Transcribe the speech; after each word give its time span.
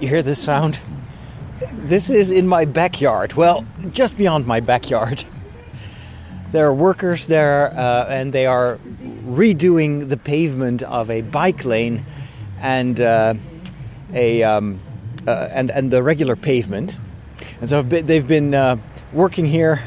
You 0.00 0.08
hear 0.08 0.22
this 0.22 0.42
sound? 0.42 0.78
This 1.72 2.10
is 2.10 2.30
in 2.30 2.46
my 2.46 2.64
backyard. 2.64 3.32
Well, 3.32 3.66
just 3.92 4.16
beyond 4.16 4.46
my 4.46 4.60
backyard. 4.60 5.24
There 6.52 6.64
are 6.64 6.72
workers 6.72 7.26
there, 7.26 7.76
uh, 7.76 8.06
and 8.06 8.32
they 8.32 8.46
are 8.46 8.78
redoing 9.26 10.08
the 10.08 10.16
pavement 10.16 10.82
of 10.84 11.10
a 11.10 11.22
bike 11.22 11.64
lane 11.64 12.06
and 12.60 12.98
uh, 13.00 13.34
a 14.14 14.44
um, 14.44 14.80
uh, 15.26 15.48
and 15.50 15.72
and 15.72 15.90
the 15.90 16.04
regular 16.04 16.36
pavement. 16.36 16.96
And 17.60 17.68
so 17.68 17.82
they've 17.82 18.26
been 18.26 18.54
uh, 18.54 18.76
working 19.12 19.44
here 19.44 19.82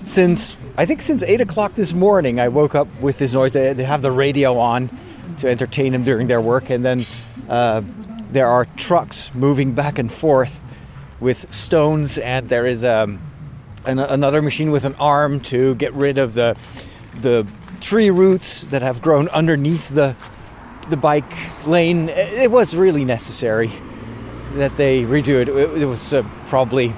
since 0.00 0.56
I 0.76 0.86
think 0.86 1.02
since 1.02 1.22
eight 1.22 1.40
o'clock 1.40 1.74
this 1.74 1.92
morning. 1.92 2.40
I 2.40 2.48
woke 2.48 2.74
up 2.74 2.88
with 3.00 3.18
this 3.18 3.32
noise. 3.34 3.52
They, 3.52 3.72
they 3.72 3.84
have 3.84 4.02
the 4.02 4.10
radio 4.10 4.58
on 4.58 4.90
to 5.38 5.48
entertain 5.48 5.92
them 5.92 6.02
during 6.02 6.28
their 6.28 6.40
work, 6.40 6.70
and 6.70 6.84
then 6.84 7.04
uh, 7.48 7.82
there 8.30 8.48
are 8.48 8.66
trucks 8.76 9.34
moving 9.34 9.72
back 9.72 9.98
and 9.98 10.12
forth 10.12 10.60
with 11.20 11.52
stones, 11.52 12.18
and 12.18 12.48
there 12.48 12.66
is 12.66 12.84
um, 12.84 13.20
an, 13.86 13.98
another 13.98 14.42
machine 14.42 14.70
with 14.70 14.84
an 14.84 14.94
arm 14.96 15.40
to 15.40 15.74
get 15.76 15.92
rid 15.94 16.18
of 16.18 16.34
the 16.34 16.56
the 17.20 17.46
tree 17.80 18.10
roots 18.10 18.62
that 18.64 18.82
have 18.82 19.00
grown 19.02 19.28
underneath 19.28 19.88
the 19.88 20.14
the 20.90 20.96
bike 20.96 21.32
lane. 21.66 22.08
It 22.08 22.50
was 22.50 22.74
really 22.74 23.04
necessary 23.04 23.70
that 24.54 24.76
they 24.76 25.04
redo 25.04 25.40
it. 25.40 25.48
It, 25.48 25.82
it 25.82 25.86
was 25.86 26.12
uh, 26.12 26.22
probably 26.46 26.92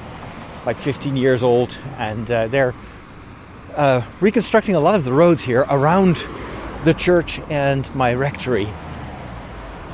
like 0.67 0.79
15 0.79 1.17
years 1.17 1.43
old, 1.43 1.77
and 1.97 2.31
uh, 2.31 2.49
they're 2.49 2.75
uh, 3.77 4.03
reconstructing 4.21 4.75
a 4.75 4.81
lot 4.81 4.95
of 4.95 5.05
the 5.05 5.13
roads 5.13 5.43
here 5.43 5.65
around 5.69 6.27
the 6.85 6.95
church 6.95 7.39
and 7.51 7.93
my 7.95 8.15
rectory. 8.15 8.69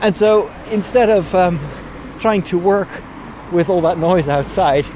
And 0.01 0.17
so 0.17 0.53
instead 0.71 1.11
of 1.11 1.35
um, 1.35 1.59
trying 2.19 2.43
to 2.43 2.59
work 2.59 2.89
with 3.51 3.69
all 3.69 3.81
that 3.83 3.99
noise 3.99 4.29
outside, 4.29 4.87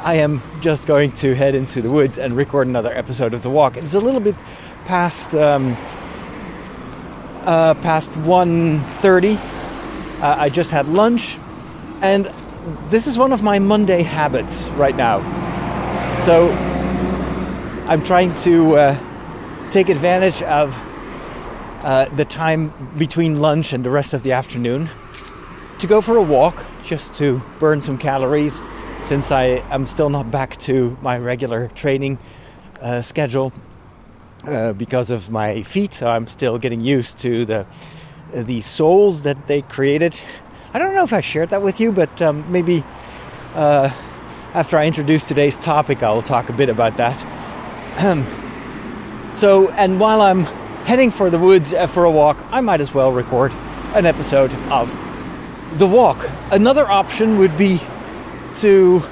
I 0.00 0.14
am 0.14 0.42
just 0.60 0.86
going 0.86 1.12
to 1.12 1.34
head 1.34 1.54
into 1.54 1.82
the 1.82 1.90
woods 1.90 2.18
and 2.18 2.36
record 2.36 2.68
another 2.68 2.92
episode 2.96 3.34
of 3.34 3.42
The 3.42 3.50
Walk. 3.50 3.76
It's 3.76 3.94
a 3.94 4.00
little 4.00 4.20
bit 4.20 4.36
past 4.84 5.34
um, 5.34 5.76
uh, 7.44 7.74
past 7.74 8.12
1.30. 8.12 9.36
Uh, 9.36 10.36
I 10.38 10.48
just 10.50 10.70
had 10.70 10.86
lunch, 10.86 11.38
and 12.00 12.26
this 12.90 13.06
is 13.06 13.16
one 13.16 13.32
of 13.32 13.42
my 13.42 13.58
Monday 13.58 14.02
habits 14.02 14.68
right 14.70 14.94
now. 14.94 15.20
So 16.20 16.50
I'm 17.88 18.02
trying 18.02 18.34
to 18.42 18.76
uh, 18.76 19.70
take 19.70 19.88
advantage 19.88 20.42
of 20.42 20.76
uh, 21.82 22.06
the 22.16 22.24
time 22.24 22.72
between 22.98 23.40
lunch 23.40 23.72
and 23.72 23.84
the 23.84 23.90
rest 23.90 24.14
of 24.14 24.22
the 24.22 24.32
afternoon 24.32 24.88
to 25.78 25.86
go 25.86 26.00
for 26.00 26.16
a 26.16 26.22
walk 26.22 26.64
just 26.82 27.14
to 27.14 27.40
burn 27.58 27.80
some 27.80 27.96
calories 27.98 28.60
since 29.02 29.30
I 29.30 29.62
am 29.70 29.86
still 29.86 30.10
not 30.10 30.30
back 30.30 30.56
to 30.58 30.96
my 31.02 31.18
regular 31.18 31.68
training 31.68 32.18
uh, 32.80 33.00
schedule 33.00 33.52
uh, 34.44 34.72
because 34.72 35.10
of 35.10 35.30
my 35.30 35.62
feet. 35.62 35.92
So 35.92 36.08
I'm 36.08 36.26
still 36.26 36.58
getting 36.58 36.80
used 36.80 37.18
to 37.18 37.44
the 37.44 37.66
the 38.32 38.60
soles 38.60 39.22
that 39.22 39.46
they 39.46 39.62
created. 39.62 40.20
I 40.74 40.78
don't 40.78 40.94
know 40.94 41.04
if 41.04 41.12
I 41.12 41.22
shared 41.22 41.48
that 41.50 41.62
with 41.62 41.80
you, 41.80 41.92
but 41.92 42.20
um, 42.20 42.44
maybe 42.52 42.84
uh, 43.54 43.90
after 44.52 44.76
I 44.76 44.86
introduce 44.86 45.24
today's 45.26 45.56
topic, 45.58 46.02
I 46.02 46.12
will 46.12 46.22
talk 46.22 46.50
a 46.50 46.52
bit 46.52 46.68
about 46.68 46.96
that. 46.98 47.16
so, 49.32 49.70
and 49.70 49.98
while 49.98 50.20
I'm 50.20 50.46
heading 50.88 51.10
for 51.10 51.28
the 51.28 51.38
woods 51.38 51.74
uh, 51.74 51.86
for 51.86 52.04
a 52.04 52.10
walk, 52.10 52.42
I 52.50 52.62
might 52.62 52.80
as 52.80 52.94
well 52.94 53.12
record 53.12 53.52
an 53.94 54.06
episode 54.06 54.50
of 54.70 54.88
The 55.78 55.86
Walk. 55.86 56.26
Another 56.50 56.88
option 56.88 57.36
would 57.36 57.58
be 57.58 57.78
to 58.54 59.02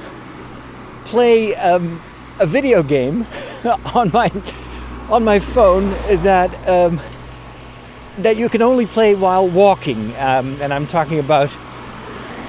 play 1.05 1.53
um, 1.53 2.01
a 2.39 2.47
video 2.47 2.81
game 2.81 3.27
on 3.93 4.09
my 4.11 4.31
on 5.11 5.23
my 5.23 5.37
phone 5.37 5.91
that 6.23 6.49
um, 6.67 6.99
that 8.17 8.37
you 8.37 8.49
can 8.49 8.63
only 8.63 8.87
play 8.87 9.13
while 9.13 9.47
walking, 9.47 10.15
um, 10.15 10.59
and 10.59 10.73
I'm 10.73 10.87
talking 10.87 11.19
about 11.19 11.49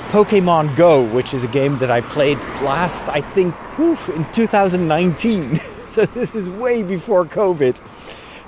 Pokemon 0.08 0.74
Go, 0.74 1.04
which 1.04 1.34
is 1.34 1.44
a 1.44 1.48
game 1.48 1.76
that 1.78 1.90
I 1.90 2.00
played 2.00 2.38
last, 2.62 3.10
I 3.10 3.20
think, 3.20 3.54
whew, 3.76 3.98
in 4.14 4.24
2019. 4.32 5.56
so 5.82 6.06
this 6.06 6.34
is 6.34 6.48
way 6.48 6.82
before 6.82 7.26
COVID, 7.26 7.78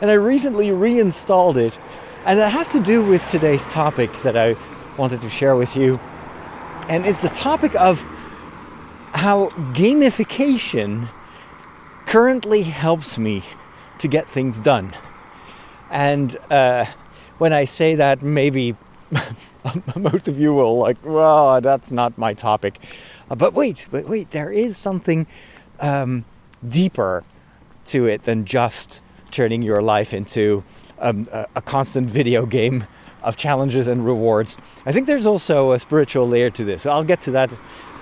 and 0.00 0.10
I 0.10 0.14
recently 0.14 0.72
reinstalled 0.72 1.58
it, 1.58 1.78
and 2.24 2.38
that 2.38 2.50
has 2.50 2.72
to 2.72 2.80
do 2.80 3.04
with 3.04 3.26
today's 3.30 3.66
topic 3.66 4.10
that 4.22 4.36
I 4.36 4.56
wanted 4.96 5.20
to 5.22 5.30
share 5.30 5.56
with 5.56 5.76
you, 5.76 6.00
and 6.88 7.06
it's 7.06 7.22
the 7.22 7.28
topic 7.28 7.74
of 7.76 8.00
how 9.12 9.48
gamification 9.74 11.08
currently 12.06 12.62
helps 12.62 13.18
me 13.18 13.42
to 13.98 14.08
get 14.08 14.28
things 14.28 14.60
done. 14.60 14.94
And 15.90 16.36
uh, 16.50 16.86
when 17.38 17.52
I 17.52 17.64
say 17.64 17.96
that, 17.96 18.22
maybe 18.22 18.76
most 19.96 20.28
of 20.28 20.38
you 20.38 20.54
will 20.54 20.78
like, 20.78 20.96
well, 21.04 21.60
that's 21.60 21.92
not 21.92 22.16
my 22.16 22.34
topic. 22.34 22.78
Uh, 23.30 23.34
but 23.34 23.54
wait, 23.54 23.86
but 23.90 24.08
wait, 24.08 24.30
there 24.30 24.52
is 24.52 24.76
something 24.76 25.26
um, 25.80 26.24
deeper 26.68 27.24
to 27.86 28.06
it 28.06 28.22
than 28.24 28.44
just 28.44 29.02
turning 29.30 29.62
your 29.62 29.82
life 29.82 30.12
into 30.12 30.62
um, 31.00 31.26
a, 31.32 31.62
constant 31.62 32.10
video 32.10 32.46
game 32.46 32.84
of 33.22 33.36
challenges 33.36 33.86
and 33.86 34.04
rewards. 34.04 34.56
I 34.86 34.92
think 34.92 35.06
there's 35.06 35.26
also 35.26 35.72
a 35.72 35.78
spiritual 35.78 36.28
layer 36.28 36.50
to 36.50 36.64
this. 36.64 36.86
I'll 36.86 37.04
get 37.04 37.22
to 37.22 37.30
that 37.32 37.52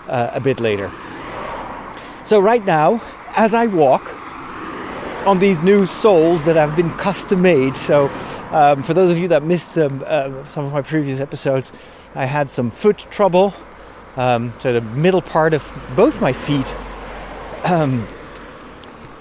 uh, 0.08 0.30
a 0.32 0.40
bit 0.40 0.60
later. 0.60 0.90
So, 2.24 2.40
right 2.40 2.64
now, 2.64 3.00
as 3.36 3.54
I 3.54 3.66
walk 3.66 4.12
on 5.26 5.38
these 5.38 5.62
new 5.62 5.86
soles 5.86 6.44
that 6.44 6.56
have 6.56 6.76
been 6.76 6.90
custom 6.90 7.42
made, 7.42 7.76
so 7.76 8.08
um, 8.50 8.82
for 8.82 8.94
those 8.94 9.10
of 9.10 9.18
you 9.18 9.28
that 9.28 9.42
missed 9.42 9.78
um, 9.78 10.02
uh, 10.06 10.44
some 10.44 10.64
of 10.64 10.72
my 10.72 10.82
previous 10.82 11.20
episodes, 11.20 11.72
I 12.14 12.24
had 12.24 12.50
some 12.50 12.70
foot 12.70 12.98
trouble. 13.10 13.54
Um, 14.16 14.52
so, 14.58 14.72
the 14.72 14.80
middle 14.80 15.22
part 15.22 15.54
of 15.54 15.72
both 15.96 16.20
my 16.20 16.32
feet 16.32 16.74
um, 17.64 18.06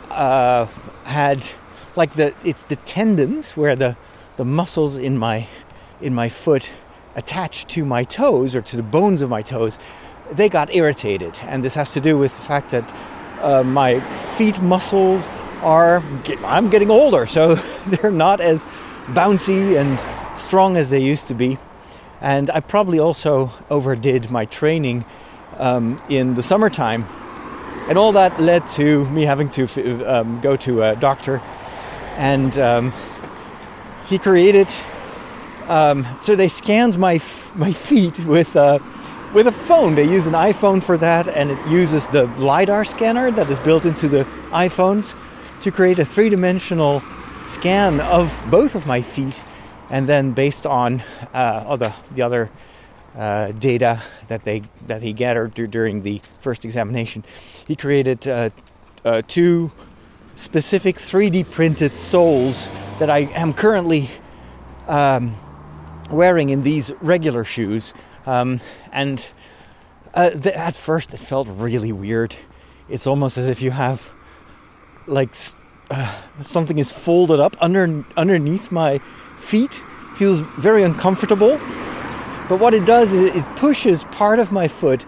uh, 0.10 0.66
had 1.04 1.48
like 1.98 2.14
the 2.14 2.34
it's 2.46 2.66
the 2.66 2.78
tendons 2.78 3.58
where 3.58 3.76
the 3.76 3.98
the 4.38 4.46
muscles 4.46 4.96
in 4.96 5.18
my 5.18 5.48
in 6.00 6.14
my 6.14 6.30
foot 6.30 6.70
attached 7.16 7.68
to 7.70 7.84
my 7.84 8.04
toes 8.04 8.56
or 8.56 8.62
to 8.62 8.76
the 8.76 8.84
bones 8.84 9.22
of 9.22 9.30
my 9.30 9.42
toes 9.42 9.78
they 10.32 10.50
got 10.50 10.74
irritated. 10.74 11.40
And 11.44 11.64
this 11.64 11.76
has 11.76 11.94
to 11.94 12.00
do 12.00 12.18
with 12.18 12.36
the 12.36 12.44
fact 12.44 12.72
that 12.72 12.96
uh, 13.42 13.64
my 13.64 14.00
feet 14.36 14.62
muscles 14.62 15.28
are, 15.62 16.04
I'm 16.44 16.70
getting 16.70 16.92
older, 16.92 17.26
so 17.26 17.56
they're 17.88 18.12
not 18.12 18.42
as 18.42 18.66
bouncy 19.08 19.80
and 19.80 20.38
strong 20.38 20.78
as 20.78 20.90
they 20.90 21.00
used 21.00 21.28
to 21.28 21.34
be. 21.34 21.58
And 22.20 22.50
I 22.50 22.62
probably 22.62 23.00
also 23.00 23.52
overdid 23.70 24.32
my 24.32 24.46
training 24.46 25.06
um, 25.58 26.02
in 26.10 26.34
the 26.34 26.42
summertime. 26.42 27.06
And 27.88 27.98
all 27.98 28.12
that 28.14 28.40
led 28.40 28.68
to 28.70 29.06
me 29.12 29.24
having 29.24 29.50
to 29.52 30.04
um, 30.06 30.42
go 30.42 30.58
to 30.58 30.84
a 30.84 30.96
doctor. 30.96 31.42
And 32.18 32.58
um, 32.58 32.94
he 34.08 34.18
created, 34.18 34.68
um, 35.68 36.06
so 36.20 36.36
they 36.36 36.50
scanned 36.50 36.98
my, 36.98 37.22
my 37.56 37.72
feet 37.72 38.20
with. 38.26 38.56
Uh, 38.56 38.80
with 39.34 39.46
a 39.46 39.52
phone. 39.52 39.96
They 39.96 40.10
use 40.10 40.26
an 40.26 40.34
iPhone 40.34 40.82
for 40.82 40.98
that, 40.98 41.28
and 41.28 41.52
it 41.52 41.68
uses 41.68 42.08
the 42.08 42.28
LiDAR 42.38 42.86
scanner 42.86 43.30
that 43.32 43.50
is 43.50 43.60
built 43.60 43.86
into 43.86 44.08
the 44.08 44.24
iPhones 44.52 45.16
to 45.62 45.72
create 45.72 46.00
a 46.00 46.06
three 46.06 46.30
dimensional 46.30 47.04
scan 47.44 48.00
of 48.00 48.34
both 48.50 48.76
of 48.76 48.88
my 48.88 49.02
feet. 49.02 49.40
And 49.90 50.08
then, 50.08 50.32
based 50.32 50.66
on 50.66 51.04
uh, 51.34 51.66
all 51.68 51.78
the, 51.78 51.94
the 52.14 52.22
other 52.22 52.50
uh, 53.16 53.52
data 53.52 54.02
that 54.28 54.44
they 54.44 54.64
that 54.88 55.02
he 55.02 55.14
gathered 55.14 55.54
during 55.54 56.02
the 56.04 56.22
first 56.40 56.66
examination, 56.66 57.24
he 57.68 57.76
created 57.76 58.28
uh, 58.28 58.50
uh 59.04 59.22
two 59.28 59.72
specific 60.38 60.96
3D 60.98 61.50
printed 61.50 61.96
soles 61.96 62.70
that 63.00 63.10
I 63.10 63.20
am 63.34 63.54
currently 63.54 64.10
um, 64.88 65.36
wearing 66.10 66.50
in 66.50 66.64
these 66.64 66.92
regular 67.02 67.44
shoes. 67.44 67.94
Um, 68.26 68.62
and 68.94 69.26
uh, 70.14 70.30
the, 70.30 70.56
at 70.56 70.76
first, 70.76 71.14
it 71.14 71.18
felt 71.18 71.48
really 71.50 71.92
weird. 71.92 72.36
It's 72.88 73.08
almost 73.08 73.38
as 73.38 73.50
if 73.50 73.62
you 73.62 73.72
have 73.72 74.10
like 75.08 75.36
uh, 75.90 76.14
something 76.42 76.78
is 76.78 76.92
folded 76.92 77.40
up 77.40 77.56
under 77.60 78.06
underneath 78.16 78.72
my 78.72 79.00
feet. 79.40 79.74
Feels 80.16 80.40
very 80.60 80.84
uncomfortable. 80.84 81.60
But 82.48 82.60
what 82.60 82.74
it 82.74 82.86
does 82.86 83.12
is 83.12 83.36
it 83.36 83.46
pushes 83.58 84.04
part 84.06 84.40
of 84.40 84.52
my 84.52 84.68
foot 84.68 85.06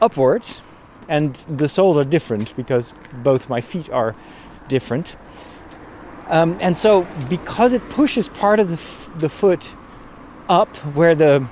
upwards, 0.00 0.60
and 1.08 1.34
the 1.48 1.68
soles 1.68 1.96
are 1.96 2.04
different 2.04 2.56
because 2.56 2.92
both 3.22 3.48
my 3.48 3.60
feet 3.60 3.88
are 3.90 4.16
different. 4.72 5.16
Um, 6.28 6.56
and 6.60 6.78
so, 6.78 7.06
because 7.28 7.76
it 7.76 7.82
pushes 7.90 8.28
part 8.28 8.58
of 8.60 8.68
the, 8.68 8.80
f- 8.80 9.10
the 9.18 9.28
foot 9.28 9.74
up 10.48 10.74
where 10.96 11.14
the 11.14 11.46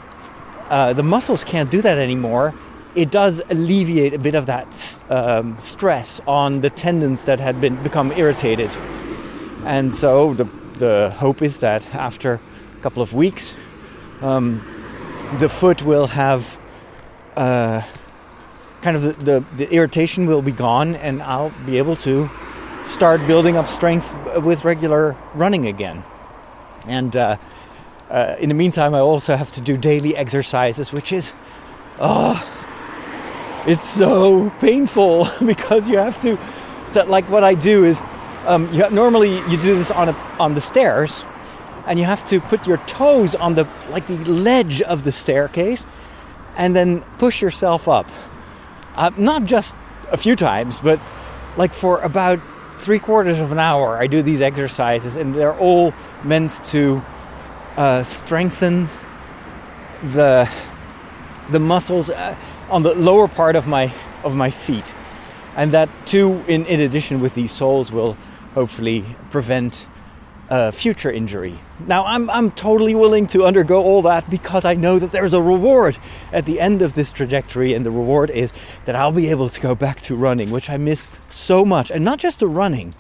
uh, 0.71 0.95
the 0.95 1.03
muscles 1.03 1.45
can't 1.45 1.71
do 1.71 1.83
that 1.83 1.99
anymore, 1.99 2.55
it 2.95 3.11
does 3.11 3.43
alleviate 3.51 4.15
a 4.15 4.19
bit 4.19 4.35
of 4.35 4.47
that 4.47 5.03
um, 5.11 5.57
stress 5.61 6.21
on 6.27 6.61
the 6.61 6.71
tendons 6.71 7.25
that 7.25 7.41
had 7.41 7.61
been 7.61 7.77
become 7.83 8.13
irritated. 8.13 8.71
And 9.67 9.95
so 9.95 10.35
the 10.35 10.47
the 10.79 11.13
hope 11.21 11.45
is 11.45 11.61
that 11.61 11.83
after 11.95 12.41
a 12.79 12.83
couple 12.83 13.03
of 13.03 13.13
weeks, 13.13 13.55
um, 14.23 14.63
the 15.41 15.49
foot 15.49 15.83
will 15.83 16.07
have 16.07 16.59
uh, 17.37 17.83
kind 18.81 18.97
of 18.97 19.03
the, 19.03 19.13
the, 19.25 19.45
the 19.57 19.75
irritation 19.75 20.27
will 20.27 20.43
be 20.43 20.53
gone, 20.53 20.97
and 20.97 21.23
I'll 21.23 21.53
be 21.67 21.79
able 21.79 21.97
to 21.97 22.31
start 22.91 23.25
building 23.27 23.57
up 23.57 23.69
strength 23.69 24.15
with 24.43 24.65
regular 24.65 25.17
running 25.35 25.67
again. 25.67 26.03
And 26.87 27.15
uh, 27.15 27.37
uh, 28.11 28.35
in 28.41 28.49
the 28.49 28.55
meantime, 28.55 28.95
I 28.95 28.99
also 28.99 29.37
have 29.37 29.53
to 29.53 29.61
do 29.61 29.77
daily 29.77 30.17
exercises, 30.17 30.93
which 30.93 31.13
is, 31.13 31.33
oh, 32.01 32.35
it's 33.67 33.85
so 33.85 34.51
painful 34.61 35.29
because 35.47 35.89
you 35.89 35.99
have 35.99 36.19
to. 36.19 36.37
So, 36.89 37.05
like 37.05 37.29
what 37.31 37.45
I 37.45 37.55
do 37.55 37.85
is, 37.85 38.03
um, 38.47 38.67
you 38.73 38.83
have, 38.83 38.93
normally 38.93 39.37
you 39.49 39.57
do 39.57 39.77
this 39.77 39.93
on 39.93 40.09
a, 40.09 40.13
on 40.41 40.55
the 40.55 40.61
stairs, 40.61 41.23
and 41.87 41.99
you 41.99 42.05
have 42.05 42.25
to 42.25 42.41
put 42.41 42.67
your 42.67 42.79
toes 42.79 43.37
on 43.37 43.55
the 43.55 43.69
like 43.91 44.07
the 44.09 44.19
ledge 44.25 44.83
of 44.83 45.05
the 45.05 45.13
staircase, 45.13 45.87
and 46.57 46.75
then 46.75 47.03
push 47.19 47.41
yourself 47.41 47.87
up. 47.87 48.09
Uh, 48.97 49.11
not 49.17 49.45
just 49.45 49.77
a 50.11 50.17
few 50.17 50.35
times, 50.35 50.81
but 50.81 50.99
like 51.57 51.73
for 51.73 52.01
about 52.01 52.41
three 52.81 52.99
quarters 52.99 53.41
of 53.41 53.53
an 53.53 53.59
hour, 53.59 53.97
I 53.97 54.07
do 54.07 54.23
these 54.23 54.41
exercises, 54.41 55.17
and 55.17 55.35
they're 55.35 55.59
all 55.59 55.93
meant 56.25 56.65
to 56.67 57.03
uh, 57.77 58.03
strengthen 58.03 58.89
the 60.03 60.49
the 61.51 61.61
muscles 61.61 62.11
uh, 62.11 62.35
on 62.71 62.83
the 62.83 62.95
lower 62.95 63.29
part 63.29 63.57
of 63.57 63.67
my 63.67 63.93
of 64.25 64.35
my 64.35 64.51
feet, 64.51 64.95
and 65.57 65.73
that 65.73 65.89
too, 66.07 66.43
in, 66.49 66.67
in 66.67 66.81
addition 66.81 67.21
with 67.21 67.35
these 67.35 67.53
soles, 67.53 67.93
will 67.93 68.17
hopefully 68.55 69.05
prevent 69.31 69.87
uh, 70.51 70.71
future 70.73 71.11
injury. 71.11 71.59
Now, 71.87 72.05
I'm, 72.05 72.29
I'm 72.29 72.51
totally 72.51 72.95
willing 72.95 73.27
to 73.29 73.45
undergo 73.45 73.83
all 73.83 74.03
that 74.03 74.29
because 74.29 74.65
I 74.65 74.75
know 74.75 74.99
that 74.99 75.13
there's 75.13 75.33
a 75.33 75.41
reward 75.41 75.97
at 76.33 76.45
the 76.45 76.61
end 76.61 76.83
of 76.83 76.95
this 76.95 77.13
trajectory, 77.13 77.73
and 77.73 77.87
the 77.87 77.91
reward 77.91 78.31
is 78.31 78.53
that 78.85 78.97
I'll 78.97 79.13
be 79.13 79.29
able 79.29 79.49
to 79.49 79.61
go 79.61 79.75
back 79.75 80.01
to 80.03 80.17
running, 80.17 80.51
which 80.51 80.69
I 80.69 80.77
miss 80.77 81.07
so 81.29 81.65
much. 81.65 81.91
And 81.91 82.05
not 82.05 82.19
just 82.19 82.41
the 82.41 82.49
running, 82.49 82.95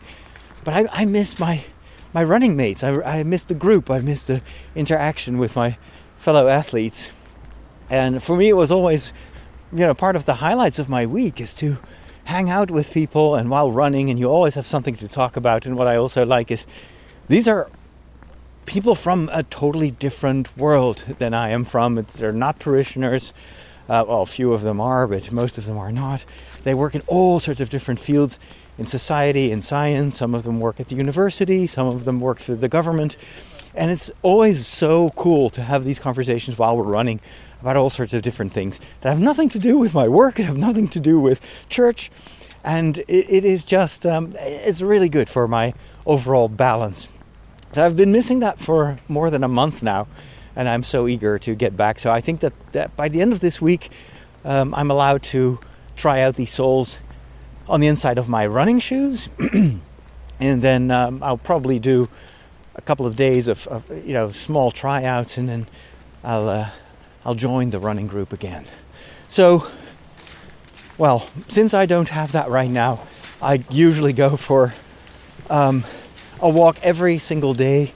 but 0.65 0.75
I, 0.75 1.03
I 1.03 1.05
miss 1.05 1.39
my, 1.39 1.65
my 2.15 2.23
running 2.23 2.57
mates. 2.57 2.85
I, 2.85 3.01
I 3.03 3.23
miss 3.25 3.45
the 3.45 3.55
group, 3.55 3.91
I 3.91 3.99
miss 3.99 4.25
the 4.25 4.41
interaction 4.77 5.39
with 5.39 5.57
my 5.57 5.77
fellow 6.19 6.47
athletes. 6.47 7.11
And 7.91 8.23
for 8.23 8.37
me, 8.37 8.49
it 8.49 8.57
was 8.57 8.71
always, 8.71 9.13
you 9.73 9.81
know, 9.81 9.95
part 9.95 10.15
of 10.15 10.25
the 10.25 10.35
highlights 10.35 10.79
of 10.79 10.89
my 10.89 11.07
week 11.07 11.41
is 11.41 11.53
to 11.55 11.79
hang 12.25 12.49
out 12.49 12.71
with 12.71 12.93
people 12.93 13.35
and 13.35 13.51
while 13.51 13.73
running, 13.73 14.09
and 14.09 14.21
you 14.21 14.27
always 14.27 14.55
have 14.55 14.67
something 14.67 14.95
to 14.95 15.09
talk 15.09 15.37
about. 15.37 15.67
And 15.67 15.77
what 15.77 15.89
I 15.89 15.97
also 15.97 16.25
like 16.25 16.53
is 16.53 16.65
these 17.31 17.47
are 17.47 17.71
people 18.67 18.97
from 18.97 19.31
a 19.33 19.45
totally 19.45 19.93
different 19.93 20.57
world 20.59 21.05
than 21.21 21.33
I 21.33 21.51
am 21.51 21.65
from. 21.65 21.97
It's, 21.97 22.19
they're 22.19 22.33
not 22.33 22.59
parishioners. 22.59 23.33
Uh, 23.89 24.05
well, 24.09 24.23
a 24.23 24.27
few 24.27 24.53
of 24.53 24.63
them 24.63 24.81
are, 24.81 25.07
but 25.07 25.31
most 25.31 25.57
of 25.57 25.65
them 25.65 25.79
are 25.79 25.93
not. 25.93 26.25
They 26.65 26.75
work 26.75 26.97
in 26.97 27.03
all 27.07 27.39
sorts 27.39 27.61
of 27.61 27.71
different 27.71 28.01
fields 28.01 28.41
in 28.79 28.87
society, 28.87 29.53
in 29.53 29.63
science. 29.63 30.17
Some 30.17 30.35
of 30.35 30.43
them 30.43 30.59
work 30.59 30.81
at 30.81 30.89
the 30.89 30.97
university, 30.97 31.69
some 31.69 31.87
of 31.87 32.05
them 32.05 32.21
work 32.21 32.41
for 32.41 32.57
the 32.57 32.69
government. 32.69 33.17
And 33.77 33.93
it's 33.93 34.11
always 34.23 34.67
so 34.67 35.11
cool 35.11 35.51
to 35.51 35.63
have 35.63 35.85
these 35.85 36.01
conversations 36.01 36.59
while 36.59 36.77
we're 36.77 36.83
running 36.83 37.21
about 37.61 37.77
all 37.77 37.91
sorts 37.91 38.13
of 38.13 38.23
different 38.23 38.51
things 38.51 38.81
that 39.03 39.11
have 39.11 39.21
nothing 39.21 39.51
to 39.51 39.61
do 39.61 39.79
with 39.79 39.95
my 39.95 40.09
work, 40.09 40.39
have 40.39 40.57
nothing 40.57 40.89
to 40.89 40.99
do 40.99 41.21
with 41.21 41.41
church. 41.69 42.11
And 42.65 42.99
it, 42.99 43.07
it 43.09 43.45
is 43.45 43.63
just, 43.63 44.05
um, 44.05 44.35
it's 44.37 44.83
really 44.83 45.09
good 45.09 45.31
for 45.31 45.47
my 45.47 45.75
overall 46.07 46.49
balance. 46.49 47.07
So 47.73 47.87
I've 47.87 47.97
been 47.97 48.11
missing 48.11 48.41
that 48.41 48.59
for 48.59 48.99
more 49.07 49.31
than 49.31 49.45
a 49.45 49.49
month 49.49 49.83
now, 49.83 50.09
and 50.57 50.69
I'm 50.69 50.83
so 50.83 51.07
eager 51.07 51.39
to 51.41 51.55
get 51.55 51.77
back. 51.77 52.01
So 52.01 52.11
I 52.11 52.21
think 52.21 52.41
that, 52.41 52.53
that 52.73 52.97
by 52.97 53.09
the 53.09 53.21
end 53.21 53.33
of 53.33 53.41
this 53.41 53.61
week, 53.61 53.91
um, 54.45 54.75
I'm 54.75 54.91
allowed 54.91 55.23
to 55.25 55.61
try 55.95 56.23
out 56.23 56.35
these 56.35 56.53
soles 56.53 56.99
on 57.69 57.79
the 57.79 57.87
inside 57.87 58.19
of 58.19 58.29
my 58.29 58.45
running 58.47 58.81
shoes, 58.81 59.29
and 60.41 60.63
then 60.63 60.91
um, 60.91 61.23
I'll 61.23 61.39
probably 61.39 61.79
do 61.79 62.09
a 62.75 62.83
couple 62.83 63.07
of 63.07 63.15
days 63.15 63.47
of, 63.47 63.69
of, 63.69 63.89
you 64.05 64.15
know 64.15 64.31
small 64.31 64.73
tryouts, 64.73 65.39
and 65.39 65.49
then 65.49 65.67
I'll 66.25 66.49
uh, 66.49 66.71
I'll 67.25 67.37
join 67.37 67.71
the 67.71 67.79
running 67.79 68.09
group 68.09 68.33
again. 68.33 68.65
So, 69.29 69.65
well, 70.99 71.29
since 71.47 71.73
I 71.73 71.87
don't 71.87 72.09
have 72.09 72.33
that 72.33 72.49
right 72.49 72.71
now, 72.71 73.07
I 73.41 73.63
usually 73.71 74.13
go 74.13 74.37
for 74.37 74.75
um, 75.49 75.85
I'll 76.43 76.53
walk 76.53 76.79
every 76.83 77.19
single 77.19 77.53
day 77.53 77.93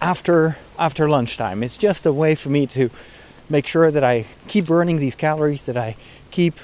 after 0.00 0.56
after 0.78 1.08
lunchtime. 1.08 1.64
It's 1.64 1.76
just 1.76 2.06
a 2.06 2.12
way 2.12 2.36
for 2.36 2.48
me 2.48 2.68
to 2.68 2.90
make 3.50 3.66
sure 3.66 3.90
that 3.90 4.04
I 4.04 4.24
keep 4.46 4.66
burning 4.66 4.98
these 4.98 5.16
calories, 5.16 5.66
that 5.66 5.76
I 5.76 5.96
keep 6.30 6.54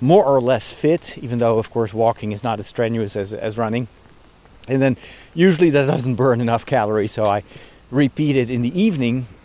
more 0.00 0.24
or 0.24 0.40
less 0.40 0.72
fit, 0.72 1.18
even 1.18 1.38
though 1.38 1.58
of 1.58 1.70
course 1.70 1.92
walking 1.92 2.32
is 2.32 2.42
not 2.42 2.58
as 2.58 2.66
strenuous 2.66 3.16
as, 3.16 3.34
as 3.34 3.58
running. 3.58 3.86
And 4.66 4.80
then 4.80 4.96
usually 5.34 5.68
that 5.70 5.84
doesn't 5.84 6.14
burn 6.14 6.40
enough 6.40 6.64
calories, 6.64 7.12
so 7.12 7.26
I 7.26 7.42
repeat 7.90 8.36
it 8.36 8.48
in 8.48 8.62
the 8.62 8.80
evening. 8.80 9.26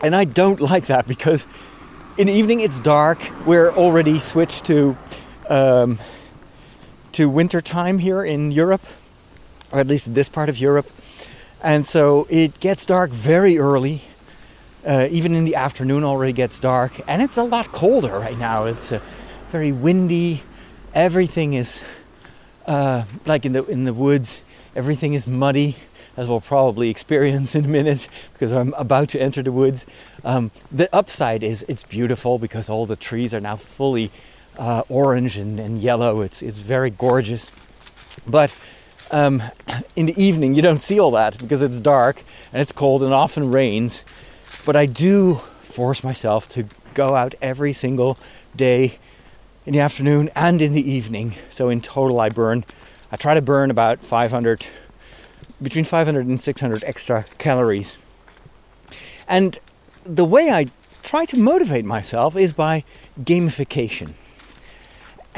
and 0.00 0.16
I 0.16 0.24
don't 0.24 0.60
like 0.62 0.86
that 0.86 1.06
because 1.06 1.46
in 2.16 2.26
the 2.26 2.32
evening 2.32 2.60
it's 2.60 2.80
dark. 2.80 3.18
We're 3.44 3.70
already 3.70 4.18
switched 4.18 4.64
to 4.66 4.96
um, 5.50 5.98
to 7.12 7.28
winter 7.28 7.60
time 7.60 7.98
here 7.98 8.24
in 8.24 8.50
Europe 8.50 8.82
or 9.72 9.78
at 9.78 9.86
least 9.86 10.14
this 10.14 10.28
part 10.28 10.48
of 10.48 10.58
Europe. 10.58 10.90
And 11.62 11.86
so 11.86 12.26
it 12.30 12.60
gets 12.60 12.86
dark 12.86 13.10
very 13.10 13.58
early. 13.58 14.02
Uh, 14.86 15.08
even 15.10 15.34
in 15.34 15.44
the 15.44 15.56
afternoon 15.56 16.04
already 16.04 16.32
gets 16.32 16.60
dark 16.60 16.92
and 17.08 17.20
it's 17.20 17.36
a 17.36 17.42
lot 17.42 17.72
colder 17.72 18.16
right 18.16 18.38
now 18.38 18.64
it's 18.66 18.92
uh, 18.92 19.00
very 19.50 19.72
windy 19.72 20.40
everything 20.94 21.54
is 21.54 21.82
uh, 22.66 23.02
like 23.26 23.44
in 23.44 23.52
the 23.52 23.64
in 23.66 23.84
the 23.84 23.92
woods 23.92 24.40
everything 24.76 25.14
is 25.14 25.26
muddy 25.26 25.76
as 26.16 26.28
we'll 26.28 26.40
probably 26.40 26.90
experience 26.96 27.56
in 27.56 27.64
a 27.64 27.68
minute 27.68 28.08
because 28.32 28.52
I'm 28.52 28.72
about 28.74 29.08
to 29.10 29.20
enter 29.20 29.42
the 29.42 29.52
woods 29.52 29.84
um, 30.22 30.52
the 30.70 30.88
upside 30.94 31.42
is 31.42 31.64
it's 31.68 31.82
beautiful 31.82 32.38
because 32.38 32.68
all 32.68 32.86
the 32.86 32.96
trees 32.96 33.34
are 33.34 33.40
now 33.40 33.56
fully 33.56 34.12
uh, 34.58 34.84
orange 34.88 35.36
and, 35.36 35.58
and 35.58 35.82
yellow 35.82 36.20
it's 36.20 36.40
it's 36.40 36.60
very 36.60 36.90
gorgeous 36.90 37.50
but 38.28 38.56
um, 39.10 39.42
in 39.96 40.06
the 40.06 40.22
evening, 40.22 40.54
you 40.54 40.62
don't 40.62 40.80
see 40.80 40.98
all 40.98 41.12
that 41.12 41.38
because 41.38 41.62
it's 41.62 41.80
dark 41.80 42.22
and 42.52 42.60
it's 42.60 42.72
cold 42.72 43.02
and 43.02 43.12
often 43.12 43.50
rains. 43.50 44.04
But 44.64 44.76
I 44.76 44.86
do 44.86 45.36
force 45.62 46.02
myself 46.02 46.48
to 46.50 46.66
go 46.94 47.14
out 47.14 47.34
every 47.40 47.72
single 47.72 48.18
day 48.56 48.98
in 49.66 49.72
the 49.72 49.80
afternoon 49.80 50.30
and 50.34 50.60
in 50.60 50.72
the 50.72 50.90
evening. 50.90 51.34
So 51.50 51.68
in 51.68 51.80
total, 51.80 52.20
I 52.20 52.30
burn, 52.30 52.64
I 53.12 53.16
try 53.16 53.34
to 53.34 53.42
burn 53.42 53.70
about 53.70 54.00
500, 54.00 54.66
between 55.62 55.84
500 55.84 56.26
and 56.26 56.40
600 56.40 56.84
extra 56.84 57.24
calories. 57.38 57.96
And 59.28 59.58
the 60.04 60.24
way 60.24 60.50
I 60.50 60.68
try 61.02 61.24
to 61.26 61.38
motivate 61.38 61.84
myself 61.84 62.36
is 62.36 62.52
by 62.52 62.84
gamification. 63.20 64.12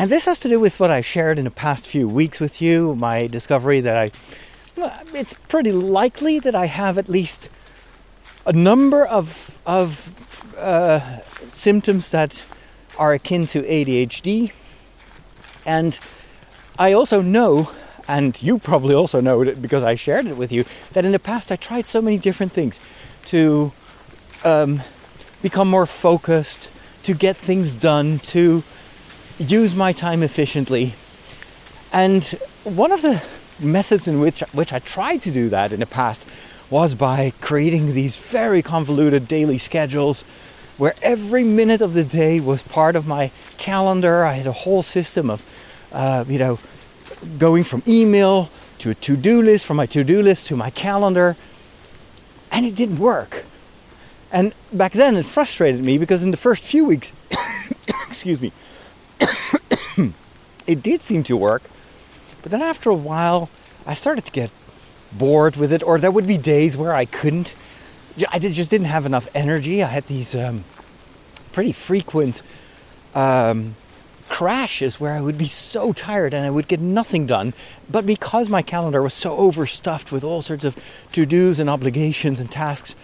And 0.00 0.10
this 0.10 0.24
has 0.24 0.40
to 0.40 0.48
do 0.48 0.58
with 0.58 0.80
what 0.80 0.90
I 0.90 1.02
shared 1.02 1.38
in 1.38 1.44
the 1.44 1.50
past 1.50 1.86
few 1.86 2.08
weeks 2.08 2.40
with 2.40 2.62
you, 2.62 2.94
my 2.94 3.26
discovery 3.26 3.82
that 3.82 3.98
I 3.98 4.10
it's 5.12 5.34
pretty 5.34 5.72
likely 5.72 6.38
that 6.38 6.54
I 6.54 6.64
have 6.64 6.96
at 6.96 7.06
least 7.10 7.50
a 8.46 8.54
number 8.54 9.04
of 9.04 9.58
of 9.66 10.10
uh, 10.56 11.18
symptoms 11.44 12.12
that 12.12 12.42
are 12.98 13.12
akin 13.12 13.44
to 13.48 13.60
ADHD, 13.60 14.52
and 15.66 16.00
I 16.78 16.94
also 16.94 17.20
know, 17.20 17.70
and 18.08 18.42
you 18.42 18.58
probably 18.58 18.94
also 18.94 19.20
know 19.20 19.54
because 19.54 19.82
I 19.82 19.96
shared 19.96 20.24
it 20.24 20.38
with 20.38 20.50
you, 20.50 20.64
that 20.92 21.04
in 21.04 21.12
the 21.12 21.18
past 21.18 21.52
I 21.52 21.56
tried 21.56 21.86
so 21.86 22.00
many 22.00 22.16
different 22.16 22.52
things 22.52 22.80
to 23.26 23.70
um, 24.44 24.80
become 25.42 25.68
more 25.68 25.84
focused, 25.84 26.70
to 27.02 27.12
get 27.12 27.36
things 27.36 27.74
done, 27.74 28.20
to 28.32 28.62
use 29.40 29.74
my 29.74 29.92
time 29.92 30.22
efficiently. 30.22 30.94
And 31.92 32.22
one 32.64 32.92
of 32.92 33.02
the 33.02 33.22
methods 33.58 34.06
in 34.06 34.20
which 34.20 34.40
which 34.52 34.72
I 34.72 34.78
tried 34.78 35.22
to 35.22 35.30
do 35.30 35.48
that 35.48 35.72
in 35.72 35.80
the 35.80 35.86
past 35.86 36.26
was 36.68 36.94
by 36.94 37.32
creating 37.40 37.94
these 37.94 38.16
very 38.16 38.62
convoluted 38.62 39.26
daily 39.26 39.58
schedules 39.58 40.22
where 40.78 40.94
every 41.02 41.42
minute 41.42 41.80
of 41.80 41.92
the 41.94 42.04
day 42.04 42.40
was 42.40 42.62
part 42.62 42.96
of 42.96 43.06
my 43.06 43.30
calendar. 43.58 44.24
I 44.24 44.34
had 44.34 44.46
a 44.46 44.52
whole 44.52 44.82
system 44.82 45.30
of, 45.30 45.42
uh, 45.92 46.24
you 46.28 46.38
know, 46.38 46.58
going 47.38 47.64
from 47.64 47.82
email 47.88 48.50
to 48.78 48.90
a 48.90 48.94
to 48.94 49.16
do 49.16 49.42
list, 49.42 49.66
from 49.66 49.78
my 49.78 49.86
to 49.86 50.04
do 50.04 50.22
list 50.22 50.46
to 50.46 50.56
my 50.56 50.70
calendar, 50.70 51.36
and 52.52 52.64
it 52.64 52.74
didn't 52.74 52.98
work. 52.98 53.44
And 54.32 54.54
back 54.72 54.92
then 54.92 55.16
it 55.16 55.26
frustrated 55.26 55.82
me 55.82 55.98
because 55.98 56.22
in 56.22 56.30
the 56.30 56.36
first 56.36 56.62
few 56.62 56.84
weeks, 56.84 57.12
excuse 58.08 58.40
me, 58.40 58.52
it 60.66 60.82
did 60.82 61.02
seem 61.02 61.22
to 61.24 61.36
work. 61.36 61.62
But 62.42 62.52
then 62.52 62.62
after 62.62 62.90
a 62.90 62.94
while, 62.94 63.50
I 63.86 63.94
started 63.94 64.24
to 64.24 64.32
get 64.32 64.50
bored 65.12 65.56
with 65.56 65.72
it, 65.72 65.82
or 65.82 65.98
there 65.98 66.10
would 66.10 66.26
be 66.26 66.38
days 66.38 66.76
where 66.76 66.94
I 66.94 67.04
couldn't. 67.04 67.54
I 68.30 68.38
just 68.38 68.70
didn't 68.70 68.86
have 68.86 69.06
enough 69.06 69.28
energy. 69.34 69.82
I 69.82 69.86
had 69.86 70.06
these 70.06 70.34
um, 70.34 70.64
pretty 71.52 71.72
frequent 71.72 72.42
um, 73.14 73.74
crashes 74.28 75.00
where 75.00 75.12
I 75.12 75.20
would 75.20 75.36
be 75.36 75.46
so 75.46 75.92
tired 75.92 76.34
and 76.34 76.46
I 76.46 76.50
would 76.50 76.68
get 76.68 76.80
nothing 76.80 77.26
done. 77.26 77.52
But 77.90 78.06
because 78.06 78.48
my 78.48 78.62
calendar 78.62 79.02
was 79.02 79.14
so 79.14 79.36
overstuffed 79.36 80.12
with 80.12 80.24
all 80.24 80.40
sorts 80.40 80.64
of 80.64 80.76
to 81.12 81.26
dos 81.26 81.58
and 81.58 81.68
obligations 81.68 82.40
and 82.40 82.50
tasks, 82.50 82.94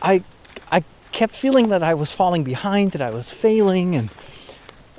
I, 0.00 0.22
I 0.70 0.84
kept 1.10 1.34
feeling 1.34 1.68
that 1.68 1.82
I 1.82 1.94
was 1.94 2.10
falling 2.10 2.44
behind, 2.44 2.92
that 2.92 3.02
I 3.02 3.10
was 3.10 3.30
failing. 3.30 3.96
And 3.96 4.10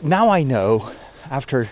now 0.03 0.29
I 0.29 0.43
know, 0.43 0.91
after 1.31 1.69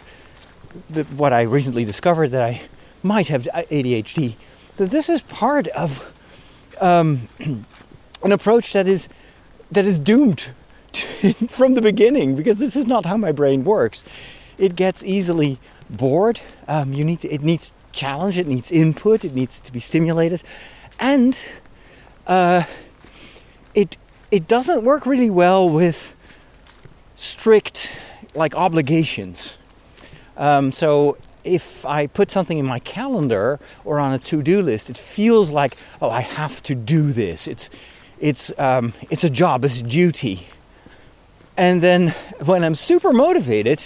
the, 0.90 1.04
what 1.04 1.34
I 1.34 1.44
recently 1.44 1.86
discovered, 1.86 2.30
that 2.30 2.42
I 2.42 2.62
might 3.04 3.28
have 3.28 3.44
ADHD, 3.44 4.36
that 4.78 4.90
this 4.90 5.10
is 5.10 5.22
part 5.24 5.68
of 5.68 6.12
um, 6.80 7.28
an 8.24 8.32
approach 8.32 8.74
that 8.74 8.88
is 8.88 9.10
that 9.72 9.86
is 9.86 10.00
doomed 10.00 10.52
from 11.50 11.74
the 11.74 11.82
beginning 11.82 12.36
because 12.36 12.60
this 12.60 12.76
is 12.76 12.86
not 12.86 13.06
how 13.06 13.18
my 13.18 13.32
brain 13.32 13.64
works. 13.64 14.04
It 14.58 14.76
gets 14.76 15.04
easily 15.04 15.60
bored. 15.90 16.40
Um, 16.68 16.94
you 16.94 17.04
need 17.04 17.22
to, 17.22 17.30
it 17.30 17.42
needs 17.42 17.74
challenge. 17.92 18.38
It 18.38 18.48
needs 18.48 18.72
input. 18.72 19.26
It 19.26 19.34
needs 19.34 19.62
to 19.62 19.72
be 19.72 19.80
stimulated, 19.80 20.44
and 21.00 21.40
uh, 22.28 22.64
it 23.74 23.98
it 24.30 24.48
doesn't 24.48 24.84
work 24.84 25.06
really 25.06 25.30
well 25.30 25.70
with 25.70 26.16
strict 27.16 27.92
like 28.34 28.56
obligations. 28.56 29.58
Um, 30.38 30.72
so 30.72 31.18
if 31.44 31.86
I 31.86 32.08
put 32.08 32.32
something 32.32 32.58
in 32.58 32.66
my 32.66 32.80
calendar 32.80 33.60
or 33.84 34.00
on 34.00 34.14
a 34.14 34.20
to-do 34.20 34.62
list, 34.62 34.90
it 34.90 34.98
feels 34.98 35.50
like 35.50 35.76
oh 36.02 36.10
I 36.10 36.22
have 36.22 36.62
to 36.64 36.76
do 36.76 37.12
this. 37.12 37.48
It's 37.48 37.70
it's 38.20 38.52
um, 38.60 38.94
it's 39.10 39.24
a 39.24 39.30
job. 39.30 39.66
It's 39.66 39.82
a 39.82 39.84
duty. 39.84 40.48
And 41.58 41.82
then 41.82 42.10
when 42.46 42.64
I'm 42.64 42.76
super 42.76 43.12
motivated, 43.12 43.86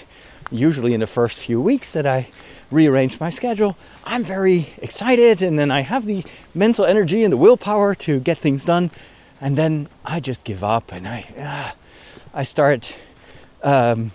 usually 0.52 0.94
in 0.94 1.00
the 1.00 1.08
first 1.08 1.40
few 1.40 1.60
weeks 1.60 1.94
that 1.94 2.06
I 2.06 2.28
rearrange 2.72 3.20
my 3.20 3.30
schedule, 3.30 3.76
I'm 4.04 4.24
very 4.24 4.68
excited 4.82 5.42
and 5.42 5.58
then 5.58 5.72
I 5.72 5.82
have 5.82 6.06
the 6.06 6.24
mental 6.54 6.86
energy 6.86 7.24
and 7.24 7.34
the 7.34 7.38
willpower 7.38 7.96
to 7.96 8.20
get 8.20 8.38
things 8.38 8.66
done. 8.66 8.92
And 9.42 9.58
then 9.58 9.88
I 10.04 10.20
just 10.20 10.44
give 10.44 10.64
up 10.64 10.92
and 10.92 11.08
I, 11.08 11.26
uh, 11.38 11.72
I 12.34 12.44
start 12.44 12.96
um, 13.64 14.12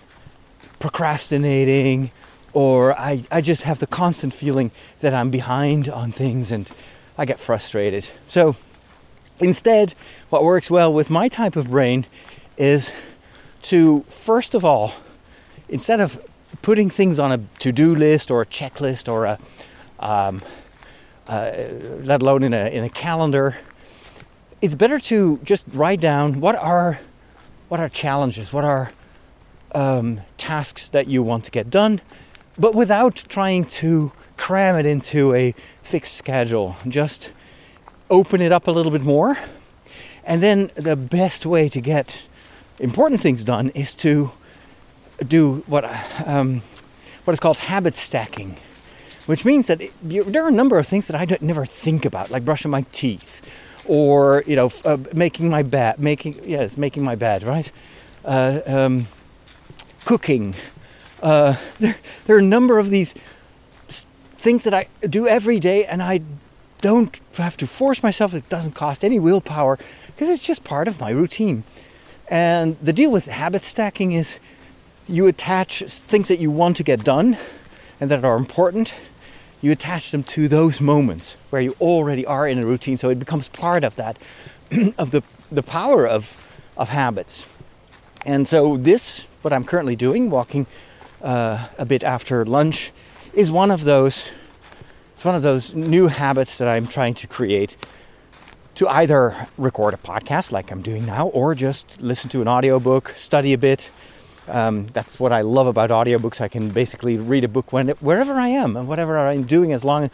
procrastinating 0.81 2.11
or 2.53 2.99
I, 2.99 3.23
I 3.31 3.39
just 3.39 3.63
have 3.63 3.79
the 3.79 3.87
constant 3.87 4.33
feeling 4.33 4.71
that 4.99 5.13
I'm 5.13 5.29
behind 5.29 5.87
on 5.87 6.11
things 6.11 6.51
and 6.51 6.69
I 7.17 7.25
get 7.25 7.39
frustrated. 7.39 8.09
So 8.27 8.55
instead, 9.39 9.93
what 10.29 10.43
works 10.43 10.69
well 10.69 10.91
with 10.91 11.09
my 11.09 11.29
type 11.29 11.55
of 11.55 11.69
brain 11.69 12.05
is 12.57 12.93
to 13.63 14.03
first 14.09 14.53
of 14.53 14.65
all, 14.65 14.93
instead 15.69 16.01
of 16.01 16.21
putting 16.61 16.89
things 16.89 17.19
on 17.19 17.31
a 17.31 17.37
to-do 17.59 17.95
list 17.95 18.31
or 18.31 18.41
a 18.41 18.45
checklist 18.45 19.07
or 19.11 19.25
a, 19.25 19.39
um, 19.99 20.41
uh, 21.27 21.51
let 22.03 22.21
alone 22.21 22.43
in 22.43 22.53
a 22.53 22.65
in 22.69 22.83
a 22.83 22.89
calendar, 22.89 23.55
it's 24.61 24.75
better 24.75 24.99
to 24.99 25.39
just 25.43 25.65
write 25.73 26.01
down 26.01 26.41
what 26.41 26.55
are 26.55 26.99
what 27.69 27.79
are 27.79 27.87
challenges, 27.87 28.51
what 28.51 28.65
are 28.65 28.91
um, 29.73 30.21
tasks 30.37 30.89
that 30.89 31.07
you 31.07 31.23
want 31.23 31.45
to 31.45 31.51
get 31.51 31.69
done, 31.69 32.01
but 32.57 32.75
without 32.75 33.15
trying 33.27 33.65
to 33.65 34.11
cram 34.41 34.75
it 34.75 34.87
into 34.87 35.33
a 35.35 35.53
fixed 35.83 36.17
schedule. 36.17 36.75
Just 36.87 37.31
open 38.09 38.41
it 38.41 38.51
up 38.51 38.67
a 38.67 38.71
little 38.71 38.91
bit 38.91 39.03
more, 39.03 39.37
and 40.23 40.41
then 40.41 40.71
the 40.75 40.95
best 40.95 41.45
way 41.45 41.69
to 41.69 41.79
get 41.79 42.19
important 42.79 43.21
things 43.21 43.45
done 43.45 43.69
is 43.69 43.93
to 43.95 44.31
do 45.27 45.63
what 45.67 45.85
um, 46.25 46.61
what 47.25 47.33
is 47.33 47.39
called 47.39 47.57
habit 47.57 47.95
stacking, 47.95 48.57
which 49.27 49.45
means 49.45 49.67
that 49.67 49.79
it, 49.81 49.93
you, 50.07 50.23
there 50.23 50.43
are 50.43 50.49
a 50.49 50.51
number 50.51 50.79
of 50.79 50.87
things 50.87 51.07
that 51.07 51.15
I 51.15 51.25
don't, 51.25 51.41
never 51.43 51.65
think 51.65 52.05
about, 52.05 52.31
like 52.31 52.43
brushing 52.43 52.71
my 52.71 52.81
teeth, 52.91 53.41
or 53.85 54.43
you 54.47 54.55
know, 54.55 54.71
uh, 54.85 54.97
making 55.13 55.49
my 55.49 55.61
bed, 55.61 55.99
making 55.99 56.41
yes, 56.45 56.77
making 56.77 57.03
my 57.03 57.15
bed, 57.15 57.43
right? 57.43 57.71
Uh, 58.25 58.59
um, 58.65 59.07
cooking. 60.05 60.55
Uh, 61.21 61.55
there, 61.79 61.95
there 62.25 62.35
are 62.35 62.39
a 62.39 62.43
number 62.43 62.79
of 62.79 62.89
these 62.89 63.13
things 64.37 64.63
that 64.63 64.73
I 64.73 64.87
do 65.01 65.27
every 65.27 65.59
day, 65.59 65.85
and 65.85 66.01
I 66.01 66.21
don't 66.81 67.19
have 67.37 67.57
to 67.57 67.67
force 67.67 68.01
myself. 68.01 68.33
It 68.33 68.49
doesn't 68.49 68.73
cost 68.73 69.05
any 69.05 69.19
willpower 69.19 69.77
because 70.07 70.29
it's 70.29 70.43
just 70.43 70.63
part 70.63 70.87
of 70.87 70.99
my 70.99 71.11
routine. 71.11 71.63
And 72.27 72.77
the 72.81 72.93
deal 72.93 73.11
with 73.11 73.25
habit 73.25 73.63
stacking 73.63 74.13
is 74.13 74.39
you 75.07 75.27
attach 75.27 75.83
things 75.83 76.29
that 76.29 76.39
you 76.39 76.49
want 76.49 76.77
to 76.77 76.83
get 76.83 77.03
done 77.03 77.37
and 77.99 78.09
that 78.09 78.25
are 78.25 78.37
important, 78.37 78.95
you 79.61 79.71
attach 79.71 80.11
them 80.11 80.23
to 80.23 80.47
those 80.47 80.81
moments 80.81 81.37
where 81.51 81.61
you 81.61 81.75
already 81.79 82.25
are 82.25 82.47
in 82.47 82.57
a 82.57 82.65
routine. 82.65 82.97
So 82.97 83.09
it 83.09 83.19
becomes 83.19 83.47
part 83.49 83.83
of 83.83 83.95
that, 83.97 84.17
of 84.97 85.11
the, 85.11 85.21
the 85.51 85.61
power 85.61 86.07
of, 86.07 86.35
of 86.77 86.89
habits. 86.89 87.45
And 88.25 88.47
so 88.47 88.77
this, 88.77 89.25
what 89.41 89.53
I'm 89.53 89.63
currently 89.63 89.95
doing, 89.95 90.29
walking 90.29 90.67
uh, 91.21 91.67
a 91.77 91.85
bit 91.85 92.03
after 92.03 92.45
lunch, 92.45 92.91
is 93.33 93.51
one 93.51 93.71
of 93.71 93.83
those. 93.83 94.29
It's 95.13 95.25
one 95.25 95.35
of 95.35 95.43
those 95.43 95.73
new 95.73 96.07
habits 96.07 96.57
that 96.57 96.67
I'm 96.67 96.87
trying 96.87 97.13
to 97.15 97.27
create 97.27 97.77
to 98.75 98.87
either 98.87 99.35
record 99.57 99.93
a 99.93 99.97
podcast 99.97 100.51
like 100.51 100.71
I'm 100.71 100.81
doing 100.81 101.05
now 101.05 101.27
or 101.27 101.53
just 101.53 102.01
listen 102.01 102.29
to 102.31 102.41
an 102.41 102.47
audiobook, 102.47 103.09
study 103.09 103.53
a 103.53 103.57
bit. 103.57 103.89
Um, 104.47 104.87
that's 104.87 105.19
what 105.19 105.31
I 105.31 105.41
love 105.41 105.67
about 105.67 105.91
audiobooks. 105.91 106.41
I 106.41 106.47
can 106.47 106.69
basically 106.69 107.17
read 107.17 107.43
a 107.43 107.47
book 107.47 107.71
when, 107.71 107.89
wherever 107.99 108.33
I 108.33 108.47
am 108.47 108.75
and 108.75 108.87
whatever 108.87 109.19
I'm 109.19 109.43
doing 109.43 109.73
as 109.73 109.83
long 109.83 110.09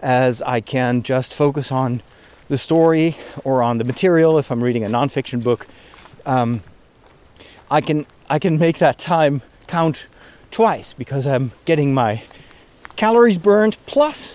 as 0.00 0.40
I 0.40 0.60
can 0.60 1.02
just 1.02 1.34
focus 1.34 1.70
on 1.70 2.02
the 2.48 2.56
story 2.56 3.16
or 3.44 3.62
on 3.62 3.78
the 3.78 3.84
material. 3.84 4.38
If 4.38 4.50
I'm 4.50 4.62
reading 4.62 4.84
a 4.84 4.88
nonfiction 4.88 5.42
book, 5.42 5.66
um, 6.24 6.62
I 7.70 7.80
can 7.80 8.06
I 8.28 8.38
can 8.38 8.58
make 8.58 8.78
that 8.78 8.98
time 8.98 9.42
count 9.66 10.06
twice 10.50 10.92
because 10.92 11.26
I'm 11.26 11.52
getting 11.64 11.94
my 11.94 12.22
calories 12.96 13.38
burned 13.38 13.76
plus 13.86 14.32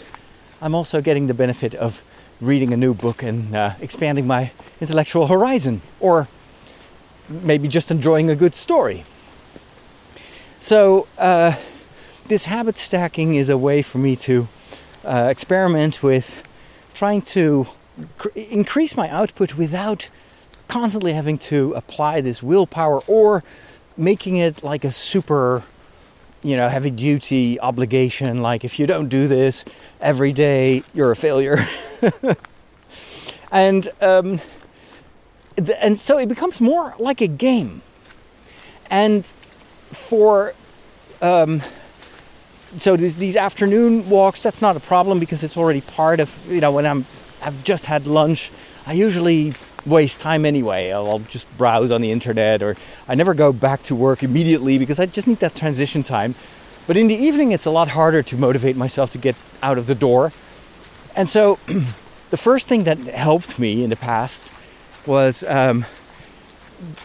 I'm 0.64 0.76
also 0.76 1.02
getting 1.02 1.26
the 1.26 1.34
benefit 1.34 1.74
of 1.74 2.04
reading 2.40 2.72
a 2.72 2.78
new 2.78 2.94
book 2.94 3.24
and 3.24 3.56
uh, 3.56 3.74
expanding 3.82 4.28
my 4.28 4.52
intellectual 4.80 5.26
horizon, 5.26 5.82
or 6.00 6.28
maybe 7.28 7.68
just 7.68 7.90
enjoying 7.90 8.30
a 8.30 8.36
good 8.36 8.54
story. 8.54 9.04
So, 10.60 11.08
uh, 11.18 11.56
this 12.28 12.44
habit 12.44 12.78
stacking 12.78 13.34
is 13.34 13.50
a 13.50 13.58
way 13.58 13.82
for 13.82 13.98
me 13.98 14.16
to 14.18 14.48
uh, 15.04 15.30
experiment 15.32 16.04
with 16.04 16.44
trying 16.94 17.24
to 17.24 17.66
cr- 18.20 18.30
increase 18.36 18.96
my 18.96 19.10
output 19.10 19.56
without 19.56 20.08
constantly 20.68 21.14
having 21.14 21.40
to 21.40 21.74
apply 21.74 22.22
this 22.22 22.44
willpower 22.44 23.02
or 23.08 23.44
making 23.98 24.38
it 24.38 24.64
like 24.64 24.84
a 24.84 24.92
super 24.92 25.64
you 26.44 26.56
know 26.56 26.70
heavy 26.70 26.90
duty 26.90 27.60
obligation 27.60 28.42
like 28.42 28.64
if 28.64 28.80
you 28.80 28.88
don't 28.88 29.10
do 29.10 29.28
this 29.28 29.64
every 30.00 30.34
day 30.34 30.82
you're 30.94 31.12
a 31.12 31.16
failure 31.16 31.66
and 33.52 33.90
um, 34.02 34.40
and 35.82 36.00
so 36.00 36.18
it 36.18 36.28
becomes 36.28 36.62
more 36.62 36.96
like 37.00 37.22
a 37.22 37.28
game. 37.28 37.82
And 38.90 39.26
for 39.92 40.54
um, 41.22 41.62
so 42.78 42.96
these, 42.96 43.18
these 43.18 43.36
afternoon 43.36 44.10
walks, 44.10 44.44
that's 44.44 44.62
not 44.62 44.76
a 44.76 44.80
problem 44.80 45.20
because 45.20 45.44
it's 45.44 45.58
already 45.58 45.82
part 45.82 46.20
of 46.20 46.38
you 46.50 46.62
know 46.62 46.72
when 46.72 46.86
I'm 46.86 47.06
I've 47.42 47.64
just 47.64 47.86
had 47.86 48.08
lunch. 48.08 48.52
I 48.86 48.94
usually 48.94 49.54
waste 49.86 50.20
time 50.20 50.46
anyway. 50.46 50.92
I'll, 50.92 51.20
just 51.20 51.46
browse 51.58 51.92
on 51.92 52.02
the 52.02 52.12
internet, 52.12 52.62
or 52.62 52.76
I 53.08 53.16
never 53.16 53.34
go 53.34 53.52
back 53.54 53.84
to 53.84 53.96
work 53.96 54.24
immediately 54.24 54.78
because 54.78 55.00
I 55.00 55.06
just 55.06 55.28
need 55.28 55.40
that 55.40 55.56
transition 55.56 56.04
time. 56.04 56.36
But 56.88 56.98
in 56.98 57.08
the 57.08 57.16
evening, 57.16 57.52
it's 57.52 57.66
a 57.66 57.72
lot 57.72 57.88
harder 57.88 58.24
to 58.24 58.38
motivate 58.38 58.76
myself 58.76 59.12
to 59.12 59.18
get 59.18 59.36
out 59.62 59.78
of 59.78 59.88
the 59.88 59.96
door. 59.96 60.32
And 61.16 61.30
so 61.30 61.60
the 62.30 62.38
first 62.38 62.68
thing 62.68 62.86
that 62.86 62.98
helped 63.00 63.60
me 63.60 63.84
in 63.84 63.90
the 63.90 63.96
past 63.96 64.52
was 65.06 65.44
um, 65.44 65.86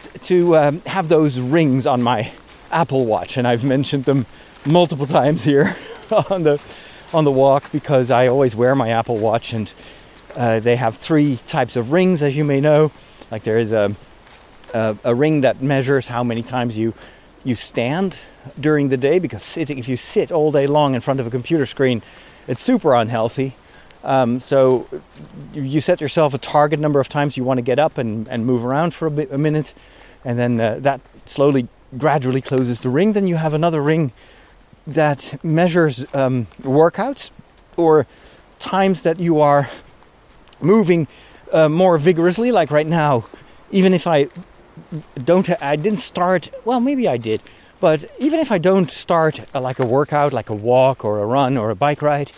t- 0.00 0.18
to 0.20 0.56
um, 0.56 0.80
have 0.82 1.08
those 1.08 1.38
rings 1.38 1.86
on 1.86 2.02
my 2.02 2.32
Apple 2.70 3.06
Watch, 3.06 3.36
and 3.36 3.46
I've 3.46 3.64
mentioned 3.64 4.04
them 4.04 4.26
multiple 4.64 5.06
times 5.20 5.44
here 5.44 5.76
on 6.30 6.42
the 6.42 6.60
on 7.12 7.24
the 7.24 7.30
walk 7.30 7.70
because 7.70 8.10
I 8.10 8.26
always 8.26 8.56
wear 8.56 8.74
my 8.74 8.90
Apple 8.90 9.16
Watch, 9.16 9.52
and 9.52 9.72
uh, 10.36 10.60
they 10.60 10.76
have 10.76 10.96
three 10.96 11.38
types 11.46 11.76
of 11.76 11.92
rings, 11.92 12.22
as 12.22 12.36
you 12.36 12.44
may 12.44 12.60
know. 12.60 12.92
Like 13.30 13.42
there 13.42 13.58
is 13.58 13.72
a, 13.72 13.94
a, 14.74 14.96
a 15.02 15.14
ring 15.14 15.40
that 15.40 15.62
measures 15.62 16.06
how 16.06 16.22
many 16.22 16.42
times 16.42 16.76
you 16.76 16.94
you 17.42 17.54
stand 17.54 18.18
during 18.58 18.88
the 18.88 18.96
day 18.96 19.20
because 19.20 19.42
sitting, 19.42 19.78
if 19.78 19.88
you 19.88 19.96
sit 19.96 20.32
all 20.32 20.50
day 20.50 20.66
long 20.66 20.94
in 20.94 21.00
front 21.00 21.20
of 21.20 21.26
a 21.26 21.30
computer 21.30 21.64
screen, 21.64 22.02
it's 22.48 22.60
super 22.60 22.94
unhealthy. 22.94 23.54
Um, 24.02 24.40
so 24.40 24.86
you 25.52 25.80
set 25.80 26.00
yourself 26.00 26.34
a 26.34 26.38
target 26.38 26.80
number 26.80 27.00
of 27.00 27.08
times 27.08 27.36
you 27.36 27.44
want 27.44 27.58
to 27.58 27.62
get 27.62 27.78
up 27.78 27.98
and, 27.98 28.28
and 28.28 28.44
move 28.46 28.64
around 28.64 28.94
for 28.94 29.06
a, 29.06 29.10
bit, 29.10 29.32
a 29.32 29.38
minute, 29.38 29.74
and 30.24 30.38
then 30.38 30.60
uh, 30.60 30.78
that 30.80 31.00
slowly, 31.24 31.68
gradually 31.96 32.40
closes 32.40 32.80
the 32.80 32.88
ring. 32.88 33.14
Then 33.14 33.26
you 33.26 33.36
have 33.36 33.54
another 33.54 33.80
ring 33.80 34.12
that 34.86 35.42
measures 35.44 36.04
um, 36.14 36.46
workouts 36.62 37.30
or 37.76 38.06
times 38.58 39.02
that 39.02 39.18
you 39.18 39.40
are 39.40 39.68
moving 40.60 41.08
uh, 41.52 41.68
more 41.68 41.98
vigorously. 41.98 42.52
Like 42.52 42.70
right 42.70 42.86
now, 42.86 43.24
even 43.70 43.94
if 43.94 44.06
I 44.06 44.28
don't, 45.24 45.48
I 45.62 45.76
didn't 45.76 46.00
start. 46.00 46.50
Well, 46.64 46.80
maybe 46.80 47.08
I 47.08 47.16
did, 47.16 47.42
but 47.80 48.04
even 48.18 48.40
if 48.40 48.52
I 48.52 48.58
don't 48.58 48.90
start 48.90 49.40
uh, 49.54 49.60
like 49.60 49.78
a 49.78 49.86
workout, 49.86 50.32
like 50.32 50.50
a 50.50 50.54
walk 50.54 51.04
or 51.04 51.22
a 51.22 51.26
run 51.26 51.56
or 51.56 51.70
a 51.70 51.76
bike 51.76 52.02
ride 52.02 52.32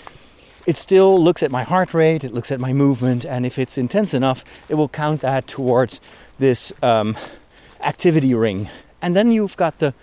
it 0.69 0.77
still 0.77 1.19
looks 1.25 1.43
at 1.43 1.51
my 1.51 1.63
heart 1.63 1.95
rate, 1.95 2.25
it 2.25 2.35
looks 2.35 2.53
at 2.53 2.61
my 2.61 2.75
movement, 2.75 3.25
and 3.25 3.47
if 3.47 3.59
it's 3.59 3.79
intense 3.79 4.13
enough, 4.13 4.45
it 4.69 4.75
will 4.75 4.91
count 4.91 5.23
that 5.23 5.47
towards 5.47 5.99
this 6.39 6.75
um, 6.83 7.17
activity 7.81 8.35
ring. 8.35 8.69
And 9.01 9.17
then 9.17 9.33
you've 9.33 9.57
got 9.57 9.79
the 9.79 9.95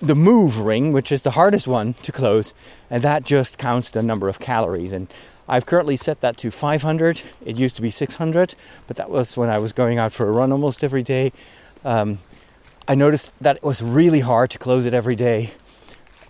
the 0.00 0.14
move 0.14 0.60
ring, 0.60 0.92
which 0.92 1.10
is 1.10 1.22
the 1.22 1.32
hardest 1.32 1.66
one 1.66 1.94
to 2.04 2.12
close, 2.12 2.54
and 2.88 3.02
that 3.02 3.24
just 3.24 3.58
counts 3.58 3.90
the 3.90 4.00
number 4.00 4.28
of 4.28 4.38
calories. 4.38 4.92
And 4.92 5.08
I've 5.48 5.66
currently 5.66 5.96
set 5.96 6.20
that 6.20 6.36
to 6.38 6.50
500. 6.50 7.22
It 7.44 7.56
used 7.56 7.76
to 7.76 7.82
be 7.82 7.90
600, 7.90 8.54
but 8.86 8.96
that 8.96 9.10
was 9.10 9.36
when 9.36 9.48
I 9.48 9.58
was 9.58 9.72
going 9.72 9.98
out 9.98 10.12
for 10.12 10.28
a 10.28 10.30
run 10.30 10.52
almost 10.52 10.84
every 10.84 11.02
day. 11.02 11.32
Um, 11.84 12.18
I 12.86 12.94
noticed 12.94 13.32
that 13.40 13.56
it 13.56 13.62
was 13.62 13.82
really 13.82 14.20
hard 14.20 14.50
to 14.50 14.58
close 14.58 14.84
it 14.84 14.94
every 14.94 15.16
day. 15.16 15.52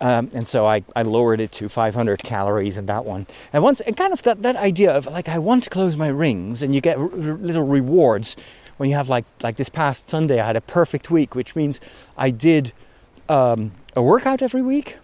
Um, 0.01 0.31
and 0.33 0.47
so 0.47 0.67
I, 0.67 0.85
I 0.95 1.03
lowered 1.03 1.41
it 1.41 1.51
to 1.53 1.69
500 1.69 2.23
calories 2.23 2.79
in 2.79 2.87
that 2.87 3.05
one. 3.05 3.27
And 3.53 3.63
once, 3.63 3.81
and 3.81 3.97
kind 3.97 4.13
of 4.13 4.23
that, 4.23 4.43
that 4.43 4.57
idea 4.57 4.93
of 4.93 5.07
like, 5.07 5.29
I 5.29 5.39
want 5.39 5.65
to 5.65 5.71
close 5.71 5.97
my 5.97 6.09
rings, 6.09 6.63
and 6.63 6.75
you 6.75 6.81
get 6.81 6.99
r- 6.99 7.09
little 7.09 7.65
rewards 7.65 8.37
when 8.77 8.89
you 8.89 8.95
have 8.95 9.09
like, 9.09 9.25
like 9.43 9.57
this 9.57 9.69
past 9.69 10.09
Sunday, 10.09 10.41
I 10.41 10.47
had 10.47 10.57
a 10.57 10.61
perfect 10.61 11.11
week, 11.11 11.35
which 11.35 11.57
means 11.57 11.81
I 12.17 12.31
did 12.31 12.73
um, 13.29 13.73
a 13.97 14.03
workout 14.03 14.41
every 14.41 14.63
week, 14.63 14.97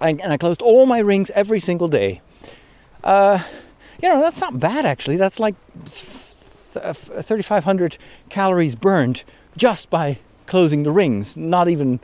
and, 0.00 0.20
and, 0.20 0.32
I 0.32 0.36
closed 0.36 0.60
all 0.60 0.84
my 0.84 0.98
rings 0.98 1.30
every 1.30 1.60
single 1.60 1.88
day. 1.88 2.20
Uh, 3.06 3.40
you 4.02 4.08
know, 4.08 4.20
that's 4.20 4.40
not 4.40 4.58
bad 4.58 4.84
actually. 4.84 5.16
That's 5.16 5.38
like 5.38 5.54
3,500 5.84 7.98
calories 8.28 8.74
burned 8.74 9.22
just 9.56 9.90
by 9.90 10.18
closing 10.46 10.82
the 10.82 10.90
rings, 10.90 11.36
not 11.36 11.68
even 11.68 12.00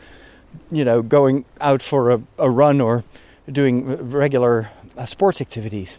you 0.70 0.84
know, 0.84 1.02
going 1.02 1.44
out 1.60 1.82
for 1.82 2.12
a, 2.12 2.22
a 2.38 2.48
run 2.48 2.80
or 2.80 3.02
doing 3.50 4.10
regular 4.10 4.70
uh, 4.96 5.06
sports 5.06 5.40
activities. 5.40 5.98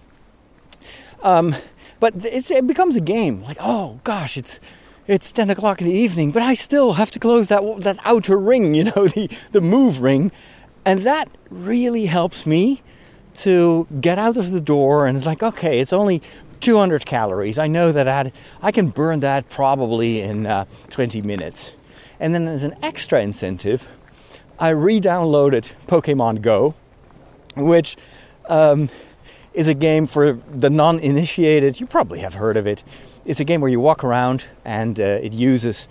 Um, 1.22 1.53
but 2.00 2.13
it 2.25 2.65
becomes 2.65 2.95
a 2.95 3.01
game. 3.01 3.43
Like, 3.43 3.57
oh 3.60 4.00
gosh, 4.03 4.38
it's 4.38 4.62
it's 5.05 5.33
ten 5.33 5.50
o'clock 5.50 5.81
in 5.81 5.88
the 5.88 5.93
evening, 5.93 6.31
but 6.31 6.43
I 6.43 6.53
still 6.53 6.93
have 6.93 7.12
to 7.12 7.19
close 7.19 7.50
that 7.50 7.62
that 7.79 8.00
outer 8.05 8.38
ring, 8.38 8.74
you 8.75 8.86
know, 8.86 9.07
the 9.07 9.29
the 9.51 9.60
move 9.62 10.00
ring, 10.01 10.31
and 10.86 11.01
that 11.01 11.27
really 11.50 12.05
helps 12.05 12.45
me 12.45 12.81
to 13.36 13.88
get 14.00 14.20
out 14.20 14.38
of 14.38 14.52
the 14.52 14.62
door. 14.62 15.08
And 15.08 15.18
it's 15.18 15.25
like, 15.25 15.44
okay, 15.44 15.80
it's 15.80 15.94
only 15.94 16.22
200 16.60 17.06
calories. 17.06 17.58
I 17.60 17.68
know 17.68 17.92
that 17.92 18.08
I'd, 18.08 18.32
I 18.62 18.72
can 18.72 18.90
burn 18.90 19.20
that 19.22 19.50
probably 19.50 20.22
in 20.22 20.46
uh, 20.46 20.66
20 20.90 21.22
minutes. 21.22 21.72
And 22.20 22.34
then 22.34 22.48
as 22.48 22.63
an 22.63 22.75
extra 22.82 23.22
incentive, 23.22 23.88
I 24.60 24.70
re-downloaded 24.70 25.72
Pokemon 25.88 26.42
Go, 26.42 26.75
which 27.55 27.98
um, 28.48 28.90
is 29.53 29.68
a 29.68 29.74
game 29.74 30.07
for 30.07 30.34
the 30.34 30.70
non-initiated. 30.70 31.79
You 31.79 31.86
probably 31.86 32.20
have 32.20 32.34
heard 32.34 32.55
of 32.55 32.66
it. 32.66 32.84
It's 33.25 33.40
a 33.40 33.44
game 33.46 33.62
where 33.62 33.72
you 33.72 33.79
walk 33.79 34.03
around 34.03 34.46
and 34.64 35.00
uh, 35.00 35.03
it 35.03 35.34
uses 35.34 35.88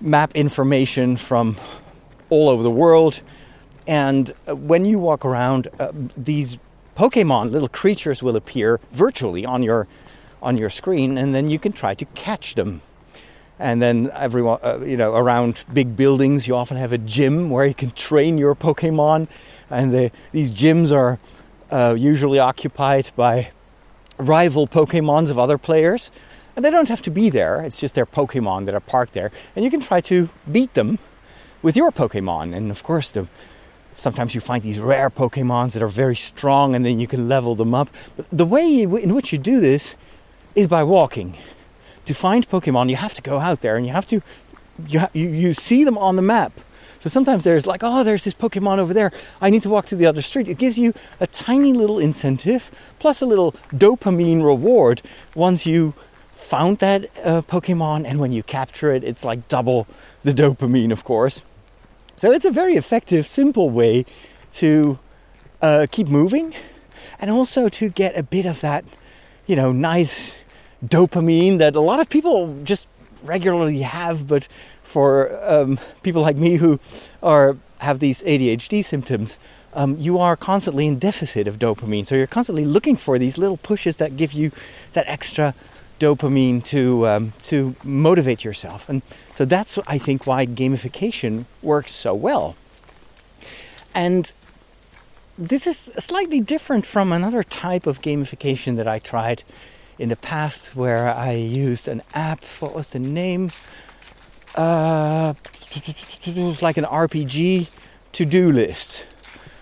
map 0.00 0.34
information 0.34 1.16
from 1.16 1.56
all 2.28 2.48
over 2.48 2.62
the 2.62 2.70
world. 2.70 3.20
And 3.86 4.32
uh, 4.48 4.56
when 4.56 4.84
you 4.84 4.98
walk 4.98 5.24
around, 5.24 5.68
uh, 5.78 5.92
these 6.16 6.58
Pokemon, 6.96 7.50
little 7.50 7.68
creatures, 7.68 8.22
will 8.22 8.36
appear 8.36 8.80
virtually 8.92 9.44
on 9.44 9.62
your 9.62 9.86
on 10.42 10.58
your 10.58 10.70
screen, 10.70 11.18
and 11.18 11.34
then 11.34 11.48
you 11.48 11.58
can 11.58 11.72
try 11.72 11.94
to 11.94 12.04
catch 12.14 12.54
them. 12.54 12.80
And 13.58 13.80
then 13.80 14.10
everyone 14.14 14.58
uh, 14.62 14.80
you 14.80 14.96
know 14.96 15.14
around 15.14 15.64
big 15.72 15.96
buildings 15.96 16.46
you 16.46 16.54
often 16.54 16.76
have 16.76 16.92
a 16.92 16.98
gym 16.98 17.50
where 17.50 17.66
you 17.66 17.74
can 17.74 17.90
train 17.90 18.38
your 18.38 18.54
pokemon. 18.54 19.28
And 19.70 19.92
the, 19.92 20.10
these 20.32 20.52
gyms 20.52 20.92
are 20.92 21.18
uh, 21.70 21.94
usually 21.98 22.38
occupied 22.38 23.10
by 23.16 23.50
rival 24.18 24.66
pokemons 24.66 25.30
of 25.30 25.38
other 25.38 25.58
players. 25.58 26.10
And 26.54 26.64
they 26.64 26.70
don't 26.70 26.88
have 26.88 27.02
to 27.02 27.10
be 27.10 27.28
there. 27.28 27.60
It's 27.60 27.78
just 27.78 27.94
their 27.94 28.06
pokemon 28.06 28.64
that 28.64 28.74
are 28.74 28.80
parked 28.80 29.12
there. 29.12 29.30
And 29.54 29.64
you 29.64 29.70
can 29.70 29.80
try 29.80 30.00
to 30.02 30.30
beat 30.50 30.72
them 30.72 30.98
with 31.62 31.76
your 31.76 31.92
pokemon. 31.92 32.56
And 32.56 32.70
of 32.70 32.82
course 32.82 33.10
the 33.10 33.26
sometimes 33.96 34.34
you 34.34 34.40
find 34.40 34.62
these 34.62 34.78
rare 34.78 35.10
pokemons 35.10 35.72
that 35.72 35.82
are 35.82 35.88
very 35.88 36.16
strong 36.16 36.74
and 36.76 36.86
then 36.86 37.00
you 37.00 37.08
can 37.08 37.28
level 37.28 37.54
them 37.56 37.74
up 37.74 37.88
but 38.16 38.26
the 38.30 38.46
way 38.46 38.82
in 38.82 39.14
which 39.14 39.32
you 39.32 39.38
do 39.38 39.58
this 39.58 39.96
is 40.54 40.68
by 40.68 40.82
walking 40.82 41.36
to 42.06 42.14
find 42.14 42.48
Pokemon, 42.48 42.88
you 42.88 42.96
have 42.96 43.14
to 43.14 43.22
go 43.22 43.38
out 43.38 43.60
there 43.60 43.76
and 43.76 43.86
you 43.86 43.92
have 43.92 44.06
to 44.06 44.22
you 44.88 45.00
ha- 45.00 45.10
you, 45.12 45.28
you 45.28 45.54
see 45.54 45.84
them 45.84 45.98
on 45.98 46.16
the 46.16 46.22
map. 46.22 46.52
So 47.00 47.10
sometimes 47.10 47.44
there's 47.44 47.66
like, 47.66 47.82
oh, 47.84 48.04
there's 48.04 48.24
this 48.24 48.34
Pokemon 48.34 48.78
over 48.78 48.94
there. 48.94 49.12
I 49.40 49.50
need 49.50 49.62
to 49.62 49.68
walk 49.68 49.86
to 49.86 49.96
the 49.96 50.06
other 50.06 50.22
street. 50.22 50.48
It 50.48 50.58
gives 50.58 50.78
you 50.78 50.94
a 51.20 51.26
tiny 51.26 51.72
little 51.72 51.98
incentive 51.98 52.70
plus 52.98 53.22
a 53.22 53.26
little 53.26 53.52
dopamine 53.72 54.42
reward 54.42 55.02
once 55.34 55.66
you 55.66 55.94
found 56.34 56.78
that 56.78 57.04
uh, 57.24 57.42
Pokemon, 57.42 58.06
and 58.06 58.20
when 58.20 58.32
you 58.32 58.42
capture 58.42 58.92
it, 58.92 59.02
it's 59.02 59.24
like 59.24 59.48
double 59.48 59.86
the 60.22 60.32
dopamine, 60.32 60.92
of 60.92 61.04
course. 61.04 61.42
So 62.16 62.32
it's 62.32 62.46
a 62.46 62.50
very 62.50 62.76
effective, 62.76 63.26
simple 63.26 63.68
way 63.68 64.06
to 64.52 64.98
uh, 65.60 65.86
keep 65.90 66.08
moving, 66.08 66.54
and 67.18 67.30
also 67.30 67.68
to 67.68 67.90
get 67.90 68.16
a 68.16 68.22
bit 68.22 68.46
of 68.46 68.62
that, 68.62 68.86
you 69.46 69.54
know, 69.54 69.70
nice 69.70 70.34
dopamine 70.82 71.58
that 71.58 71.76
a 71.76 71.80
lot 71.80 72.00
of 72.00 72.08
people 72.08 72.58
just 72.64 72.88
regularly 73.22 73.80
have, 73.80 74.26
but 74.26 74.48
for 74.82 75.30
um, 75.44 75.78
people 76.02 76.22
like 76.22 76.36
me 76.36 76.56
who 76.56 76.80
are 77.22 77.56
have 77.78 78.00
these 78.00 78.22
ADHD 78.22 78.82
symptoms, 78.82 79.38
um, 79.74 79.98
you 79.98 80.18
are 80.18 80.36
constantly 80.36 80.86
in 80.86 80.98
deficit 80.98 81.46
of 81.46 81.58
dopamine. 81.58 82.06
So 82.06 82.14
you're 82.14 82.26
constantly 82.26 82.64
looking 82.64 82.96
for 82.96 83.18
these 83.18 83.36
little 83.36 83.58
pushes 83.58 83.98
that 83.98 84.16
give 84.16 84.32
you 84.32 84.52
that 84.94 85.04
extra 85.06 85.54
dopamine 85.98 86.64
to 86.64 87.06
um, 87.06 87.32
to 87.44 87.74
motivate 87.84 88.44
yourself. 88.44 88.88
And 88.88 89.02
so 89.34 89.44
that's 89.44 89.78
I 89.86 89.98
think 89.98 90.26
why 90.26 90.46
gamification 90.46 91.44
works 91.62 91.92
so 91.92 92.14
well. 92.14 92.56
And 93.94 94.30
this 95.38 95.66
is 95.66 95.78
slightly 95.78 96.40
different 96.40 96.86
from 96.86 97.12
another 97.12 97.42
type 97.42 97.86
of 97.86 98.00
gamification 98.02 98.76
that 98.76 98.88
I 98.88 98.98
tried 98.98 99.42
in 99.98 100.08
the 100.08 100.16
past 100.16 100.76
where 100.76 101.08
I 101.08 101.32
used 101.32 101.88
an 101.88 102.02
app. 102.14 102.44
What 102.60 102.74
was 102.74 102.90
the 102.90 102.98
name? 102.98 103.50
Uh, 104.54 105.34
it 105.74 106.36
was 106.36 106.62
like 106.62 106.76
an 106.76 106.84
RPG 106.84 107.68
to-do 108.12 108.52
list. 108.52 109.06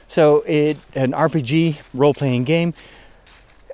So 0.07 0.42
it 0.42 0.79
an 0.94 1.12
RPG 1.12 1.77
role-playing 1.92 2.44
game. 2.44 2.75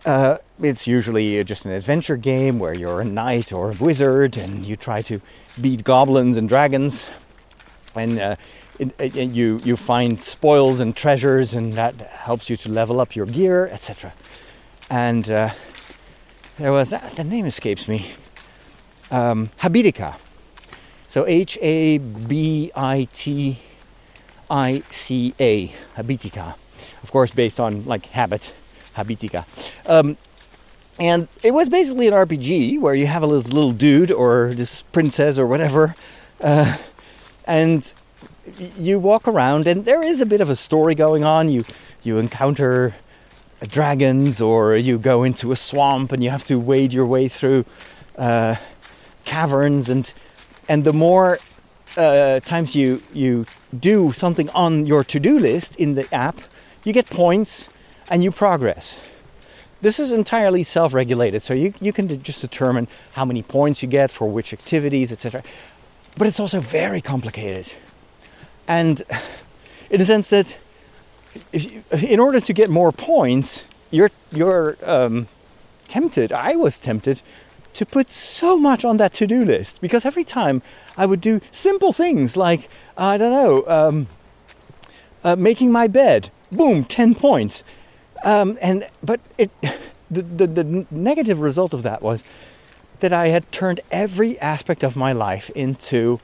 Uh, 0.05 0.39
it's 0.63 0.87
usually 0.87 1.43
just 1.45 1.65
an 1.67 1.73
adventure 1.73 2.17
game 2.17 2.59
where 2.59 2.73
you're 2.73 3.03
a 3.03 3.05
knight 3.05 3.53
or 3.53 3.73
a 3.73 3.75
wizard 3.75 4.37
and 4.39 4.65
you 4.65 4.77
try 4.77 5.03
to 5.03 5.21
beat 5.61 5.85
goblins 5.85 6.37
and 6.39 6.49
dragons, 6.49 7.05
and 7.95 8.19
uh, 8.19 8.37
it, 8.79 8.95
it, 8.99 9.15
you 9.15 9.61
you 9.63 9.77
find 9.77 10.21
spoils 10.23 10.81
and 10.81 10.97
treasures, 10.97 11.53
and 11.53 11.75
that 11.75 11.95
helps 12.01 12.49
you 12.49 12.57
to 12.57 12.71
level 12.71 13.01
up 13.01 13.15
your 13.15 13.27
gear, 13.27 13.67
etc. 13.67 14.13
And 14.89 15.29
uh, 15.29 15.51
there 16.57 16.73
was 16.73 16.93
uh, 16.95 17.11
the 17.17 17.25
name 17.25 17.45
escapes 17.45 17.87
me. 17.87 18.11
Um, 19.11 19.49
Habitica. 19.59 20.17
So 21.09 21.27
H 21.27 21.59
A 21.61 21.99
B 21.99 22.71
I 22.75 23.07
T 23.13 23.59
I 24.51 24.83
C 24.89 25.35
A. 25.39 25.69
Habitica. 25.97 26.55
Of 27.03 27.13
course, 27.13 27.31
based 27.33 27.61
on 27.61 27.85
like 27.85 28.07
habit. 28.07 28.55
Habitica. 28.96 29.44
Um, 29.87 30.16
and 30.98 31.29
it 31.42 31.53
was 31.53 31.68
basically 31.68 32.09
an 32.09 32.14
RPG 32.14 32.81
where 32.81 32.94
you 32.94 33.07
have 33.07 33.22
a 33.22 33.26
little, 33.26 33.50
little 33.50 33.72
dude 33.72 34.11
or 34.11 34.53
this 34.55 34.83
princess 34.92 35.38
or 35.38 35.46
whatever, 35.46 35.94
uh, 36.42 36.76
and 37.46 37.92
you 38.79 38.98
walk 38.98 39.26
around, 39.26 39.66
and 39.66 39.85
there 39.85 40.03
is 40.03 40.20
a 40.20 40.26
bit 40.26 40.40
of 40.40 40.50
a 40.50 40.57
story 40.57 40.94
going 40.94 41.24
on. 41.24 41.48
You 41.48 41.64
you 42.03 42.18
encounter 42.18 42.94
dragons, 43.62 44.40
or 44.40 44.76
you 44.76 44.98
go 44.98 45.22
into 45.22 45.53
a 45.53 45.57
swamp 45.57 46.12
and 46.12 46.22
you 46.24 46.31
have 46.31 46.44
to 46.44 46.59
wade 46.59 46.92
your 46.92 47.07
way 47.07 47.29
through 47.29 47.64
uh, 48.16 48.57
caverns 49.24 49.88
and 49.88 50.12
and 50.68 50.85
the 50.85 50.92
more 50.92 51.38
uh, 51.96 52.40
times 52.40 52.74
you 52.76 53.03
you 53.12 53.46
do 53.79 54.12
something 54.12 54.50
on 54.50 54.87
your 54.87 55.05
to-do 55.05 55.38
list 55.38 55.76
in 55.76 55.94
the 55.94 56.12
app, 56.14 56.38
you 56.85 56.92
get 56.92 57.07
points 57.07 57.68
and 58.11 58.23
you 58.23 58.31
progress. 58.31 58.99
This 59.81 59.99
is 59.99 60.12
entirely 60.12 60.62
self-regulated, 60.62 61.40
so 61.40 61.55
you, 61.55 61.73
you 61.81 61.92
can 61.92 62.23
just 62.23 62.42
determine 62.42 62.87
how 63.14 63.25
many 63.25 63.42
points 63.42 63.83
you 63.83 63.88
get 63.88 64.11
for 64.11 64.29
which 64.29 64.53
activities, 64.53 65.11
etc. 65.11 65.42
But 66.18 66.27
it's 66.27 66.38
also 66.38 66.61
very 66.61 67.01
complicated. 67.01 67.73
And 68.68 69.03
in 69.90 70.01
a 70.01 70.05
sense 70.05 70.29
that 70.31 70.59
you, 71.53 71.83
in 72.03 72.20
order 72.20 72.40
to 72.40 72.53
get 72.53 72.68
more 72.68 72.92
points, 72.92 73.64
you're 73.90 74.11
you're 74.33 74.77
um, 74.85 75.27
tempted. 75.88 76.33
I 76.33 76.57
was 76.57 76.79
tempted 76.79 77.23
to 77.73 77.87
put 77.87 78.11
so 78.11 78.57
much 78.57 78.85
on 78.85 78.96
that 78.99 79.12
to-do 79.14 79.44
list 79.44 79.81
because 79.81 80.05
every 80.05 80.25
time 80.25 80.61
I 80.96 81.07
would 81.07 81.20
do 81.20 81.40
simple 81.53 81.92
things 81.92 82.37
like 82.37 82.68
I 82.99 83.16
don't 83.16 83.33
know, 83.33 83.66
um, 83.66 84.07
uh, 85.25 85.37
making 85.37 85.73
my 85.73 85.87
bed, 85.87 86.31
boom, 86.53 86.85
ten 86.85 87.14
points, 87.14 87.64
um, 88.24 88.59
and 88.61 88.88
but 89.02 89.20
it 89.38 89.50
the, 90.11 90.22
the 90.22 90.46
the 90.46 90.87
negative 90.90 91.40
result 91.40 91.74
of 91.74 91.83
that 91.83 92.02
was 92.02 92.24
that 93.00 93.12
I 93.12 93.28
had 93.28 93.50
turned 93.50 93.80
every 93.90 94.38
aspect 94.38 94.83
of 94.83 94.96
my 94.96 95.12
life 95.12 95.50
into 95.50 96.20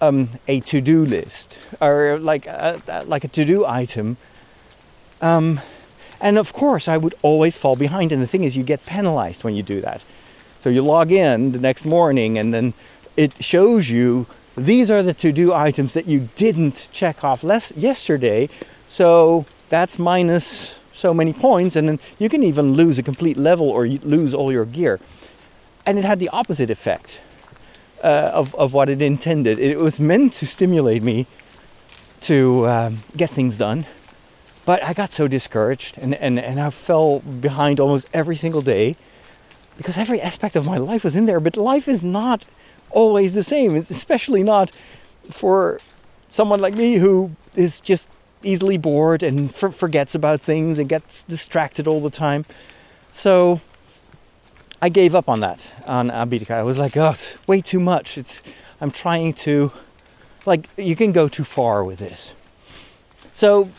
um, 0.00 0.30
a 0.48 0.60
to-do 0.60 1.04
list 1.04 1.58
or 1.80 2.18
like 2.18 2.46
a, 2.46 3.04
like 3.06 3.24
a 3.24 3.28
to-do 3.28 3.64
item. 3.66 4.16
Um, 5.20 5.60
and 6.20 6.38
of 6.38 6.52
course, 6.52 6.88
I 6.88 6.96
would 6.96 7.14
always 7.22 7.56
fall 7.56 7.76
behind. 7.76 8.12
And 8.12 8.22
the 8.22 8.26
thing 8.26 8.44
is, 8.44 8.56
you 8.56 8.62
get 8.62 8.84
penalized 8.86 9.44
when 9.44 9.54
you 9.54 9.62
do 9.62 9.80
that. 9.80 10.04
So 10.58 10.68
you 10.68 10.82
log 10.82 11.10
in 11.10 11.52
the 11.52 11.58
next 11.58 11.86
morning, 11.86 12.36
and 12.36 12.52
then 12.52 12.74
it 13.16 13.42
shows 13.42 13.88
you 13.88 14.26
these 14.56 14.90
are 14.90 15.02
the 15.02 15.14
to-do 15.14 15.54
items 15.54 15.94
that 15.94 16.06
you 16.06 16.28
didn't 16.36 16.88
check 16.92 17.24
off 17.24 17.42
less 17.42 17.72
yesterday. 17.72 18.48
So 18.86 19.46
that's 19.68 19.98
minus 19.98 20.74
so 20.92 21.14
many 21.14 21.32
points, 21.32 21.76
and 21.76 21.88
then 21.88 21.98
you 22.18 22.28
can 22.28 22.42
even 22.42 22.74
lose 22.74 22.98
a 22.98 23.02
complete 23.02 23.36
level 23.36 23.68
or 23.68 23.86
lose 23.86 24.34
all 24.34 24.52
your 24.52 24.64
gear. 24.64 25.00
And 25.86 25.98
it 25.98 26.04
had 26.04 26.20
the 26.20 26.28
opposite 26.30 26.70
effect 26.70 27.20
uh, 28.02 28.30
of 28.34 28.54
of 28.54 28.72
what 28.72 28.88
it 28.88 29.02
intended. 29.02 29.58
It 29.58 29.78
was 29.78 30.00
meant 30.00 30.32
to 30.34 30.46
stimulate 30.46 31.02
me 31.02 31.26
to 32.20 32.68
um, 32.68 33.02
get 33.16 33.30
things 33.30 33.58
done, 33.58 33.86
but 34.66 34.84
I 34.84 34.92
got 34.92 35.10
so 35.10 35.26
discouraged, 35.26 35.98
and, 35.98 36.14
and 36.14 36.38
and 36.38 36.60
I 36.60 36.70
fell 36.70 37.20
behind 37.20 37.80
almost 37.80 38.08
every 38.12 38.36
single 38.36 38.62
day 38.62 38.96
because 39.76 39.96
every 39.96 40.20
aspect 40.20 40.56
of 40.56 40.66
my 40.66 40.76
life 40.76 41.04
was 41.04 41.16
in 41.16 41.26
there. 41.26 41.40
But 41.40 41.56
life 41.56 41.88
is 41.88 42.04
not 42.04 42.44
always 42.90 43.34
the 43.34 43.42
same. 43.42 43.76
It's 43.76 43.90
especially 43.90 44.42
not 44.42 44.70
for 45.30 45.80
someone 46.28 46.60
like 46.60 46.74
me 46.74 46.96
who 46.96 47.30
is 47.54 47.80
just 47.80 48.08
easily 48.42 48.78
bored 48.78 49.22
and 49.22 49.54
for, 49.54 49.70
forgets 49.70 50.14
about 50.14 50.40
things 50.40 50.78
and 50.78 50.88
gets 50.88 51.24
distracted 51.24 51.86
all 51.86 52.00
the 52.00 52.10
time. 52.10 52.44
So 53.10 53.60
I 54.80 54.88
gave 54.88 55.14
up 55.14 55.28
on 55.28 55.40
that 55.40 55.72
on 55.86 56.10
Habitica. 56.10 56.52
I 56.52 56.62
was 56.62 56.78
like, 56.78 56.96
oh, 56.96 57.14
way 57.46 57.60
too 57.60 57.80
much. 57.80 58.18
It's 58.18 58.42
I'm 58.80 58.90
trying 58.90 59.34
to 59.34 59.72
like 60.46 60.68
you 60.76 60.96
can 60.96 61.12
go 61.12 61.28
too 61.28 61.44
far 61.44 61.84
with 61.84 61.98
this. 61.98 62.34
So 63.32 63.70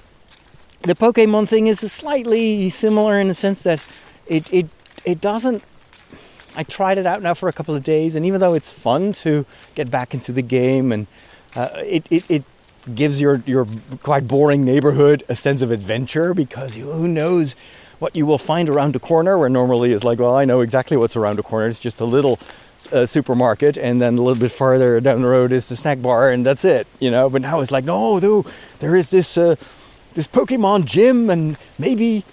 the 0.82 0.96
Pokemon 0.96 1.48
thing 1.48 1.68
is 1.68 1.80
slightly 1.80 2.70
similar 2.70 3.20
in 3.20 3.28
the 3.28 3.34
sense 3.34 3.64
that 3.64 3.82
it 4.28 4.52
it 4.54 4.68
it 5.06 5.22
doesn't 5.22 5.64
I 6.56 6.64
tried 6.64 6.98
it 6.98 7.06
out 7.06 7.22
now 7.22 7.34
for 7.34 7.48
a 7.50 7.54
couple 7.54 7.76
of 7.76 7.84
days, 7.84 8.16
and 8.16 8.26
even 8.26 8.40
though 8.40 8.54
it's 8.54 8.72
fun 8.72 9.14
to 9.14 9.46
get 9.76 9.90
back 9.90 10.14
into 10.14 10.32
the 10.32 10.42
game, 10.42 10.92
and 10.92 11.08
uh, 11.56 11.70
it, 11.78 12.06
it, 12.12 12.30
it 12.30 12.44
gives 12.94 13.22
your 13.22 13.44
your 13.46 13.68
quite 14.04 14.28
boring 14.28 14.66
neighborhood 14.66 15.24
a 15.30 15.36
sense 15.36 15.62
of 15.62 15.72
adventure 15.72 16.34
because 16.34 16.76
who 16.76 17.08
knows 17.08 17.56
what 18.00 18.16
you 18.16 18.26
will 18.26 18.40
find 18.40 18.68
around 18.68 18.94
the 18.96 19.00
corner, 19.00 19.38
where 19.38 19.50
normally 19.50 19.92
is 19.92 20.04
like, 20.04 20.18
well, 20.18 20.36
I 20.36 20.46
know 20.46 20.62
exactly 20.62 20.98
what's 20.98 21.16
around 21.16 21.38
the 21.38 21.44
corner. 21.44 21.68
It's 21.68 21.78
just 21.78 22.02
a 22.02 22.06
little 22.06 22.40
uh, 22.92 23.06
supermarket, 23.06 23.78
and 23.78 24.02
then 24.02 24.18
a 24.18 24.22
little 24.22 24.40
bit 24.40 24.52
farther 24.52 25.00
down 25.00 25.22
the 25.22 25.28
road 25.28 25.52
is 25.52 25.70
the 25.70 25.76
snack 25.76 26.02
bar, 26.02 26.32
and 26.32 26.44
that's 26.44 26.66
it, 26.66 26.88
you 27.00 27.12
know. 27.12 27.30
But 27.30 27.44
now 27.44 27.62
it's 27.62 27.72
like, 27.72 27.86
no, 27.86 28.20
though, 28.20 28.46
there 28.80 28.96
is 28.96 29.12
this 29.12 29.38
uh, 29.38 29.56
this 30.16 30.28
Pokemon 30.28 30.86
gym, 30.86 31.30
and 31.30 31.58
maybe 31.78 32.26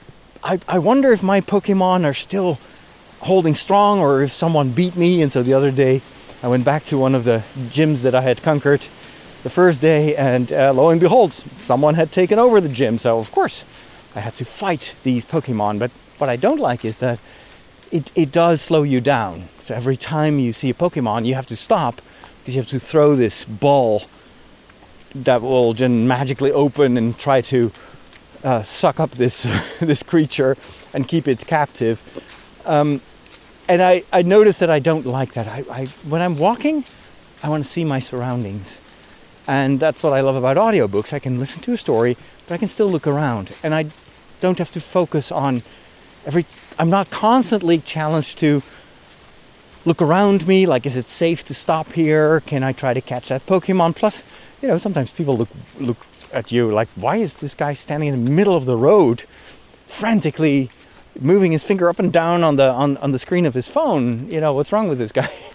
I, 0.42 0.58
I 0.66 0.78
wonder 0.78 1.12
if 1.12 1.22
my 1.22 1.40
Pokemon 1.40 2.04
are 2.04 2.14
still 2.14 2.58
holding 3.20 3.54
strong 3.54 3.98
or 3.98 4.22
if 4.22 4.32
someone 4.32 4.70
beat 4.70 4.96
me. 4.96 5.20
And 5.22 5.30
so 5.30 5.42
the 5.42 5.54
other 5.54 5.70
day, 5.70 6.00
I 6.42 6.48
went 6.48 6.64
back 6.64 6.84
to 6.84 6.98
one 6.98 7.14
of 7.14 7.24
the 7.24 7.42
gyms 7.70 8.02
that 8.02 8.14
I 8.14 8.22
had 8.22 8.42
conquered 8.42 8.86
the 9.48 9.54
first 9.54 9.80
day, 9.80 10.14
and 10.14 10.52
uh, 10.52 10.74
lo 10.74 10.90
and 10.90 11.00
behold, 11.00 11.32
someone 11.62 11.94
had 11.94 12.12
taken 12.12 12.38
over 12.38 12.60
the 12.60 12.68
gym. 12.68 12.98
So, 12.98 13.18
of 13.18 13.32
course, 13.32 13.64
I 14.14 14.20
had 14.20 14.34
to 14.34 14.44
fight 14.44 14.94
these 15.04 15.24
Pokemon. 15.24 15.78
But 15.78 15.90
what 16.18 16.28
I 16.28 16.36
don't 16.36 16.60
like 16.60 16.84
is 16.84 16.98
that 16.98 17.18
it, 17.90 18.12
it 18.14 18.30
does 18.30 18.60
slow 18.60 18.82
you 18.82 19.00
down. 19.00 19.48
So, 19.62 19.74
every 19.74 19.96
time 19.96 20.38
you 20.38 20.52
see 20.52 20.68
a 20.68 20.74
Pokemon, 20.74 21.24
you 21.24 21.34
have 21.34 21.46
to 21.46 21.56
stop 21.56 22.02
because 22.38 22.54
you 22.54 22.60
have 22.60 22.70
to 22.70 22.78
throw 22.78 23.16
this 23.16 23.46
ball 23.46 24.02
that 25.14 25.40
will 25.40 25.72
just 25.72 25.90
magically 25.90 26.52
open 26.52 26.98
and 26.98 27.18
try 27.18 27.40
to 27.40 27.72
uh, 28.44 28.62
suck 28.62 29.00
up 29.00 29.12
this 29.12 29.46
this 29.80 30.02
creature 30.02 30.58
and 30.92 31.08
keep 31.08 31.26
it 31.26 31.46
captive. 31.46 31.96
Um, 32.66 33.00
and 33.66 33.80
I, 33.80 34.04
I 34.12 34.20
notice 34.20 34.58
that 34.58 34.68
I 34.68 34.78
don't 34.78 35.06
like 35.06 35.32
that. 35.34 35.46
I, 35.48 35.64
I, 35.70 35.86
when 36.06 36.20
I'm 36.20 36.36
walking, 36.36 36.84
I 37.42 37.48
want 37.48 37.64
to 37.64 37.70
see 37.70 37.84
my 37.84 38.00
surroundings. 38.00 38.78
And 39.48 39.80
that's 39.80 40.02
what 40.02 40.12
I 40.12 40.20
love 40.20 40.36
about 40.36 40.58
audiobooks. 40.58 41.12
I 41.12 41.18
can 41.18 41.40
listen 41.40 41.62
to 41.62 41.72
a 41.72 41.76
story, 41.76 42.16
but 42.46 42.54
I 42.54 42.58
can 42.58 42.68
still 42.68 42.88
look 42.88 43.06
around. 43.06 43.50
And 43.62 43.74
I 43.74 43.86
don't 44.40 44.58
have 44.58 44.70
to 44.72 44.80
focus 44.80 45.32
on 45.32 45.62
every. 46.26 46.44
I'm 46.78 46.90
not 46.90 47.10
constantly 47.10 47.78
challenged 47.78 48.38
to 48.38 48.62
look 49.86 50.02
around 50.02 50.46
me 50.46 50.66
like, 50.66 50.84
is 50.84 50.96
it 50.96 51.06
safe 51.06 51.46
to 51.46 51.54
stop 51.54 51.90
here? 51.92 52.40
Can 52.42 52.62
I 52.62 52.72
try 52.72 52.92
to 52.92 53.00
catch 53.00 53.28
that 53.28 53.46
Pokemon? 53.46 53.96
Plus, 53.96 54.22
you 54.60 54.68
know, 54.68 54.76
sometimes 54.76 55.10
people 55.10 55.38
look, 55.38 55.48
look 55.80 56.06
at 56.30 56.52
you 56.52 56.70
like, 56.70 56.88
why 56.94 57.16
is 57.16 57.36
this 57.36 57.54
guy 57.54 57.72
standing 57.72 58.12
in 58.12 58.24
the 58.24 58.30
middle 58.30 58.54
of 58.54 58.66
the 58.66 58.76
road 58.76 59.24
frantically 59.86 60.68
moving 61.20 61.52
his 61.52 61.64
finger 61.64 61.88
up 61.88 61.98
and 61.98 62.12
down 62.12 62.44
on 62.44 62.56
the 62.56 62.70
on, 62.70 62.96
on 62.98 63.10
the 63.10 63.18
screen 63.18 63.46
of 63.46 63.54
his 63.54 63.66
phone. 63.66 64.30
You 64.30 64.40
know, 64.40 64.52
what's 64.52 64.72
wrong 64.72 64.88
with 64.88 64.98
this 64.98 65.12
guy? 65.12 65.30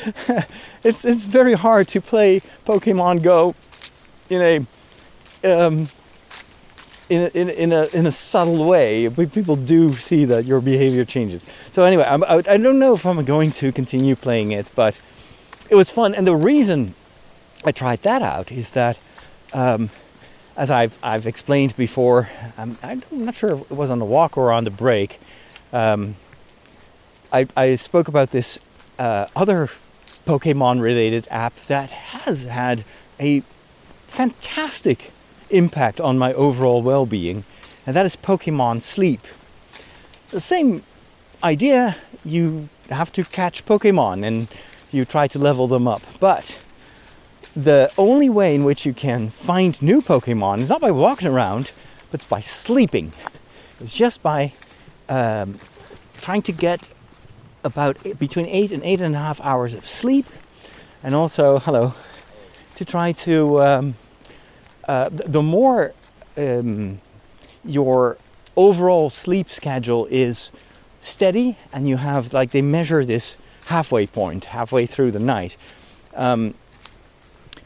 it's 0.84 1.04
it's 1.04 1.24
very 1.24 1.54
hard 1.54 1.88
to 1.88 2.00
play 2.00 2.42
Pokemon 2.66 3.22
Go 3.22 3.54
in 4.28 4.66
a 5.44 5.46
um, 5.52 5.88
in 7.08 7.30
in, 7.34 7.50
in 7.50 7.72
a 7.72 7.84
in 7.92 8.06
a 8.06 8.12
subtle 8.12 8.64
way. 8.64 9.08
People 9.08 9.56
do 9.56 9.92
see 9.94 10.24
that 10.24 10.44
your 10.44 10.60
behavior 10.60 11.04
changes. 11.04 11.46
So 11.70 11.84
anyway, 11.84 12.04
I'm, 12.04 12.24
I, 12.24 12.42
I 12.48 12.56
don't 12.56 12.78
know 12.78 12.94
if 12.94 13.04
I'm 13.06 13.24
going 13.24 13.52
to 13.52 13.72
continue 13.72 14.16
playing 14.16 14.52
it, 14.52 14.70
but 14.74 15.00
it 15.70 15.74
was 15.74 15.90
fun. 15.90 16.14
And 16.14 16.26
the 16.26 16.36
reason 16.36 16.94
I 17.64 17.72
tried 17.72 18.02
that 18.02 18.22
out 18.22 18.50
is 18.52 18.72
that 18.72 18.98
um, 19.52 19.90
as 20.56 20.70
I've 20.70 20.98
I've 21.02 21.26
explained 21.26 21.76
before, 21.76 22.28
I'm, 22.56 22.78
I'm 22.82 23.02
not 23.10 23.34
sure 23.34 23.54
if 23.54 23.60
it 23.60 23.76
was 23.76 23.90
on 23.90 23.98
the 23.98 24.04
walk 24.04 24.36
or 24.36 24.52
on 24.52 24.64
the 24.64 24.70
break. 24.70 25.20
Um, 25.72 26.16
I, 27.32 27.46
I 27.56 27.74
spoke 27.76 28.08
about 28.08 28.30
this 28.30 28.58
uh, 29.02 29.26
other 29.34 29.68
Pokemon 30.26 30.80
related 30.80 31.26
app 31.28 31.56
that 31.66 31.90
has 31.90 32.44
had 32.44 32.84
a 33.18 33.42
fantastic 34.06 35.10
impact 35.50 36.00
on 36.00 36.18
my 36.18 36.32
overall 36.34 36.82
well 36.82 37.04
being, 37.04 37.42
and 37.84 37.96
that 37.96 38.06
is 38.06 38.14
Pokemon 38.14 38.80
Sleep. 38.80 39.20
The 40.30 40.40
same 40.40 40.84
idea, 41.42 41.96
you 42.24 42.68
have 42.90 43.10
to 43.14 43.24
catch 43.24 43.64
Pokemon 43.64 44.24
and 44.24 44.46
you 44.92 45.04
try 45.04 45.26
to 45.26 45.38
level 45.38 45.66
them 45.66 45.88
up, 45.88 46.02
but 46.20 46.56
the 47.56 47.90
only 47.98 48.30
way 48.30 48.54
in 48.54 48.62
which 48.62 48.86
you 48.86 48.94
can 48.94 49.30
find 49.30 49.82
new 49.82 50.00
Pokemon 50.00 50.60
is 50.60 50.68
not 50.68 50.80
by 50.80 50.92
walking 50.92 51.26
around, 51.26 51.72
but 52.10 52.20
it's 52.20 52.30
by 52.36 52.40
sleeping. 52.40 53.12
It's 53.80 53.96
just 53.96 54.22
by 54.22 54.52
um, 55.08 55.58
trying 56.18 56.42
to 56.42 56.52
get 56.52 56.88
about 57.64 57.98
between 58.18 58.46
eight 58.46 58.72
and 58.72 58.82
eight 58.82 59.00
and 59.00 59.14
a 59.14 59.18
half 59.18 59.40
hours 59.40 59.74
of 59.74 59.86
sleep, 59.88 60.26
and 61.02 61.14
also, 61.14 61.58
hello, 61.58 61.94
to 62.76 62.84
try 62.84 63.12
to. 63.12 63.62
Um, 63.62 63.94
uh, 64.88 65.08
the 65.12 65.42
more 65.42 65.94
um, 66.36 67.00
your 67.64 68.18
overall 68.56 69.10
sleep 69.10 69.48
schedule 69.48 70.06
is 70.10 70.50
steady, 71.00 71.56
and 71.72 71.88
you 71.88 71.96
have 71.96 72.32
like 72.32 72.50
they 72.50 72.62
measure 72.62 73.04
this 73.04 73.36
halfway 73.66 74.06
point, 74.06 74.44
halfway 74.44 74.86
through 74.86 75.12
the 75.12 75.20
night. 75.20 75.56
Um, 76.14 76.54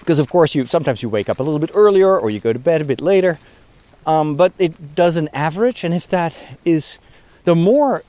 because 0.06 0.20
of 0.20 0.30
course 0.30 0.54
you 0.54 0.64
sometimes 0.66 1.02
you 1.02 1.09
wake 1.09 1.28
up 1.28 1.40
a 1.40 1.42
little 1.42 1.59
bit 1.59 1.70
earlier 1.74 2.16
or 2.16 2.30
you 2.30 2.38
go 2.38 2.52
to 2.52 2.61
bed 2.61 2.80
a 2.80 2.85
bit 2.85 3.00
later 3.00 3.40
um, 4.06 4.37
but 4.37 4.52
it 4.56 4.94
does 4.94 5.16
an 5.16 5.28
average 5.32 5.82
and 5.82 5.92
if 5.92 6.06
that 6.06 6.37
is 6.64 6.98
the 7.44 7.56
more 7.56 8.04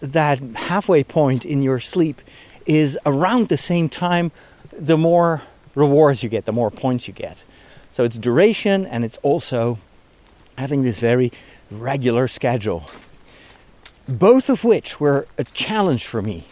that 0.00 0.38
halfway 0.54 1.04
point 1.04 1.44
in 1.44 1.62
your 1.62 1.80
sleep 1.80 2.20
is 2.66 2.98
around 3.06 3.48
the 3.48 3.56
same 3.56 3.88
time, 3.88 4.32
the 4.72 4.98
more 4.98 5.42
rewards 5.74 6.22
you 6.22 6.28
get, 6.28 6.44
the 6.44 6.52
more 6.52 6.70
points 6.70 7.06
you 7.08 7.14
get. 7.14 7.42
So 7.92 8.04
it's 8.04 8.18
duration 8.18 8.86
and 8.86 9.04
it's 9.04 9.18
also 9.22 9.78
having 10.56 10.82
this 10.82 10.98
very 10.98 11.32
regular 11.70 12.28
schedule. 12.28 12.84
Both 14.08 14.50
of 14.50 14.64
which 14.64 15.00
were 15.00 15.26
a 15.38 15.44
challenge 15.44 16.06
for 16.06 16.22
me. 16.22 16.44